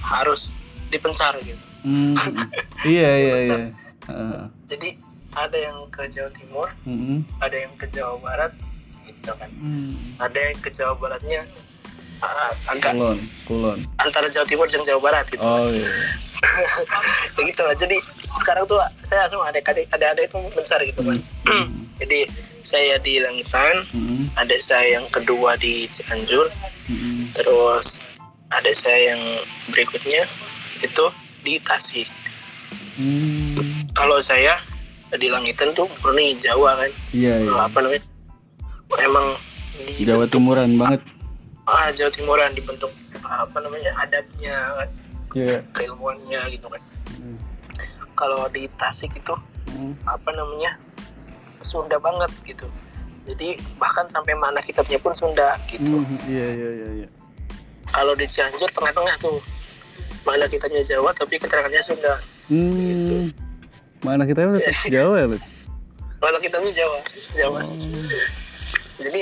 harus 0.00 0.54
dipencar 0.90 1.34
gitu 1.40 1.62
Hmm. 1.80 2.12
Iya, 2.84 3.08
iya, 3.16 3.36
iya. 3.40 3.58
Jadi 4.68 5.00
ada 5.32 5.56
yang 5.56 5.80
ke 5.88 6.04
Jawa 6.06 6.28
Timur 6.30 6.68
Mm-mm. 6.82 7.24
ada 7.38 7.56
yang 7.56 7.72
ke 7.74 7.88
Jawa 7.88 8.18
Barat 8.18 8.52
gitu 9.02 9.32
kan 9.32 9.48
Hmm. 9.56 9.96
ada 10.18 10.36
yang 10.36 10.58
ke 10.58 10.68
Jawa 10.68 10.92
Baratnya 10.94 11.40
uh, 12.20 12.52
agak 12.68 12.92
Kulon, 12.92 13.18
kulon. 13.44 13.78
antara 13.96 14.28
Jawa 14.28 14.44
Timur 14.44 14.66
dan 14.66 14.82
Jawa 14.82 15.00
Barat 15.00 15.24
gitu 15.26 15.40
Oh 15.40 15.70
iya. 15.70 15.88
ya 17.36 17.42
gitu 17.42 17.62
lah 17.62 17.72
jadi 17.74 17.96
sekarang 18.36 18.64
tuh 18.64 18.76
saya 19.00 19.28
sama 19.28 19.48
adik-adik 19.48 19.88
adik-adik 19.90 20.26
itu 20.26 20.36
besar 20.52 20.80
gitu 20.82 21.00
kan 21.00 21.16
Hmm. 21.46 21.88
jadi 22.02 22.28
saya 22.60 23.00
di 23.00 23.16
Langitan 23.18 23.88
Mm-mm. 23.92 24.28
adik 24.36 24.60
saya 24.60 25.00
yang 25.00 25.06
kedua 25.08 25.56
di 25.56 25.88
Cianjur 25.88 26.52
Mm-mm. 26.88 27.32
terus 27.32 27.96
adik 28.50 28.74
saya 28.74 29.14
yang 29.14 29.22
berikutnya 29.68 30.28
itu 30.80 31.04
di 31.40 31.56
Tasik 31.58 32.08
Hmm. 32.94 33.56
kalau 33.90 34.20
saya 34.20 34.60
di 35.10 35.26
Langitan 35.26 35.72
tuh 35.72 35.88
murni 36.00 36.36
Jawa 36.36 36.76
kan 36.76 36.90
Iya, 37.10 37.34
iya. 37.40 37.50
apa 37.58 37.80
namanya 37.80 38.02
emang 39.00 39.26
di 39.80 40.04
Jawa 40.04 40.24
Timuran 40.26 40.76
banget. 40.76 41.00
ah, 41.64 41.88
Jawa 41.90 42.10
Timuran 42.10 42.52
dibentuk 42.52 42.92
apa 43.20 43.56
namanya 43.56 43.90
adatnya 43.96 44.52
kan, 44.76 44.88
Iya. 45.32 45.58
keilmuannya 45.72 46.40
gitu 46.50 46.66
kan 46.66 46.82
Hmm. 47.16 47.38
kalau 48.12 48.44
di 48.48 48.68
Tasik 48.76 49.14
itu 49.14 49.32
Hmm. 49.66 49.96
apa 50.04 50.30
namanya 50.30 50.76
Sunda 51.60 51.96
banget 51.96 52.28
gitu 52.44 52.68
jadi 53.22 53.56
bahkan 53.76 54.04
sampai 54.06 54.34
mana 54.34 54.60
kitabnya 54.60 54.96
pun 54.96 55.12
Sunda 55.12 55.56
gitu 55.66 55.88
Hmm, 55.96 56.20
Iya, 56.22 56.46
iya, 56.50 56.68
iya, 56.74 56.88
iya. 56.98 57.08
kalau 57.86 58.12
di 58.12 58.24
Cianjur 58.24 58.68
tengah-tengah 58.68 59.16
tuh 59.16 59.40
mana 60.26 60.44
kitabnya 60.46 60.82
Jawa 60.84 61.10
tapi 61.16 61.40
keterangannya 61.40 61.82
Sunda. 61.84 62.14
Hmm. 62.50 63.32
Mana 64.04 64.24
kita 64.24 64.48
tetap 64.48 64.76
Jawa 64.94 65.14
ya, 65.20 65.26
mana 66.20 66.38
kitabnya 66.40 66.72
Jawa 66.72 66.98
Jawa. 67.36 67.60
Jadi 69.00 69.20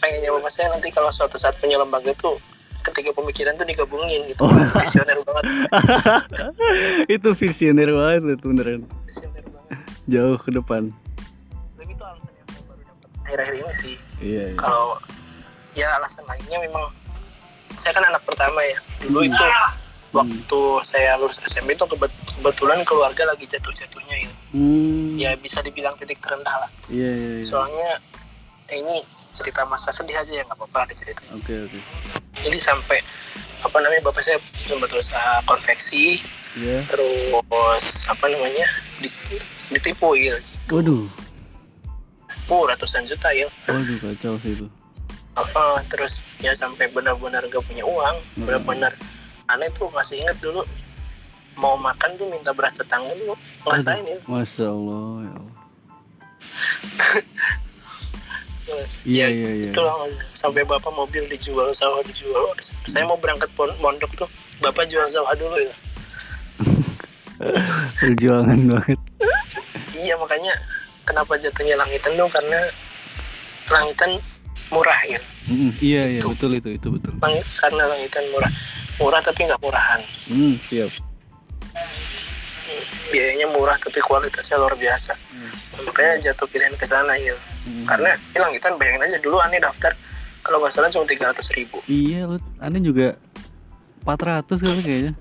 pengennya 0.00 0.30
bapak 0.32 0.50
saya 0.52 0.72
nanti 0.72 0.88
kalau 0.88 1.12
suatu 1.12 1.36
saat 1.36 1.56
punya 1.60 1.76
lembaga 1.76 2.16
tuh 2.16 2.40
ketiga 2.80 3.12
pemikiran 3.12 3.60
tuh 3.60 3.68
digabungin 3.68 4.24
gitu. 4.32 4.40
Visioner 4.80 5.20
banget. 5.20 5.44
Itu 7.20 7.36
visioner 7.36 7.92
banget 7.92 8.20
Lut, 8.24 8.40
beneran. 8.40 8.88
visioner 9.04 9.44
banget. 9.44 9.76
Jauh 10.08 10.40
ke 10.40 10.50
depan. 10.56 10.88
tapi 11.76 11.92
itu 11.92 12.02
alasan 12.02 12.32
yang 12.32 12.48
saya 12.48 12.62
baru 12.64 12.82
dapat. 12.88 13.08
Akhir-akhir 13.28 13.54
ini 13.60 13.72
sih. 13.84 13.96
Iya, 14.20 14.42
iya. 14.52 14.56
kalau 14.56 14.96
ya 15.76 15.86
alasan 16.00 16.24
lainnya 16.24 16.58
memang 16.64 16.84
saya 17.76 17.92
kan 17.94 18.04
anak 18.08 18.22
pertama 18.24 18.60
ya. 18.64 18.78
Dulu 19.04 19.20
itu 19.28 19.44
waktu 20.10 20.60
saya 20.82 21.14
lulus 21.16 21.38
SMP 21.40 21.72
itu 21.72 21.86
kebet- 21.86 22.10
kebetulan 22.32 22.82
keluarga 22.82 23.24
lagi 23.24 23.46
jatuh-jatuhnya 23.46 24.16
ya. 24.18 24.30
Hmm. 24.50 25.14
ya 25.14 25.30
bisa 25.36 25.60
dibilang 25.60 25.94
titik 25.94 26.18
terendah 26.18 26.50
lah 26.56 26.70
Iya, 26.86 27.06
iya, 27.08 27.30
iya. 27.38 27.46
soalnya 27.46 27.90
eh, 28.66 28.78
ini 28.78 28.98
cerita 29.30 29.62
masa 29.64 29.90
sedih 29.90 30.14
aja 30.14 30.32
ya 30.32 30.42
nggak 30.42 30.56
apa-apa 30.56 30.78
ada 30.84 30.94
cerita 30.94 31.22
Oke, 31.32 31.54
oke. 31.60 31.78
jadi 32.36 32.58
sampai 32.58 32.98
apa 33.60 33.76
namanya 33.76 34.02
bapak 34.02 34.22
saya 34.22 34.38
sempat 34.60 34.90
usaha 34.90 35.38
konveksi 35.44 36.18
Iya. 36.52 36.82
terus 36.84 37.86
apa 38.04 38.26
namanya 38.26 38.66
di- 38.98 39.14
ditipu 39.70 40.18
ya 40.18 40.34
Waduh. 40.66 41.06
oh 42.46 42.62
ratusan 42.66 43.06
juta 43.06 43.30
ya 43.30 43.46
Waduh, 43.64 43.98
kacau 44.00 44.34
sih 44.38 44.52
itu. 44.52 44.66
Apa, 45.30 45.86
terus 45.86 46.26
ya 46.38 46.50
sampai 46.52 46.90
benar-benar 46.90 47.46
gak 47.46 47.62
punya 47.62 47.86
uang 47.86 48.16
Hmm. 48.34 48.50
Aneh 49.56 49.68
tuh 49.74 49.90
masih 49.90 50.22
inget 50.22 50.38
dulu. 50.38 50.62
Mau 51.58 51.76
makan 51.76 52.16
tuh 52.16 52.26
minta 52.30 52.54
beras 52.54 52.78
tetangga 52.78 53.12
dulu. 53.18 53.34
Ngerasain 53.66 54.06
ya 54.06 54.16
Masya 54.24 54.66
Allah, 54.70 55.08
ya 55.26 55.32
Allah. 55.36 55.56
ya 59.04 59.26
Iya, 59.26 59.26
iya, 59.34 59.50
iya. 59.50 59.70
itu 59.74 59.82
sampai 60.38 60.62
bapak 60.62 60.94
mobil 60.94 61.26
dijual 61.26 61.74
sawah 61.74 62.00
dijual. 62.06 62.54
Saya 62.86 63.02
mau 63.04 63.18
berangkat 63.18 63.50
mondok 63.82 64.10
tuh. 64.14 64.30
Bapak 64.62 64.86
jual 64.86 65.04
sawah 65.10 65.34
dulu 65.34 65.58
ya. 65.58 65.74
Perjuangan 68.00 68.58
banget. 68.68 69.00
iya 69.96 70.14
makanya 70.16 70.52
kenapa 71.02 71.34
jatuhnya 71.40 71.74
langitan 71.76 72.14
tuh? 72.14 72.28
Karena 72.30 72.60
langitan 73.72 74.10
murah 74.70 75.00
ya. 75.08 75.20
Mm, 75.50 75.72
iya, 75.82 76.02
iya, 76.18 76.22
betul 76.22 76.54
itu, 76.54 76.78
itu 76.78 76.88
betul. 76.94 77.18
Langit, 77.18 77.46
karena 77.58 77.90
langitan 77.90 78.24
murah 78.30 78.52
murah 79.00 79.20
tapi 79.20 79.40
nggak 79.42 79.58
murahan 79.58 80.00
Hmm, 80.26 80.54
siap. 80.62 80.92
biayanya 83.10 83.50
murah 83.50 83.74
tapi 83.76 83.98
kualitasnya 83.98 84.56
luar 84.56 84.74
biasa 84.74 85.12
makanya 85.80 86.30
jatuh 86.30 86.46
pilihan 86.46 86.74
ke 86.74 86.84
sana 86.84 87.16
ya 87.16 87.34
Hmm. 87.60 87.84
karena 87.84 88.08
ini 88.26 88.38
langitan 88.40 88.72
bayangin 88.74 89.04
aja 89.04 89.18
dulu 89.18 89.36
aneh 89.38 89.58
daftar 89.58 89.92
kalau 90.40 90.56
nggak 90.58 90.72
salah 90.72 90.88
cuma 90.88 91.04
tiga 91.04 91.28
ratus 91.28 91.52
ribu 91.52 91.76
Iya, 91.84 92.24
lu 92.24 92.40
aneh 92.56 92.80
juga 92.80 93.20
400 94.00 94.48
kali 94.58 94.80
kayaknya. 94.80 95.12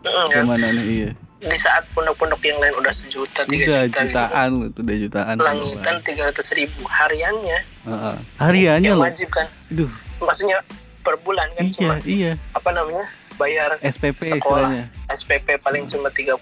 Mm, 0.00 0.26
kan? 0.30 0.42
Gimana 0.46 0.66
nih, 0.70 0.86
iya. 0.86 1.10
di 1.40 1.58
saat 1.58 1.82
pondok-pondok 1.90 2.38
yang 2.42 2.56
lain 2.56 2.78
udah 2.78 2.92
sejuta 2.92 3.42
tiga 3.42 3.64
Udah 3.66 3.82
juta 3.82 4.00
gitu. 4.00 4.06
jutaan 4.06 4.48
tuh 4.70 4.80
udah 4.80 4.96
jutaan. 5.00 5.34
langitan 5.36 5.96
tiga 6.00 6.22
ratus 6.30 6.48
ribu 6.52 6.80
hariannya 6.84 7.58
Heeh. 7.82 8.16
Hariannya 8.38 8.88
yang 8.88 9.02
wajib 9.02 9.28
kan 9.28 9.50
Aduh, 9.66 9.90
maksudnya 10.20 10.62
per 11.00 11.18
bulan 11.18 11.50
kan 11.50 11.64
iya, 11.64 11.74
cuma 11.74 11.94
iya. 12.04 12.32
apa 12.52 12.70
namanya 12.70 13.02
bayar 13.40 13.70
SPP 13.80 14.36
Sekolah. 14.36 14.68
istilahnya. 14.68 14.84
SPP 15.08 15.48
paling 15.58 15.88
cuma 15.88 16.12
30 16.12 16.36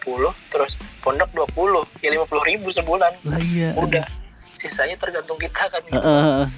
terus 0.50 0.74
pondok 0.98 1.30
20 1.32 2.02
ya 2.02 2.10
50 2.12 2.26
ribu 2.44 2.68
sebulan 2.68 3.12
Lah 3.22 3.38
iya. 3.38 3.70
udah 3.72 4.02
sisanya 4.52 4.98
tergantung 4.98 5.38
kita 5.38 5.62
kan 5.64 5.78
gitu. 5.80 5.94
Heeh, 5.96 6.22
heeh. 6.42 6.48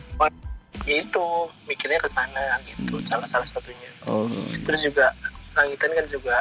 ya 0.83 0.97
itu 0.99 1.25
mikirnya 1.67 2.01
ke 2.01 2.09
sana 2.09 2.41
gitu 2.65 2.97
salah 3.05 3.29
salah 3.29 3.45
satunya 3.45 3.91
Oh. 4.03 4.25
terus 4.65 4.81
juga 4.81 5.13
langitan 5.53 5.93
kan 5.93 6.07
juga 6.09 6.37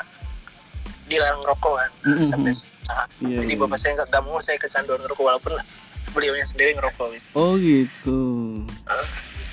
dilarang 1.05 1.43
rokok 1.43 1.75
kan 1.75 1.91
Mm-mm. 2.05 2.23
sampai 2.23 2.53
saat 2.55 3.09
Iya, 3.19 3.43
jadi 3.43 3.53
iya. 3.53 3.61
bapak 3.61 3.77
saya 3.77 3.91
nggak 3.99 4.21
mau 4.23 4.39
saya 4.39 4.55
kecanduan 4.55 5.01
ngerokok 5.01 5.25
walaupun 5.25 5.53
beliaunya 6.09 6.47
sendiri 6.47 6.71
ngerokok 6.73 7.07
gitu 7.11 7.27
Oh 7.35 7.53
gitu. 7.57 8.19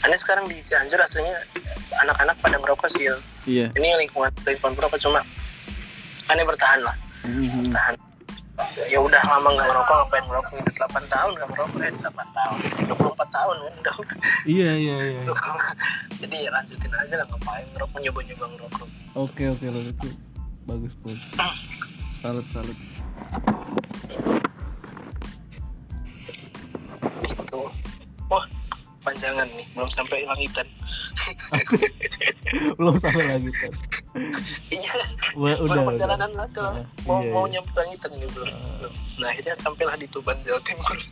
Aneh 0.03 0.16
sekarang 0.16 0.44
di 0.44 0.61
Cianjur 0.61 0.99
aslinya 0.99 1.36
anak-anak 1.99 2.36
pada 2.38 2.57
ngerokok 2.57 2.88
sih 2.92 3.05
ya. 3.05 3.16
Iya. 3.47 3.66
ini 3.72 3.88
lingkungan 3.97 4.28
lingkungan 4.42 4.74
perokok 4.74 4.99
cuma 4.99 5.20
aneh 6.26 6.42
bertahan 6.42 6.82
lah 6.82 6.97
Mhm. 7.22 7.70
bertahan 7.70 7.94
ya 8.86 8.99
udah 8.99 9.22
lama 9.22 9.49
nggak 9.53 9.66
ngerokok 9.66 9.94
ngapain 9.97 10.24
ngerokok 10.24 10.53
gitu 10.57 10.70
8 10.80 11.05
tahun 11.07 11.30
nggak 11.32 11.49
ngerokok 11.51 11.78
eh 11.78 11.92
8 11.92 12.09
tahun 12.32 12.57
24 12.88 13.28
tahun 13.28 13.55
kan 13.61 13.72
udah 13.76 13.94
Iya 14.44 14.70
iya 14.74 14.97
iya. 14.97 15.20
jadi 16.20 16.36
ya 16.38 16.51
lanjutin 16.51 16.88
aja 16.90 17.14
lah 17.16 17.26
ngapain 17.26 17.66
ngerokok 17.70 17.99
nyoba-nyoba 18.01 18.44
ngerokok 18.51 18.88
Oke 19.14 19.44
oke 19.49 19.64
lo 19.66 19.80
itu 19.80 20.09
bagus 20.64 20.92
pun. 20.94 21.16
Salut 22.18 22.44
salut. 22.47 22.76
gitu 27.22 27.61
panjangan 29.07 29.46
nih 29.54 29.66
belum 29.72 29.86
sampai 29.88 30.26
langitan 30.26 30.66
Belum 32.78 32.94
sampai 32.96 33.22
lagi 33.24 33.50
kan. 33.50 33.72
iya 34.68 34.94
baru 35.32 35.62
udah. 35.64 35.82
perjalanan 35.86 36.30
udah. 36.30 36.38
lah 36.42 36.48
tuh 36.50 36.66
Ah, 36.66 36.82
mau 37.07 37.20
iya, 37.20 37.30
mau 37.30 37.44
iya. 37.46 37.52
nyampe 37.59 37.70
langitan 37.72 38.11
nih 38.14 38.28
belum 38.28 38.48
Belum. 38.50 38.92
nah 39.16 39.28
akhirnya 39.30 39.54
sampailah 39.57 39.96
di 39.96 40.07
Tuban 40.07 40.36
Jawa 40.42 40.61
Timur 40.61 40.96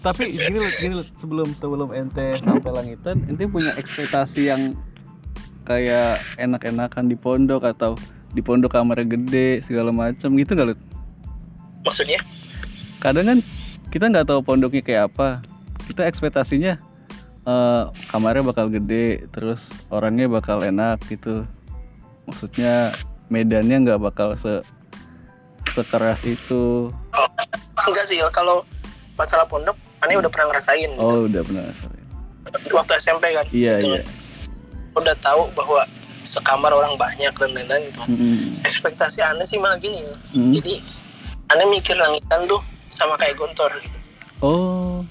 Tapi 0.00 0.22
gini 0.32 0.56
Lut, 0.56 0.74
gini 0.76 0.94
Lut, 0.96 1.08
sebelum 1.14 1.48
sebelum 1.54 1.92
ente 1.92 2.40
sampai 2.40 2.70
langitan, 2.72 3.20
ente 3.28 3.44
punya 3.44 3.76
ekspektasi 3.76 4.48
yang 4.48 4.72
kayak 5.62 6.18
enak-enakan 6.36 7.04
di 7.06 7.14
pondok 7.14 7.62
atau 7.62 7.94
di 8.30 8.40
pondok 8.40 8.72
kamarnya 8.72 9.06
gede 9.08 9.60
segala 9.60 9.92
macam 9.92 10.32
gitu 10.34 10.50
nggak 10.52 10.68
Lut? 10.68 10.80
maksudnya 11.80 12.20
kadang 12.98 13.24
kan 13.26 13.38
kita 13.88 14.04
nggak 14.06 14.26
tahu 14.26 14.40
pondoknya 14.40 14.80
kayak 14.80 15.02
apa 15.08 15.40
kita 15.90 16.06
ekspektasinya 16.06 16.78
eh, 17.44 17.82
kamarnya 18.08 18.46
bakal 18.46 18.70
gede 18.70 19.26
terus 19.34 19.66
orangnya 19.90 20.30
bakal 20.30 20.62
enak 20.62 21.02
gitu 21.10 21.42
maksudnya 22.30 22.94
medannya 23.26 23.82
nggak 23.82 24.00
bakal 24.00 24.38
se 24.38 24.62
sekeras 25.70 26.22
itu 26.26 26.90
enggak 27.86 28.04
sih 28.06 28.18
kalau 28.30 28.62
masalah 29.18 29.46
pondok 29.46 29.74
aneh 30.00 30.16
udah 30.16 30.30
pernah 30.32 30.46
ngerasain 30.54 30.90
gitu. 30.90 31.02
oh 31.02 31.26
udah 31.28 31.42
pernah 31.44 31.64
sorry. 31.76 32.00
waktu 32.72 32.92
SMP 32.98 33.24
kan 33.36 33.46
iya 33.50 33.78
Gitu. 33.82 33.98
iya 33.98 34.02
udah 34.96 35.14
tahu 35.22 35.46
bahwa 35.54 35.86
sekamar 36.26 36.72
orang 36.74 36.98
banyak 36.98 37.30
dan 37.32 37.50
lain-lain 37.54 37.82
gitu 37.90 38.02
Mm-mm. 38.10 38.60
ekspektasi 38.66 39.22
aneh 39.22 39.46
sih 39.46 39.56
malah 39.56 39.78
gini 39.78 40.02
ya. 40.02 40.14
Mm. 40.34 40.52
jadi 40.58 40.74
aneh 41.54 41.66
mikir 41.70 41.94
langitan 41.96 42.46
tuh 42.50 42.60
sama 42.90 43.14
kayak 43.20 43.38
gontor 43.38 43.70
gitu 43.78 43.98
oh 44.42 45.06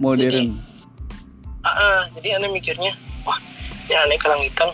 modern 0.00 0.56
Ah, 1.60 1.68
ah, 1.68 2.00
jadi 2.16 2.40
aneh 2.40 2.48
mikirnya 2.48 2.96
wah 3.22 3.36
ini 3.84 3.92
aneh 3.94 4.16
ke 4.16 4.26
langitan 4.26 4.72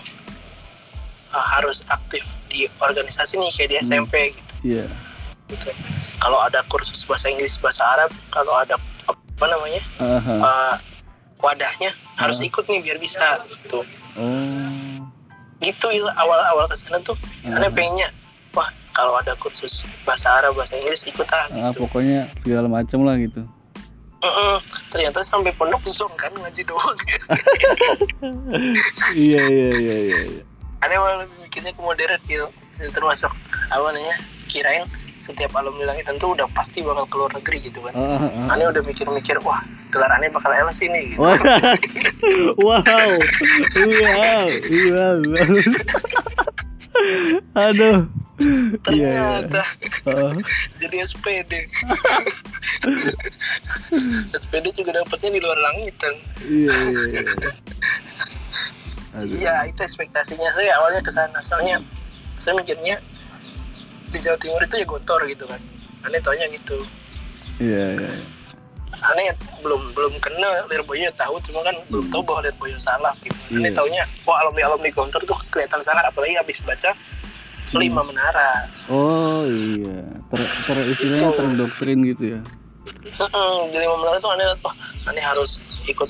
ah, 1.31 1.47
harus 1.59 1.83
aktif 1.89 2.23
di 2.47 2.71
organisasi 2.79 3.37
nih 3.37 3.51
kayak 3.53 3.69
di 3.69 3.77
Hmm. 3.77 3.85
SMP 3.85 4.15
gitu 4.33 4.53
iya 4.65 4.87
gitu. 5.47 5.71
Kalau 6.17 6.41
ada 6.41 6.65
kursus 6.67 7.05
bahasa 7.05 7.29
Inggris, 7.29 7.55
bahasa 7.61 7.85
Arab, 7.87 8.11
kalau 8.33 8.51
ada 8.57 8.75
apa 9.07 9.45
namanya 9.47 9.83
Aha. 10.01 10.35
uh, 10.41 10.75
wadahnya 11.39 11.93
harus 12.17 12.41
Ah. 12.41 12.49
ikut 12.49 12.65
nih 12.67 12.81
biar 12.81 12.99
bisa 12.99 13.21
gitu. 13.47 13.85
oh 14.17 14.71
Gitu 15.57 15.87
awal-awal 16.17 16.67
ke 16.67 16.77
sana 16.77 16.99
tuh, 17.01 17.15
Ah. 17.45 17.59
aneh 17.59 17.69
pengennya, 17.69 18.09
wah 18.53 18.67
kalau 18.91 19.15
ada 19.17 19.35
kursus 19.37 19.83
bahasa 20.03 20.31
Arab, 20.33 20.55
bahasa 20.55 20.75
Inggris 20.77 21.03
ikut 21.05 21.27
ah. 21.29 21.47
Ah, 21.51 21.71
Gitu. 21.71 21.83
pokoknya 21.83 22.27
segala 22.39 22.67
macam 22.67 23.03
lah 23.03 23.19
gitu 23.19 23.43
Ternyata 24.93 25.21
sampai 25.23 25.53
pondok 25.55 25.83
di 25.85 25.93
zone 25.93 26.17
kan 26.17 26.33
ngaji 26.33 26.63
doang. 26.65 26.97
iya 29.29 29.43
iya 29.45 29.71
iya 29.77 29.97
iya 30.01 30.21
iya. 30.33 30.43
aneh 30.85 30.97
malah 31.01 31.25
lebih 31.25 31.37
mikirnya 31.43 31.73
ke 31.73 31.81
modern 31.83 32.21
Il. 32.29 32.47
termasuk 32.93 33.33
apa 33.73 33.89
namanya 33.89 34.17
kirain 34.53 34.85
setiap 35.17 35.57
alumni 35.57 35.89
langitan 35.89 36.21
tuh 36.21 36.37
udah 36.37 36.45
pasti 36.53 36.85
bakal 36.85 37.09
keluar 37.09 37.31
negeri 37.33 37.73
gitu 37.73 37.81
kan. 37.81 37.93
Aneh 38.53 38.69
udah 38.69 38.85
mikir-mikir, 38.85 39.41
wah 39.41 39.65
gelar 39.89 40.13
aneh 40.13 40.29
bakal 40.29 40.53
LS 40.53 40.85
ini 40.85 41.17
gitu. 41.17 41.25
Wah. 41.25 41.37
wow 42.67 42.85
wow 42.85 44.49
wow 44.93 45.17
aduh 47.55 47.99
iya 48.93 49.09
iya 49.09 49.27
Ternyata 49.49 49.63
Oh, 50.07 50.37
jadi 50.77 50.97
SPD. 51.03 51.53
SPD 54.37 54.67
juga 54.79 54.91
dapetnya 54.93 55.31
di 55.35 55.41
luar 55.41 55.57
langitan. 55.59 56.15
iya 56.45 56.71
iya 56.71 57.03
iya 57.11 57.51
Iya, 59.17 59.55
itu 59.73 59.81
ekspektasinya 59.81 60.53
saya 60.53 60.77
awalnya 60.77 61.01
ke 61.01 61.09
sana. 61.09 61.41
Soalnya 61.41 61.81
saya 62.37 62.53
mikirnya 62.53 63.01
di 64.13 64.21
Jawa 64.21 64.37
Timur 64.37 64.61
itu 64.61 64.77
ya 64.77 64.85
gotor 64.85 65.25
gitu 65.25 65.49
kan. 65.49 65.57
Aneh 66.05 66.21
taunya 66.21 66.45
gitu. 66.53 66.85
iya 67.57 67.97
iya 67.97 68.11
iya. 68.13 68.36
Aneh 69.03 69.29
belum 69.61 69.93
belum 69.93 70.13
kena 70.19 70.65
Lirboyo 70.67 71.13
tahu, 71.13 71.37
cuma 71.43 71.61
kan 71.63 71.77
belum 71.87 72.09
tahu 72.09 72.23
bahwa 72.23 72.41
Lirboyo 72.43 72.79
salah 72.79 73.13
gitu. 73.21 73.37
Aneh 73.53 73.69
Iya. 73.69 73.77
taunya, 73.77 74.03
wah 74.23 74.41
alumni 74.41 74.67
alumni 74.67 74.89
gontor 74.89 75.21
tuh 75.23 75.37
kelihatan 75.49 75.81
sangat, 75.81 76.05
apalagi 76.05 76.35
habis 76.35 76.61
baca 76.61 76.91
Hmm. 77.67 77.83
lima 77.83 77.99
menara. 78.01 78.71
oh 78.87 79.43
iya 79.45 80.07
ter, 80.31 80.39
ter 80.39 80.79
istilahnya 80.87 81.29
Itu. 81.29 81.39
terdoktrin 81.43 81.99
gitu 82.07 82.25
ya 82.31 82.41
Mm-mm, 83.19 83.55
di 83.69 83.77
lima 83.77 83.99
menara 83.99 84.17
tuh 84.17 84.31
aneh 84.31 84.47
wah 84.57 84.71
aneh 85.05 85.19
harus 85.19 85.59
ikut 85.83 86.07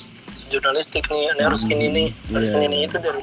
jurnalistik 0.47 1.09
nih, 1.09 1.33
aneh 1.33 1.43
harus 1.43 1.65
ini 1.65 1.89
nih, 1.89 2.07
harus 2.29 2.45
Iya. 2.45 2.55
ini 2.55 2.65
nih 2.67 2.79
itu 2.85 2.97
dari 2.99 3.21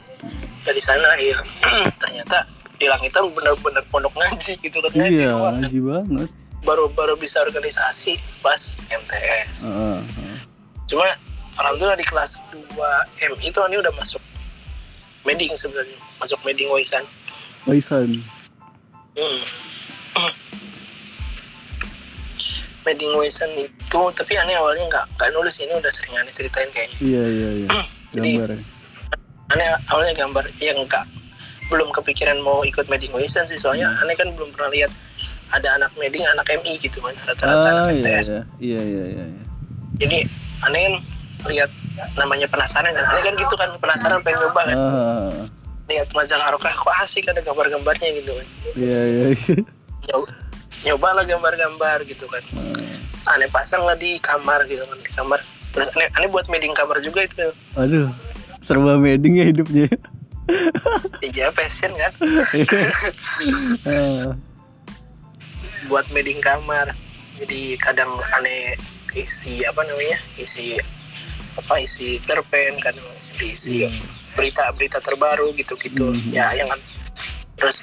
dari 0.60 0.80
sana 0.82 1.14
ya. 1.14 1.38
Ternyata 2.02 2.42
di 2.74 2.86
langitan 2.86 3.30
bener-bener 3.30 3.86
pondok 3.86 4.10
ngaji 4.12 4.52
gitu 4.58 4.82
kan 4.82 4.90
ngaji 4.90 5.14
iya 5.14 5.30
ngaji 5.30 5.78
banget 5.80 6.30
baru 6.64 6.88
baru 6.88 7.14
bisa 7.14 7.40
organisasi 7.40 8.16
pas 8.40 8.74
MTS. 8.88 9.62
Heeh, 9.62 10.00
heeh. 10.00 10.36
Cuma 10.84 11.04
alhamdulillah 11.56 11.94
di 11.94 12.04
kelas 12.04 12.40
2 12.50 12.58
M 13.22 13.32
itu 13.40 13.58
aneh 13.60 13.78
udah 13.78 13.92
masuk 13.94 14.20
meding 15.22 15.52
sebenarnya, 15.54 15.96
masuk 16.18 16.40
meding 16.42 16.68
Waisan. 16.68 17.04
Waisan 17.64 18.20
Hmm. 19.14 19.40
Meding 22.84 23.14
Waisan 23.14 23.48
itu, 23.56 24.00
tapi 24.12 24.34
aneh 24.34 24.52
awalnya 24.52 24.84
nggak 24.84 25.04
nggak 25.16 25.30
nulis 25.32 25.56
ini 25.56 25.72
udah 25.72 25.88
sering 25.88 26.12
aneh 26.14 26.28
ceritain 26.28 26.68
kayaknya. 26.68 26.98
iya 27.00 27.22
iya 27.24 27.50
iya 27.56 27.68
Jadi- 28.12 28.34
gambar 28.36 28.50
ya. 28.52 28.60
Aneh 29.54 29.68
awalnya 29.88 30.14
gambar 30.18 30.44
yang 30.58 30.76
nggak 30.82 31.04
belum 31.70 31.88
kepikiran 31.94 32.36
mau 32.40 32.60
ikut 32.60 32.84
Meding 32.90 33.14
Waisan 33.14 33.46
sih, 33.46 33.56
soalnya 33.56 33.88
Hmm. 33.88 34.02
aneh 34.04 34.16
kan 34.18 34.28
belum 34.34 34.52
pernah 34.52 34.68
lihat 34.68 34.90
ada 35.54 35.68
anak 35.78 35.90
Meding, 35.94 36.24
anak 36.26 36.46
MI 36.62 36.76
gitu 36.82 36.98
kan, 36.98 37.14
rata-rata 37.24 37.54
ah 37.54 37.70
anak 37.70 37.84
iya 37.94 38.02
MTS. 38.02 38.26
iya. 38.26 38.42
Iya 38.58 38.80
iya 38.82 39.04
iya 39.06 39.24
iya. 39.30 39.42
Jadi 40.02 40.18
aneh 40.66 40.80
kan 40.82 40.94
lihat 41.54 41.70
namanya 42.18 42.46
penasaran 42.50 42.90
kan, 42.90 43.04
aneh 43.06 43.22
kan 43.22 43.34
gitu 43.38 43.54
kan 43.54 43.70
penasaran 43.78 44.18
pengen 44.26 44.42
nyoba 44.42 44.62
kan, 44.66 44.76
ah 44.76 45.42
lihat 45.84 46.08
majalah 46.16 46.48
Harokah 46.48 46.72
kok 46.72 46.94
asik 47.04 47.28
ada 47.28 47.44
gambar-gambarnya 47.44 48.08
gitu 48.18 48.32
kan. 48.32 48.46
iya 48.74 49.00
iya 49.04 49.24
iya. 49.36 49.56
Nyoba, 50.08 50.26
nyoba 50.84 51.08
lah 51.20 51.24
gambar-gambar 51.28 51.98
gitu 52.08 52.24
kan. 52.28 52.42
Ah, 53.24 53.36
aneh 53.36 53.48
pasang 53.52 53.84
lah 53.84 53.96
di 53.96 54.16
kamar 54.20 54.64
gitu 54.68 54.84
kan 54.84 54.98
di 55.00 55.10
kamar. 55.12 55.40
Terus 55.76 55.88
aneh, 55.92 56.08
aneh 56.16 56.28
buat 56.32 56.48
meeting 56.48 56.72
kamar 56.72 56.98
juga 57.04 57.24
itu. 57.28 57.52
Aduh 57.76 58.08
serba 58.64 58.96
meding 58.96 59.36
ya 59.36 59.44
hidupnya. 59.52 59.88
Iya 61.20 61.52
passion 61.52 61.92
kan? 61.92 62.12
Ah, 63.84 64.32
buat 65.88 66.06
meeting 66.12 66.40
kamar. 66.40 66.92
Jadi 67.34 67.74
kadang 67.82 68.10
aneh 68.38 68.78
isi 69.14 69.62
apa 69.66 69.82
namanya 69.86 70.18
isi 70.38 70.78
apa 71.54 71.74
isi 71.78 72.18
cerpen 72.22 72.82
kadang 72.82 73.06
diisi 73.38 73.86
iya. 73.86 73.90
berita-berita 74.34 74.98
terbaru 75.02 75.54
gitu-gitu. 75.54 76.14
Mhm. 76.14 76.34
ya 76.34 76.50
yang 76.54 76.70
kan 76.70 76.80
terus 77.58 77.82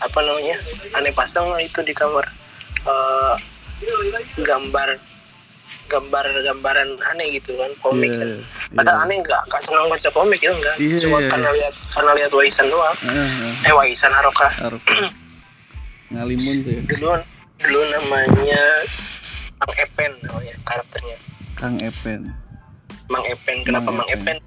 apa 0.00 0.18
namanya 0.20 0.56
aneh 0.96 1.12
pasang 1.12 1.48
lah 1.48 1.60
itu 1.60 1.80
di 1.84 1.92
kamar. 1.96 2.24
Eh, 2.84 3.36
gambar 4.44 5.00
gambar 5.84 6.24
gambaran 6.44 6.88
aneh 7.12 7.26
gitu 7.40 7.56
kan 7.60 7.70
komik. 7.80 8.08
Iya, 8.12 8.20
kan 8.20 8.30
padahal 8.72 8.98
aneh 9.08 9.16
nggak 9.20 9.42
nggak 9.48 9.62
senang 9.64 9.86
baca 9.88 10.08
komik 10.12 10.40
itu 10.40 10.52
enggak 10.52 10.76
Iya, 10.80 10.96
cuma 11.04 11.18
iya, 11.20 11.28
karena 11.28 11.50
lihat 11.52 11.74
karena 11.92 12.10
lihat 12.16 12.30
Waisan 12.32 12.66
doang. 12.72 12.96
Ah, 13.04 13.12
ah, 13.12 13.68
eh 13.68 13.72
Waisan 13.72 14.12
Harokah 14.12 14.52
Arok. 14.64 14.84
ngalimun 16.14 16.56
tuh 16.62 16.72
ya. 16.78 16.82
Dulu 16.94 17.08
dulu 17.60 17.80
namanya 17.90 18.62
Mang 19.60 19.74
Epen 19.80 20.12
namanya 20.22 20.54
karakternya. 20.66 21.16
Kang 21.58 21.76
Epen. 21.82 22.20
Mang 23.10 23.24
Epen 23.28 23.62
kenapa 23.66 23.90
Mang 23.90 24.06
Mang 24.06 24.10
Epen. 24.10 24.38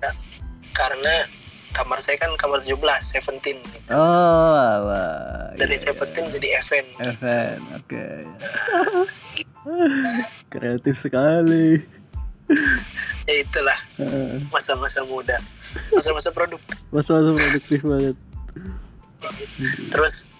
Karena 0.75 1.25
kamar 1.73 2.01
saya 2.01 2.17
kan 2.17 2.33
kamar 2.41 2.61
17 2.65 2.73
Seventeen 3.05 3.57
gitu. 3.61 3.89
oh 3.93 4.57
alah 4.57 5.53
dari 5.57 5.77
iya, 5.77 5.83
Seventeen 5.89 6.25
jadi 6.33 6.47
Evan. 6.61 6.85
Iya. 6.85 7.05
Evan 7.13 7.59
oke. 7.77 8.05
Kreatif 10.53 10.95
sekali. 11.01 11.81
Ya 13.27 13.33
itulah 13.43 13.75
Ah, 13.99 14.39
masa-masa 14.53 15.03
muda. 15.05 15.35
Masa-masa 15.91 16.31
produk 16.31 16.61
masa-masa 16.89 17.29
produktif 17.35 17.81
banget. 17.83 18.15
Terus 19.91 20.31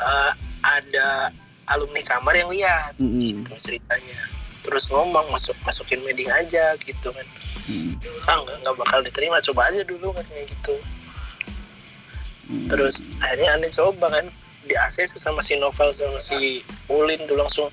eh, 0.00 0.32
ada 0.60 1.30
alumni 1.70 2.02
kamar 2.02 2.34
yang 2.34 2.50
lihat 2.50 2.92
Mm-mm. 2.98 3.20
gitu 3.46 3.52
ceritanya 3.60 4.20
terus 4.60 4.84
ngomong 4.92 5.24
masuk 5.32 5.56
masukin 5.64 6.00
meeting 6.04 6.28
aja 6.28 6.76
gitu 6.82 7.10
kan 7.12 7.26
Mm. 7.70 7.94
ah 8.26 8.40
nggak 8.42 8.56
nggak 8.66 8.76
bakal 8.82 8.98
diterima 9.04 9.38
coba 9.44 9.70
aja 9.70 9.84
dulu 9.86 10.10
katanya 10.16 10.42
gitu 10.48 10.74
Mm. 12.50 12.66
terus 12.66 13.06
akhirnya 13.22 13.54
aneh 13.54 13.70
coba 13.70 14.10
kan 14.10 14.26
di 14.66 14.74
ACC 14.74 15.14
sama 15.14 15.38
si 15.38 15.54
Novel 15.54 15.94
sama 15.94 16.18
si 16.18 16.66
Ulin 16.90 17.20
tuh 17.30 17.38
langsung 17.38 17.70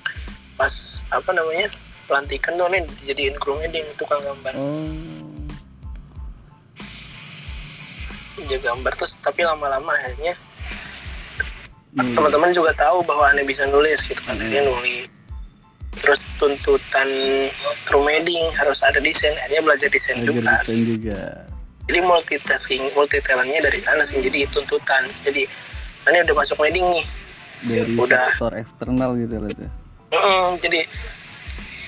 pas 0.54 1.02
apa 1.10 1.34
namanya 1.34 1.66
pelantikan 2.06 2.54
tuh 2.54 2.70
nih 2.70 2.86
dijadiin 3.02 3.36
kru 3.42 3.58
meeting 3.58 3.84
tukang 3.98 4.22
gambar 4.22 4.54
oh 4.54 5.18
dia 8.46 8.58
gambar 8.62 8.92
terus 8.94 9.18
tapi 9.18 9.42
lama-lama 9.42 9.90
akhirnya 9.98 10.38
Hmm. 11.90 12.14
teman-teman 12.14 12.50
juga 12.50 12.70
tahu 12.74 13.00
bahwa 13.02 13.24
aneh 13.26 13.42
bisa 13.42 13.64
nulis 13.66 14.02
gitu 14.02 14.20
kan 14.20 14.36
Hmm. 14.36 14.42
akhirnya 14.42 14.62
nulis 14.66 15.08
terus 15.98 16.20
tuntutan 16.36 17.08
kru 17.84 17.98
meeting 18.00 18.44
harus 18.54 18.80
ada 18.80 18.98
desain 18.98 19.34
akhirnya 19.36 19.62
belajar 19.64 19.88
desain 19.88 20.16
Belajar 20.18 20.30
juga 20.30 20.52
desain 20.60 20.82
juga 20.84 21.20
jadi 21.88 22.00
multitasking 22.02 22.84
multi 22.92 23.18
talentnya 23.20 23.64
dari 23.64 23.80
sana 23.80 24.04
sih 24.04 24.20
jadi 24.20 24.46
tuntutan 24.48 25.08
jadi 25.24 25.48
aneh 26.04 26.20
udah 26.22 26.36
masuk 26.36 26.60
meeting 26.60 26.86
nih 26.86 27.04
dari 27.60 27.92
Udah. 27.92 28.22
faktor 28.30 28.54
eksternal 28.54 29.18
gitu 29.18 29.34
tuh. 29.50 29.70
Mm, 30.08 30.48
jadi 30.62 30.80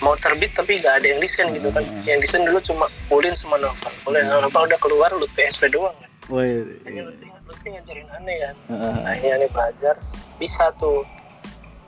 mau 0.01 0.17
terbit 0.17 0.51
tapi 0.51 0.77
nggak 0.77 0.95
ada 0.99 1.07
yang 1.07 1.21
desain 1.21 1.47
gitu 1.53 1.69
kan 1.69 1.85
Hmm. 1.85 2.03
yang 2.03 2.19
desain 2.19 2.43
dulu 2.43 2.59
cuma 2.59 2.85
Ulin 3.07 3.33
sama 3.33 3.57
Novel 3.57 3.93
Ulin 4.05 4.25
sama 4.25 4.43
Novel 4.43 4.65
udah 4.67 4.81
keluar 4.81 5.11
lu 5.13 5.29
PSP 5.31 5.69
doang 5.69 5.95
kan 5.95 6.09
Woi, 6.27 6.67
jadi 6.83 7.30
lu 7.61 7.69
lu 7.69 7.77
tinggal 7.77 7.83
ngajarin 7.85 8.09
aneh 8.17 8.37
kan. 8.41 8.57
Ah, 8.73 9.13
akhirnya 9.13 9.33
aneh 9.37 9.51
belajar 9.53 9.95
bisa 10.41 10.65
tuh. 10.81 11.05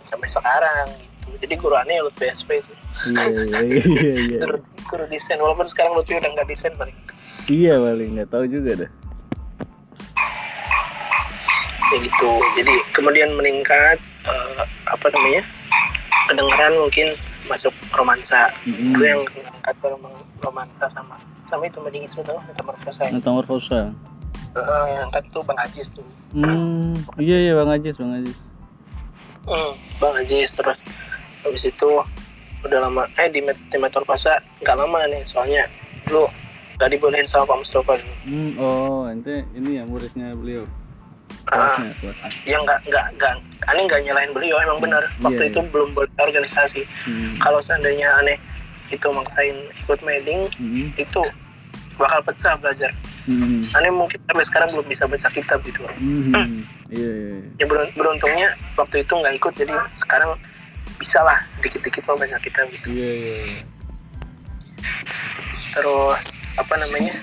Sampai 0.04 0.28
sekarang 0.28 0.92
gitu. 1.32 1.48
Jadi 1.48 1.54
guru 1.56 1.74
aneh 1.78 1.96
ya 1.96 2.02
Lutfi 2.04 2.26
SP 2.28 2.60
itu 2.60 2.72
iya 3.08 3.24
iya 3.64 3.82
iya 3.88 4.14
iya 4.28 4.40
guru, 4.44 4.58
guru 4.90 5.04
desain. 5.08 5.40
Walaupun 5.40 5.66
sekarang 5.70 5.96
Lutfi 5.96 6.18
udah 6.18 6.30
nggak 6.36 6.48
desain 6.50 6.74
paling 6.76 6.96
iya 7.48 7.80
paling 7.80 8.18
nggak 8.18 8.28
tahu 8.30 8.44
juga 8.46 8.84
dah 8.84 8.90
ya 11.92 11.98
gitu. 12.00 12.30
Jadi 12.56 12.74
kemudian 12.96 13.32
meningkat 13.36 14.00
eh, 14.24 14.62
apa 14.88 15.06
namanya 15.12 15.42
kedengeran 16.28 16.72
mungkin 16.80 17.08
masuk 17.50 17.74
romansa. 17.92 18.48
Mm-mm. 18.64 18.96
gue 18.96 19.06
yang 19.08 19.22
angkat 19.60 19.76
romansa 20.40 20.88
sama 20.88 21.20
sama 21.52 21.68
itu 21.68 21.84
Madingis 21.84 22.16
lu 22.16 22.24
tau 22.24 22.40
metamorfosa 22.48 23.02
metamorfosa 23.12 23.78
Yang 24.54 25.00
angkat 25.08 25.24
tuh 25.32 25.42
Bang 25.42 25.58
Ajis 25.58 25.86
tuh. 25.90 26.04
Hmm 26.32 26.92
iya 27.16 27.36
iya 27.40 27.52
bang 27.52 27.70
Ajis 27.72 27.96
bang 27.96 28.12
Ajis. 28.20 28.38
Hmm, 29.44 29.72
Bang 29.98 30.14
Ajis 30.16 30.50
terus 30.52 30.80
habis 31.42 31.64
itu 31.64 31.88
udah 32.62 32.78
lama 32.78 33.02
eh 33.18 33.26
di, 33.26 33.42
met- 33.42 33.58
di 33.68 33.76
nggak 33.76 34.76
lama 34.78 34.98
nih 35.10 35.26
soalnya 35.26 35.66
dulu 36.06 36.30
gak 36.78 36.94
dibolehin 36.94 37.26
sama 37.26 37.46
Pak 37.46 37.58
Mustafa 37.62 37.98
dulu. 37.98 38.14
Hmm 38.24 38.50
oh 38.56 39.02
ente 39.06 39.44
ini 39.52 39.78
ya 39.78 39.84
muridnya 39.84 40.34
beliau. 40.34 40.64
Ah, 41.50 41.74
yang 42.46 42.62
nggak 42.62 42.80
nggak 42.86 43.06
nggak 43.18 43.34
aneh 43.66 43.82
nggak 43.84 44.00
nyalain 44.06 44.30
beliau 44.30 44.56
emang 44.62 44.78
benar. 44.78 45.04
Waktu 45.20 45.42
Iya, 45.42 45.50
itu 45.52 45.60
belum 45.68 45.92
boleh 45.92 46.10
organisasi. 46.16 46.86
Hmm. 47.04 47.34
kalau 47.42 47.58
seandainya 47.58 48.08
aneh 48.22 48.38
itu 48.92 49.08
maksain 49.10 49.56
ikut 49.74 49.98
meeting 50.04 50.46
Hmm. 50.58 50.88
itu 50.94 51.22
bakal 51.98 52.20
pecah 52.22 52.54
belajar 52.56 52.90
Hmm. 53.22 53.62
aneh 53.78 53.92
mungkin 53.94 54.18
sampai 54.26 54.42
sekarang 54.42 54.68
belum 54.74 54.86
bisa 54.86 55.06
baca 55.06 55.28
kitab 55.30 55.62
gitu 55.62 55.86
Hmm. 55.94 56.66
iya 56.90 57.06
iya 57.06 57.38
iya. 57.38 57.62
ya 57.62 57.66
berun- 57.70 57.94
beruntungnya 57.94 58.50
waktu 58.74 59.06
itu 59.06 59.12
nggak 59.14 59.34
ikut 59.38 59.52
jadi 59.54 59.74
sekarang 59.94 60.34
bisa 60.98 61.22
lah 61.22 61.38
dikit-dikit 61.62 62.02
mau 62.04 62.18
baca 62.18 62.34
kitab 62.38 62.66
gitu 62.70 62.90
iya 62.90 63.10
iya 63.14 63.38
terus 65.72 66.36
apa 66.58 66.74
namanya 66.76 67.14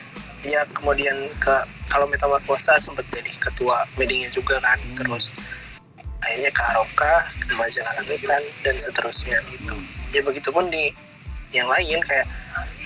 ya 0.42 0.64
kemudian 0.72 1.14
ke 1.38 1.56
kalau 1.92 2.08
metamorfosa 2.08 2.80
sempat 2.80 3.04
jadi 3.12 3.30
ketua 3.38 3.84
meetingnya 3.96 4.32
juga 4.32 4.58
kan 4.64 4.80
Hmm. 4.80 4.96
terus 4.98 5.30
akhirnya 6.20 6.52
ke 6.52 6.62
Aroka 6.76 7.14
ke 7.40 7.54
majalah 7.56 7.94
langitan 8.00 8.44
dan 8.64 8.76
seterusnya 8.76 9.38
gitu 9.52 9.76
ya 10.12 10.20
begitupun 10.24 10.68
di 10.68 10.92
yang 11.52 11.68
lain 11.68 12.00
kayak 12.04 12.28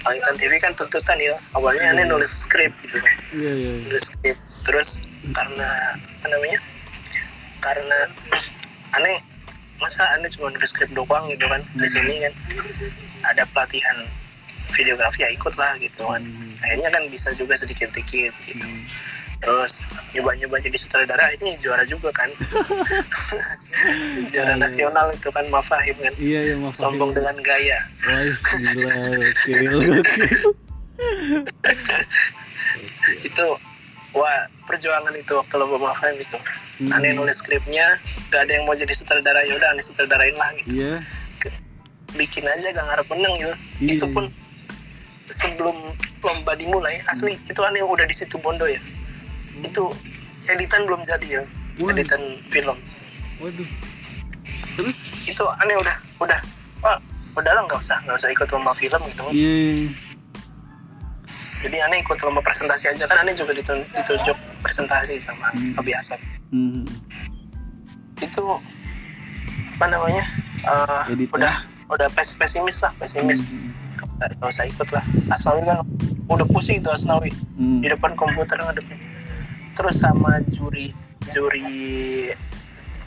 langitan 0.03 0.35
TV 0.35 0.51
kan 0.59 0.71
tuntutan 0.75 1.17
ya. 1.19 1.35
Awalnya 1.55 1.95
aneh 1.95 2.05
nulis 2.07 2.47
skrip 2.47 2.71
gitu. 2.83 2.99
Kan 2.99 3.15
iya 3.35 3.51
iya 3.55 3.71
iya. 3.79 3.83
nulis 3.87 4.03
skrip. 4.11 4.37
Terus 4.63 4.89
karena 5.31 5.69
apa 5.97 6.27
namanya 6.27 6.59
karena 7.63 7.99
aneh 8.99 9.17
masa 9.79 10.03
aneh 10.15 10.29
cuma 10.31 10.51
nulis 10.51 10.71
skrip 10.71 10.91
doang 10.91 11.27
gitu 11.31 11.45
kan 11.47 11.61
di 11.75 11.87
sini 11.87 12.23
kan. 12.27 12.33
Ada 13.33 13.47
pelatihan 13.55 14.03
videografi 14.75 15.23
ya 15.23 15.29
ikut 15.31 15.55
lah 15.55 15.73
gitu 15.79 16.03
kan. 16.03 16.21
Hmm. 16.23 16.51
akhirnya 16.63 16.89
kan 16.95 17.03
bisa 17.11 17.27
juga 17.35 17.59
sedikit-sedikit 17.59 18.33
gitu. 18.47 18.63
Hmm. 18.63 18.83
Terus 19.43 19.83
nyoba-nyoba 20.15 20.55
jadi 20.63 20.77
sutradara 20.79 21.27
ini 21.35 21.59
juara 21.59 21.83
juga 21.83 22.09
kan. 22.15 22.31
Juara 24.31 24.55
Ayo. 24.55 24.63
nasional 24.63 25.11
itu 25.11 25.27
kan 25.35 25.45
Mafahim 25.51 25.97
kan. 25.99 26.13
Iya 26.15 26.39
iya 26.47 26.55
maaf 26.55 26.79
sombong 26.79 27.11
dengan 27.11 27.35
gaya. 27.43 27.79
Wah, 28.07 28.23
gila, 28.71 28.95
gokil, 29.19 29.63
gokil. 29.67 30.39
itu 33.27 33.45
wah 34.15 34.39
perjuangan 34.63 35.11
itu 35.19 35.33
waktu 35.35 35.53
lomba 35.59 35.91
Mafahim 35.91 36.23
itu. 36.23 36.37
Hmm. 36.73 36.89
aneh 36.89 37.13
nulis 37.13 37.37
skripnya 37.37 38.01
gak 38.33 38.49
ada 38.49 38.57
yang 38.57 38.65
mau 38.65 38.73
jadi 38.73 38.89
sutradara 38.97 39.45
ya 39.45 39.53
udah 39.61 39.69
aneh 39.77 39.85
sutradarain 39.85 40.33
lah 40.33 40.49
gitu. 40.57 40.81
Iya, 40.81 40.93
bikin 42.17 42.45
aja 42.49 42.73
gak 42.73 42.85
ngarep 42.89 43.07
menang 43.13 43.33
gitu. 43.37 43.53
Iya. 43.77 43.91
itu 43.99 44.05
pun 44.09 44.25
sebelum 45.29 45.77
lomba 46.23 46.53
dimulai 46.57 46.97
asli 47.13 47.37
itu 47.45 47.61
aneh 47.61 47.85
udah 47.85 48.09
di 48.09 48.15
situ 48.15 48.41
Bondo 48.41 48.65
ya 48.65 48.81
itu 49.59 49.83
editan 50.47 50.81
belum 50.83 51.01
jadi 51.03 51.27
ya 51.29 51.43
Wah, 51.77 51.89
editan 51.89 52.21
film 52.49 52.77
waduh. 53.37 53.69
Terus? 54.73 54.97
itu 55.23 55.43
aneh 55.61 55.75
udah 55.75 55.95
udah 56.19 56.39
wah 56.79 56.97
udah 57.33 57.51
lah 57.51 57.63
nggak 57.63 57.79
usah 57.79 57.97
nggak 58.03 58.17
usah 58.17 58.29
ikut 58.29 58.47
lomba 58.49 58.73
film 58.73 59.01
gitu 59.07 59.23
Iya. 59.29 59.89
jadi 61.61 61.77
aneh 61.81 61.99
ikut 61.99 62.17
lomba 62.19 62.41
presentasi 62.41 62.89
aja 62.89 63.03
kan 63.03 63.17
aneh 63.19 63.33
juga 63.33 63.53
ditun- 63.53 63.85
ditunjuk 63.87 64.35
presentasi 64.59 65.21
sama 65.21 65.47
Hmm. 65.49 65.73
kebiasaan 65.75 66.21
Hmm. 66.49 66.83
itu 68.19 68.43
apa 69.73 69.85
namanya 69.87 70.23
eh, 70.61 71.11
Editan. 71.11 71.35
udah 71.35 71.53
udah 71.89 72.07
pes- 72.11 72.33
pesimis 72.33 72.79
lah 72.79 72.91
pesimis 72.97 73.41
Hmm. 73.41 73.71
nggak 74.17 74.29
nggak 74.37 74.49
usah 74.49 74.65
ikut 74.65 74.87
lah 74.89 75.03
Asnawi 75.29 75.61
kan 75.63 75.79
udah 76.25 76.47
pusing 76.47 76.79
itu 76.79 76.89
Asnawi 76.89 77.31
Hmm. 77.55 77.79
di 77.79 77.87
depan 77.87 78.13
komputer 78.13 78.57
ngadepin 78.57 78.95
terus 79.73 79.97
sama 79.97 80.41
juri 80.49 80.93
juri 81.29 82.29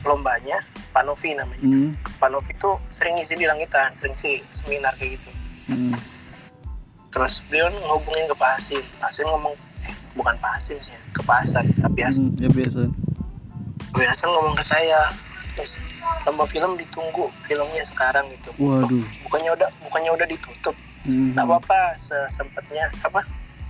lombanya 0.03 0.59
Pak 0.91 1.03
Novi 1.05 1.35
namanya 1.35 1.61
Hmm. 1.63 1.93
Pak 2.17 2.31
Novi 2.31 2.51
itu 2.51 2.71
sering 2.89 3.15
ngisi 3.15 3.35
di 3.35 3.45
langitan 3.45 3.93
sering 3.93 4.15
sih 4.15 4.41
seminar 4.49 4.95
kayak 4.95 5.19
gitu 5.19 5.31
Hmm. 5.67 5.95
terus 7.11 7.43
beliau 7.47 7.67
ngehubungin 7.69 8.27
ke 8.27 8.35
Pak 8.35 8.51
Hasim 8.55 8.83
Pak 8.97 9.11
Hasim 9.11 9.27
ngomong 9.27 9.55
eh 9.83 9.95
bukan 10.15 10.35
Pak 10.39 10.53
Hasim 10.55 10.79
sih 10.81 10.95
ke 11.11 11.21
Pak 11.21 11.43
Hasan 11.43 11.65
tapi 11.77 12.01
Hasan 12.01 12.31
Hmm, 12.31 12.39
Ya 12.39 12.49
biasa. 12.49 12.81
Hasan 13.97 14.29
ngomong 14.29 14.55
ke 14.55 14.63
saya 14.63 15.01
terus 15.57 15.81
lomba 16.23 16.45
film 16.45 16.77
ditunggu 16.77 17.33
filmnya 17.45 17.83
sekarang 17.83 18.29
gitu 18.29 18.53
Waduh. 18.57 19.01
bukannya 19.25 19.51
udah 19.53 19.69
bukannya 19.83 20.11
udah 20.13 20.27
ditutup 20.27 20.77
Hmm. 21.03 21.33
nggak 21.33 21.47
apa-apa 21.47 21.95
sesempatnya 21.97 22.91
apa 23.01 23.23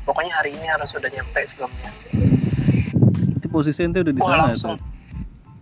pokoknya 0.03 0.33
hari 0.35 0.57
ini 0.57 0.67
harus 0.67 0.91
udah 0.93 1.07
nyampe 1.07 1.45
filmnya 1.53 1.91
Itu 3.47 3.53
posisi 3.53 3.81
ente 3.81 4.01
udah 4.01 4.11
di 4.11 4.21
sana 4.21 4.37
langsung 4.45 4.73
tuh. 4.73 4.79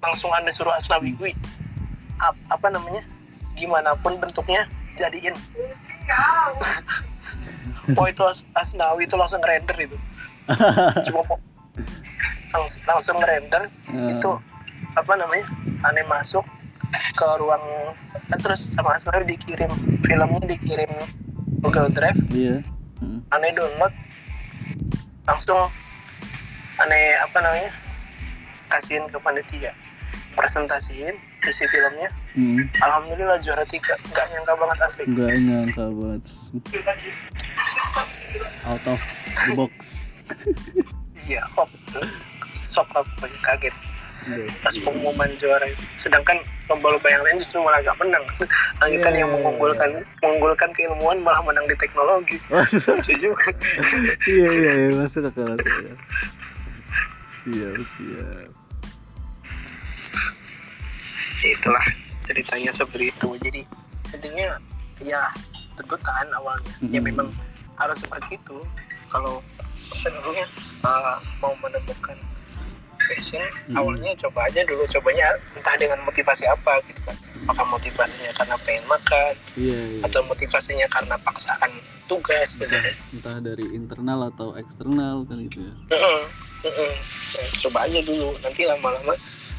langsung 0.00 0.30
anda 0.30 0.50
suruh 0.50 0.72
Asnawi 0.72 1.12
gue 1.12 1.30
ap- 2.18 2.40
apa 2.50 2.66
namanya 2.68 3.00
gimana 3.52 3.94
pun 3.94 4.16
bentuknya 4.16 4.64
jadiin 4.94 5.32
oh 7.94 8.06
itu 8.06 8.22
As- 8.22 8.44
Asnawi 8.54 9.04
itu 9.04 9.14
langsung 9.14 9.40
render 9.40 9.74
itu 9.78 9.96
cuma 11.06 11.20
po- 11.22 11.40
langs- 12.50 12.80
langsung 12.84 13.16
ngerender 13.16 13.68
Ah. 13.86 14.08
itu 14.08 14.30
apa 14.94 15.12
namanya 15.14 15.44
aneh 15.82 16.02
masuk 16.04 16.42
ke 17.12 17.26
ruang 17.36 17.60
eh, 18.26 18.38
terus 18.38 18.70
sama 18.70 18.94
Asnawi 18.94 19.28
dikirim 19.28 19.68
filmnya 20.00 20.46
dikirim 20.46 20.88
Google 21.60 21.88
Drive 21.88 22.16
Iya. 22.30 22.60
Hmm. 22.98 23.20
aneh 23.30 23.50
download 23.52 23.92
langsung 25.24 25.56
aneh 26.80 27.04
apa 27.22 27.38
namanya? 27.38 27.70
Kasihin 28.70 29.06
ke 29.06 29.18
panitia. 29.20 29.72
Presentasiin 30.34 31.14
isi 31.44 31.64
filmnya. 31.68 32.10
Hmm. 32.34 32.66
alhamdulillah 32.82 33.38
juara 33.38 33.62
tiga. 33.68 33.94
Nggak 34.10 34.26
nyangka 34.34 34.52
banget 34.58 34.78
asli. 34.82 35.02
Enggak 35.06 35.30
nyangka 35.38 35.84
banget. 35.92 36.22
Out 38.66 38.84
of 38.90 39.00
the 39.46 39.52
box. 39.54 40.02
iya 41.28 41.42
hop. 41.54 41.70
Shock 42.64 42.88
lah 42.96 43.04
pokoknya 43.14 43.38
kaget. 43.44 43.76
Iya. 44.24 44.48
pas 44.64 44.72
pengumuman 44.80 45.28
juara 45.36 45.68
itu. 45.68 45.84
Sedangkan 46.00 46.40
lomba-lomba 46.72 47.04
yang 47.12 47.20
lain 47.28 47.36
justru 47.36 47.60
malah 47.60 47.76
gak 47.84 47.92
menang. 48.00 48.24
Langitan 48.80 49.12
Iya, 49.12 49.20
yang 49.20 49.28
iya, 49.30 49.34
mengunggulkan 49.36 49.90
mengunggulkan 50.24 50.70
keilmuan 50.72 51.20
malah 51.20 51.44
menang 51.44 51.68
di 51.68 51.76
teknologi. 51.76 52.40
Lucu 52.48 53.12
juga. 53.20 53.52
Iya 54.32 54.48
iya 54.48 54.72
iya. 54.88 54.90
Masuk 54.96 55.28
akal. 55.28 55.44
Siap 57.44 57.76
siap. 57.76 58.48
Ya, 61.44 61.50
itulah 61.60 61.84
ceritanya 62.24 62.72
seperti 62.72 63.12
itu 63.12 63.28
jadi 63.36 63.60
intinya 64.16 64.56
ya 65.04 65.20
tuntutan 65.76 66.26
awalnya 66.32 66.72
ya 66.88 67.04
Mm-mm. 67.04 67.12
memang 67.12 67.28
harus 67.76 68.00
seperti 68.00 68.40
itu 68.40 68.56
kalau 69.12 69.44
namanya 70.08 70.46
uh, 70.88 71.20
mau 71.44 71.52
menemukan 71.60 72.16
passion 73.04 73.44
Mm-mm. 73.44 73.76
awalnya 73.76 74.16
coba 74.16 74.48
aja 74.48 74.64
dulu 74.64 74.88
cobanya 74.88 75.36
entah 75.52 75.76
dengan 75.76 76.00
motivasi 76.08 76.48
apa 76.48 76.80
gitu 76.88 77.00
kan 77.04 77.16
apakah 77.44 77.76
motivasinya 77.76 78.32
karena 78.40 78.56
pengen 78.64 78.84
makan 78.88 79.34
Iya 79.60 79.80
iya. 80.00 80.02
atau 80.08 80.24
motivasinya 80.24 80.88
karena 80.88 81.20
paksaan 81.20 81.70
tugas 82.06 82.56
kan 82.58 82.68
Entah 83.14 83.38
dari 83.40 83.66
internal 83.72 84.30
atau 84.32 84.54
eksternal 84.54 85.24
kan 85.28 85.40
gitu 85.44 85.64
ya. 85.64 85.74
Ya, 86.64 87.44
coba 87.66 87.84
aja 87.84 88.00
dulu 88.00 88.36
nanti 88.40 88.64
lama-lama 88.64 89.12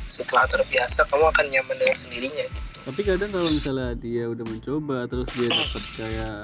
setelah 0.10 0.46
terbiasa 0.50 1.06
kamu 1.10 1.30
akan 1.30 1.46
nyaman 1.50 1.76
dengan 1.78 1.98
sendirinya 1.98 2.46
gitu. 2.50 2.62
Tapi 2.86 3.02
kadang 3.02 3.30
kalau 3.34 3.50
misalnya 3.50 3.98
dia 3.98 4.24
udah 4.30 4.46
mencoba 4.46 4.98
terus 5.10 5.30
dia 5.34 5.50
dapat 5.50 5.84
kayak 5.98 6.38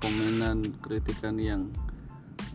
komenan 0.00 0.58
kritikan 0.84 1.40
yang 1.40 1.72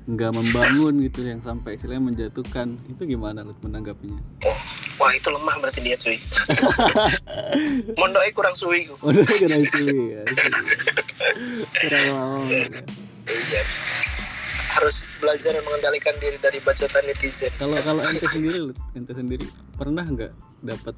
nggak 0.10 0.34
membangun 0.34 0.98
gitu 1.06 1.26
yang 1.26 1.42
sampai 1.46 1.78
istilahnya 1.78 2.10
menjatuhkan 2.14 2.74
itu 2.90 3.02
gimana 3.06 3.46
lu 3.46 3.54
menanggapinya? 3.62 4.18
wah 5.02 5.12
itu 5.18 5.30
lemah 5.34 5.56
berarti 5.62 5.82
dia 5.82 5.98
cuy 5.98 6.18
mondoknya 8.00 8.32
kurang 8.38 8.54
suwi 8.54 8.86
ku. 8.86 8.94
Udah 9.02 9.26
kena 9.26 9.66
suwi 9.74 10.14
ya. 10.14 10.24
Kurang. 11.78 12.50
Iya. 13.30 13.62
harus 14.72 15.04
belajar 15.20 15.52
mengendalikan 15.68 16.16
diri 16.24 16.40
dari 16.40 16.64
bacotan 16.64 17.04
netizen 17.04 17.52
Kalau 17.60 17.76
kalau 17.84 18.02
ente 18.08 18.24
sendiri, 18.36 18.72
ente 18.96 19.12
sendiri 19.12 19.46
pernah 19.76 20.08
nggak 20.08 20.32
dapat 20.64 20.96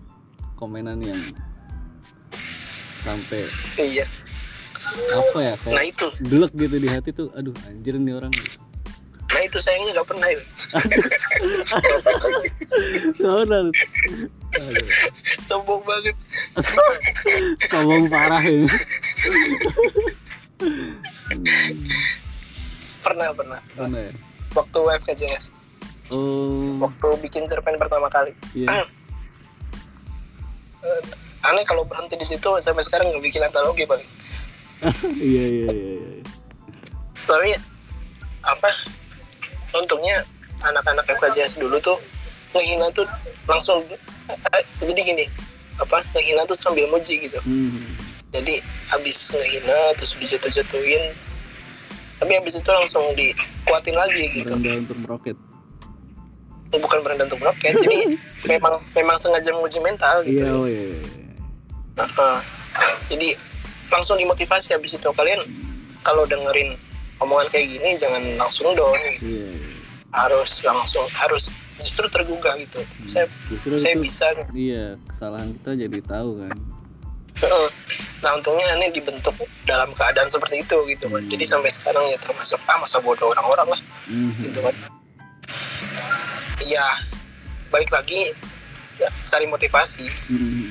komenan 0.54 1.02
yang 1.02 1.20
sampai 3.04 3.44
iya 3.76 4.08
apa 5.12 5.40
ya 5.42 5.54
nah 5.68 5.84
kayak 5.84 5.92
itu 5.92 6.08
delek 6.24 6.52
gitu 6.56 6.76
di 6.80 6.88
hati 6.88 7.10
tuh, 7.12 7.28
aduh 7.36 7.56
anjir 7.68 8.00
nih 8.00 8.16
orang. 8.16 8.32
gitu. 8.32 8.63
Itu 9.46 9.58
sayangnya 9.60 10.00
nggak 10.00 10.10
pernah 10.10 10.28
ya. 10.32 10.42
Gak 13.22 13.36
pernah, 13.46 13.60
sombong 15.42 15.82
banget 15.82 16.16
sombong 17.72 18.06
parah 18.10 18.44
ini. 18.46 18.70
pernah 23.04 23.36
pernah 23.36 23.60
Pernah 23.76 24.00
ya? 24.00 24.14
waktu 24.56 24.80
FKJS 25.04 25.46
Oh, 26.14 26.78
waktu 26.84 27.08
bikin 27.26 27.50
cerpen 27.50 27.80
pertama 27.80 28.12
kali 28.12 28.36
iya. 28.54 28.70
Eh, 30.84 31.02
aneh 31.48 31.64
kalau 31.64 31.88
berhenti 31.88 32.20
di 32.20 32.28
situ 32.28 32.60
sampai 32.60 32.84
sekarang 32.86 33.10
nggak 33.12 33.24
bikin 33.24 33.42
antologi 33.44 33.88
paling 33.88 34.08
Iya, 35.18 35.46
iya, 35.48 35.68
iya, 35.72 35.94
iya. 35.96 36.22
tapi 37.24 37.56
apa 38.44 38.70
untungnya 39.76 40.22
anak-anak 40.62 41.06
FKJS 41.10 41.58
dulu 41.58 41.78
tuh 41.80 41.98
ngehina 42.54 42.88
tuh 42.94 43.04
langsung 43.46 43.82
eh, 44.30 44.64
jadi 44.80 45.02
gini 45.04 45.26
apa 45.82 46.06
ngehina 46.14 46.46
tuh 46.46 46.56
sambil 46.56 46.86
muji 46.88 47.26
gitu 47.26 47.40
Hmm. 47.42 47.82
jadi 48.30 48.62
habis 48.88 49.34
ngehina 49.34 49.98
terus 49.98 50.14
dijatuh-jatuhin 50.16 51.14
tapi 52.22 52.32
habis 52.38 52.56
itu 52.56 52.70
langsung 52.70 53.04
dikuatin 53.18 53.98
lagi 53.98 54.24
gitu 54.32 54.54
Merendah 54.54 54.78
untuk 54.80 54.98
meroket. 55.02 55.38
bukan 56.74 57.06
berenda 57.06 57.30
untuk 57.30 57.42
roket 57.42 57.74
jadi 57.82 58.18
memang 58.50 58.82
memang 58.94 59.18
sengaja 59.18 59.54
menguji 59.54 59.78
mental 59.78 60.26
gitu 60.26 60.42
Iya, 60.42 60.50
oh 60.54 60.66
iya. 60.66 60.90
Heeh. 62.02 62.38
jadi 63.14 63.28
langsung 63.94 64.18
dimotivasi 64.18 64.74
habis 64.74 64.98
itu 64.98 65.06
kalian 65.14 65.42
kalau 66.02 66.26
dengerin 66.26 66.74
omongan 67.20 67.48
kayak 67.50 67.68
gini 67.70 67.90
jangan 67.98 68.24
langsung 68.38 68.74
down 68.74 68.98
gitu. 69.14 69.26
Iya, 69.28 69.50
harus 70.14 70.62
langsung 70.62 71.06
harus 71.12 71.50
justru 71.78 72.06
tergugah 72.08 72.54
gitu 72.56 72.80
saya 73.06 73.26
Justru 73.50 73.76
saya 73.78 73.94
itu, 73.98 74.04
bisa 74.06 74.28
iya 74.54 74.96
kesalahan 75.10 75.52
kita 75.58 75.72
jadi 75.76 76.00
tahu 76.06 76.30
kan. 76.46 76.54
Nah 78.24 78.32
untungnya 78.34 78.78
ini 78.78 78.94
dibentuk 78.94 79.36
dalam 79.66 79.92
keadaan 79.92 80.30
seperti 80.30 80.64
itu 80.64 80.78
gitu 80.88 81.10
kan 81.10 81.20
Hmm. 81.20 81.28
jadi 81.28 81.44
sampai 81.44 81.74
sekarang 81.74 82.06
ya 82.08 82.18
termasuk 82.18 82.62
ah 82.70 82.78
masa 82.78 83.02
bodoh 83.02 83.34
orang-orang 83.34 83.76
lah 83.76 83.82
Mhm. 84.08 84.48
gitu 84.48 84.60
kan 84.62 84.76
iya 86.62 86.86
balik 87.68 87.90
lagi 87.90 88.32
ya, 88.96 89.10
cari 89.28 89.50
motivasi 89.50 90.08
Mhm. 90.30 90.62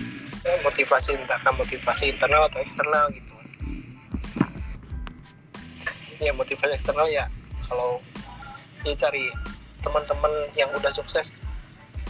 Ya, 0.42 0.58
motivasi 0.62 1.14
entah 1.14 1.38
motivasi 1.50 2.10
internal 2.10 2.50
atau 2.50 2.58
eksternal 2.58 3.10
gitu 3.14 3.31
ya 6.22 6.32
motivasi 6.32 6.72
eksternal 6.72 7.06
ya 7.06 7.26
kalau 7.62 7.98
ya 8.82 8.94
cari 8.94 9.26
teman-teman 9.82 10.30
yang 10.54 10.70
udah 10.72 10.88
sukses 10.88 11.34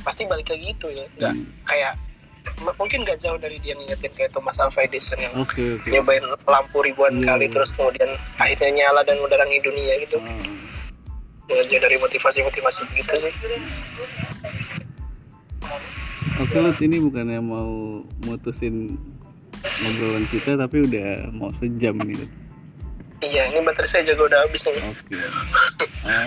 pasti 0.02 0.24
balik 0.24 0.48
lagi 0.48 0.70
gitu 0.70 0.88
ya 0.88 1.04
nggak 1.16 1.32
Hmm. 1.32 1.46
kayak 1.64 1.94
mungkin 2.74 3.06
nggak 3.06 3.22
jauh 3.22 3.38
dari 3.38 3.56
dia 3.58 3.72
ngingetin 3.72 4.10
kayak 4.12 4.34
Thomas 4.34 4.58
Alva 4.58 4.82
Edison 4.82 5.14
yang 5.16 5.30
Oke, 5.38 5.78
oke. 5.78 5.86
nyobain 5.88 6.20
lampu 6.42 6.82
ribuan 6.82 7.16
Iya, 7.16 7.26
kali 7.30 7.46
terus 7.46 7.70
kemudian 7.70 8.10
akhirnya 8.36 8.70
nyala 8.74 9.06
dan 9.06 9.14
menerangi 9.22 9.62
dunia 9.62 9.94
gitu 10.02 10.18
nggak 11.46 11.64
jauh 11.70 11.80
dari 11.80 11.96
motivasi-motivasi 11.98 12.80
begitu 12.90 13.14
sih 13.20 13.32
Oke 16.40 16.58
Lut, 16.58 16.78
ini 16.80 16.96
bukannya 16.98 17.38
mau 17.38 18.02
mutusin 18.24 18.98
ngobrolan 19.78 20.24
kita 20.26 20.58
tapi 20.58 20.82
udah 20.82 21.30
mau 21.30 21.54
sejam 21.54 21.94
nih 22.02 22.18
Lut. 22.18 22.32
Iya 23.23 23.43
ini 23.49 23.62
baterai 23.62 23.89
saya 23.89 24.03
juga 24.05 24.29
udah 24.29 24.39
habis 24.45 24.62
nih 24.62 24.75
Oke. 24.83 25.16
Ah, 26.03 26.27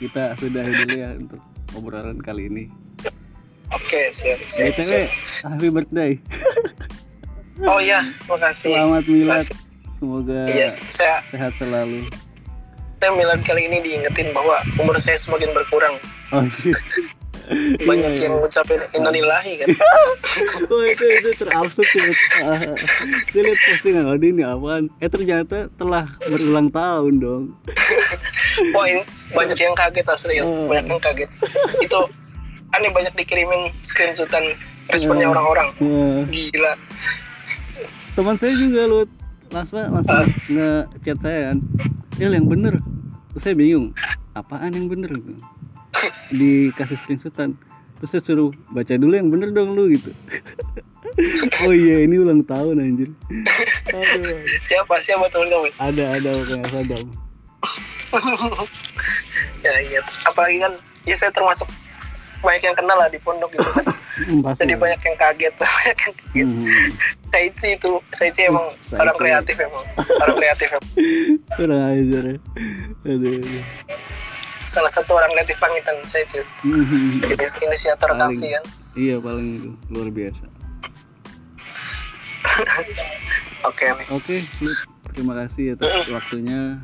kita 0.00 0.22
sudahi 0.34 0.72
dulu 0.74 0.94
ya 0.96 1.10
untuk 1.14 1.40
obrolan 1.72 2.18
kali 2.18 2.48
ini. 2.48 2.64
oke 3.68 4.00
siap 4.10 4.40
siap, 4.46 4.72
BTW, 4.72 4.84
siap. 5.04 5.08
happy 5.46 5.68
birthday. 5.68 6.12
oh 7.62 7.78
iya 7.78 8.00
makasih 8.24 8.72
Selamat 8.72 9.04
milad. 9.04 9.44
Semoga 9.94 10.40
iya 10.48 10.68
saya 10.88 11.20
sehat 11.26 11.52
selalu. 11.54 12.08
saya 12.96 13.10
milad 13.12 13.40
kali 13.42 13.68
ini 13.68 13.78
diingetin 13.80 14.32
bahwa 14.32 14.56
umur 14.76 14.96
saya 14.98 15.16
semakin 15.16 15.52
berkurang 15.52 15.94
Oh, 16.32 16.42
yes. 16.64 16.80
Banyak 17.84 18.12
Iya, 18.16 18.24
yang 18.24 18.34
ngucapin 18.40 18.80
innalillahi 18.96 19.52
kan 19.60 19.68
Oh 20.72 20.82
itu 20.82 21.04
itu 21.04 21.30
terabsurd 21.36 21.84
sih. 21.86 22.00
Ah, 22.40 22.56
Saya 23.30 23.42
lihat 23.44 23.60
postingan 23.60 24.04
oh 24.08 24.16
ini 24.16 24.42
apaan? 24.42 24.88
Eh 24.98 25.08
ternyata 25.12 25.68
telah 25.76 26.08
berulang 26.24 26.72
tahun 26.72 27.14
dong. 27.20 27.42
ini 28.88 29.02
banyak 29.30 29.58
yang 29.58 29.76
kaget 29.76 30.06
asli. 30.08 30.40
Oh. 30.40 30.66
banyak 30.66 30.88
yang 30.88 31.02
kaget 31.02 31.30
itu 31.78 32.00
aneh 32.72 32.90
banyak 32.90 33.12
dikirimin 33.14 33.70
screenshotan 33.84 34.56
responnya 34.88 35.28
Oh. 35.28 35.32
orang-orang 35.32 35.68
Nah, 35.78 36.24
gila 36.28 36.72
teman 38.14 38.36
saya 38.38 38.54
juga 38.54 38.86
lu 38.86 39.00
langsung 39.50 39.78
langsung 39.90 40.22
nge-chat 40.48 41.18
saya 41.20 41.40
kan. 41.52 41.58
Il 42.18 42.30
yang 42.30 42.46
bener. 42.46 42.78
Terus 43.34 43.42
saya 43.42 43.54
bingung. 43.54 43.90
Apaan 44.34 44.70
yang 44.70 44.86
bener 44.86 45.10
gitu. 45.10 45.34
Dikasih 46.30 46.96
screenshotan. 46.98 47.54
Terus 47.96 48.10
saya 48.10 48.22
suruh 48.22 48.50
baca 48.68 48.94
dulu 48.94 49.14
yang 49.14 49.30
bener 49.30 49.50
dong 49.50 49.72
lu 49.72 49.88
gitu. 49.90 50.10
oh 51.64 51.72
iya 51.72 52.02
ini 52.02 52.18
ulang 52.18 52.42
tahun 52.42 52.80
anjir. 52.80 53.10
Aduh. 53.88 54.38
siapa 54.68 54.94
siapa 54.98 55.24
teman 55.30 55.46
kamu 55.48 55.68
Ada 55.78 56.04
ada 56.18 56.30
kayak 56.34 56.66
Sadam. 56.68 57.06
ya 59.64 59.74
iya 59.80 60.00
apalagi 60.24 60.60
kan 60.60 60.72
ya 61.08 61.14
saya 61.16 61.32
termasuk 61.32 61.64
banyak 62.44 62.62
yang 62.62 62.76
kenal 62.76 62.92
lah 62.94 63.08
di 63.08 63.16
pondok 63.16 63.48
gitu 63.50 63.64
kan 63.72 63.86
pasti 64.44 64.68
jadi 64.68 64.76
banyak 64.76 65.00
yang 65.00 65.16
kaget 65.16 65.54
banyak 65.56 65.98
yang 65.98 66.14
kaget 66.14 66.44
Hmm. 66.44 66.66
Saichi 67.32 67.68
itu 67.74 67.90
Saichi 68.12 68.46
emang 68.46 68.62
Saichi. 68.68 69.00
orang 69.00 69.16
kreatif 69.16 69.56
emang 69.58 69.84
orang 70.20 70.36
kreatif 70.36 70.68
emang 70.70 70.86
Kurang 71.56 71.82
ajar 71.88 72.24
ya. 72.26 72.38
Aduh. 73.08 73.32
aduh. 73.38 73.62
Salah 74.74 74.90
satu 74.90 75.14
orang 75.14 75.30
kreatif 75.32 75.56
pangitan 75.56 75.94
Saichi 76.04 76.42
Hmm. 76.60 77.22
jadi 77.22 77.46
inisiator 77.62 78.10
Paling. 78.10 78.36
kafe 78.36 78.48
kan 78.52 78.64
Iya 78.94 79.16
paling 79.18 79.48
itu 79.56 79.70
luar 79.88 80.06
biasa. 80.08 80.44
oke. 83.66 83.86
Oke, 84.12 84.36
Lut, 84.60 84.78
terima 85.10 85.34
kasih 85.34 85.74
atas 85.74 86.06
waktunya, 86.06 86.78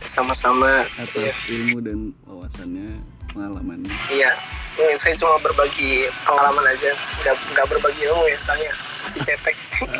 sama-sama 0.00 0.86
atas 0.94 1.34
ilmu 1.48 1.78
dan 1.80 1.98
wawasannya, 2.24 3.02
pengalamannya. 3.28 3.90
iya 4.08 4.30
ini 4.78 4.94
saya 4.96 5.12
cuma 5.14 5.36
berbagi 5.40 6.06
pengalaman 6.22 6.62
aja 6.64 6.94
nggak 7.20 7.34
nggak 7.52 7.66
berbagi 7.68 8.00
ilmu 8.06 8.24
ya 8.24 8.38
soalnya 8.40 8.70
masih 9.02 9.20
cetek 9.26 9.56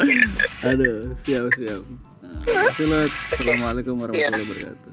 Aduh, 0.71 1.11
siap 1.19 1.51
siap. 1.59 1.83
Nah, 2.23 2.39
kasih 2.71 2.87
Lut. 2.87 3.13
Assalamualaikum 3.35 3.95
warahmatullahi 3.99 4.45
wabarakatuh. 4.47 4.93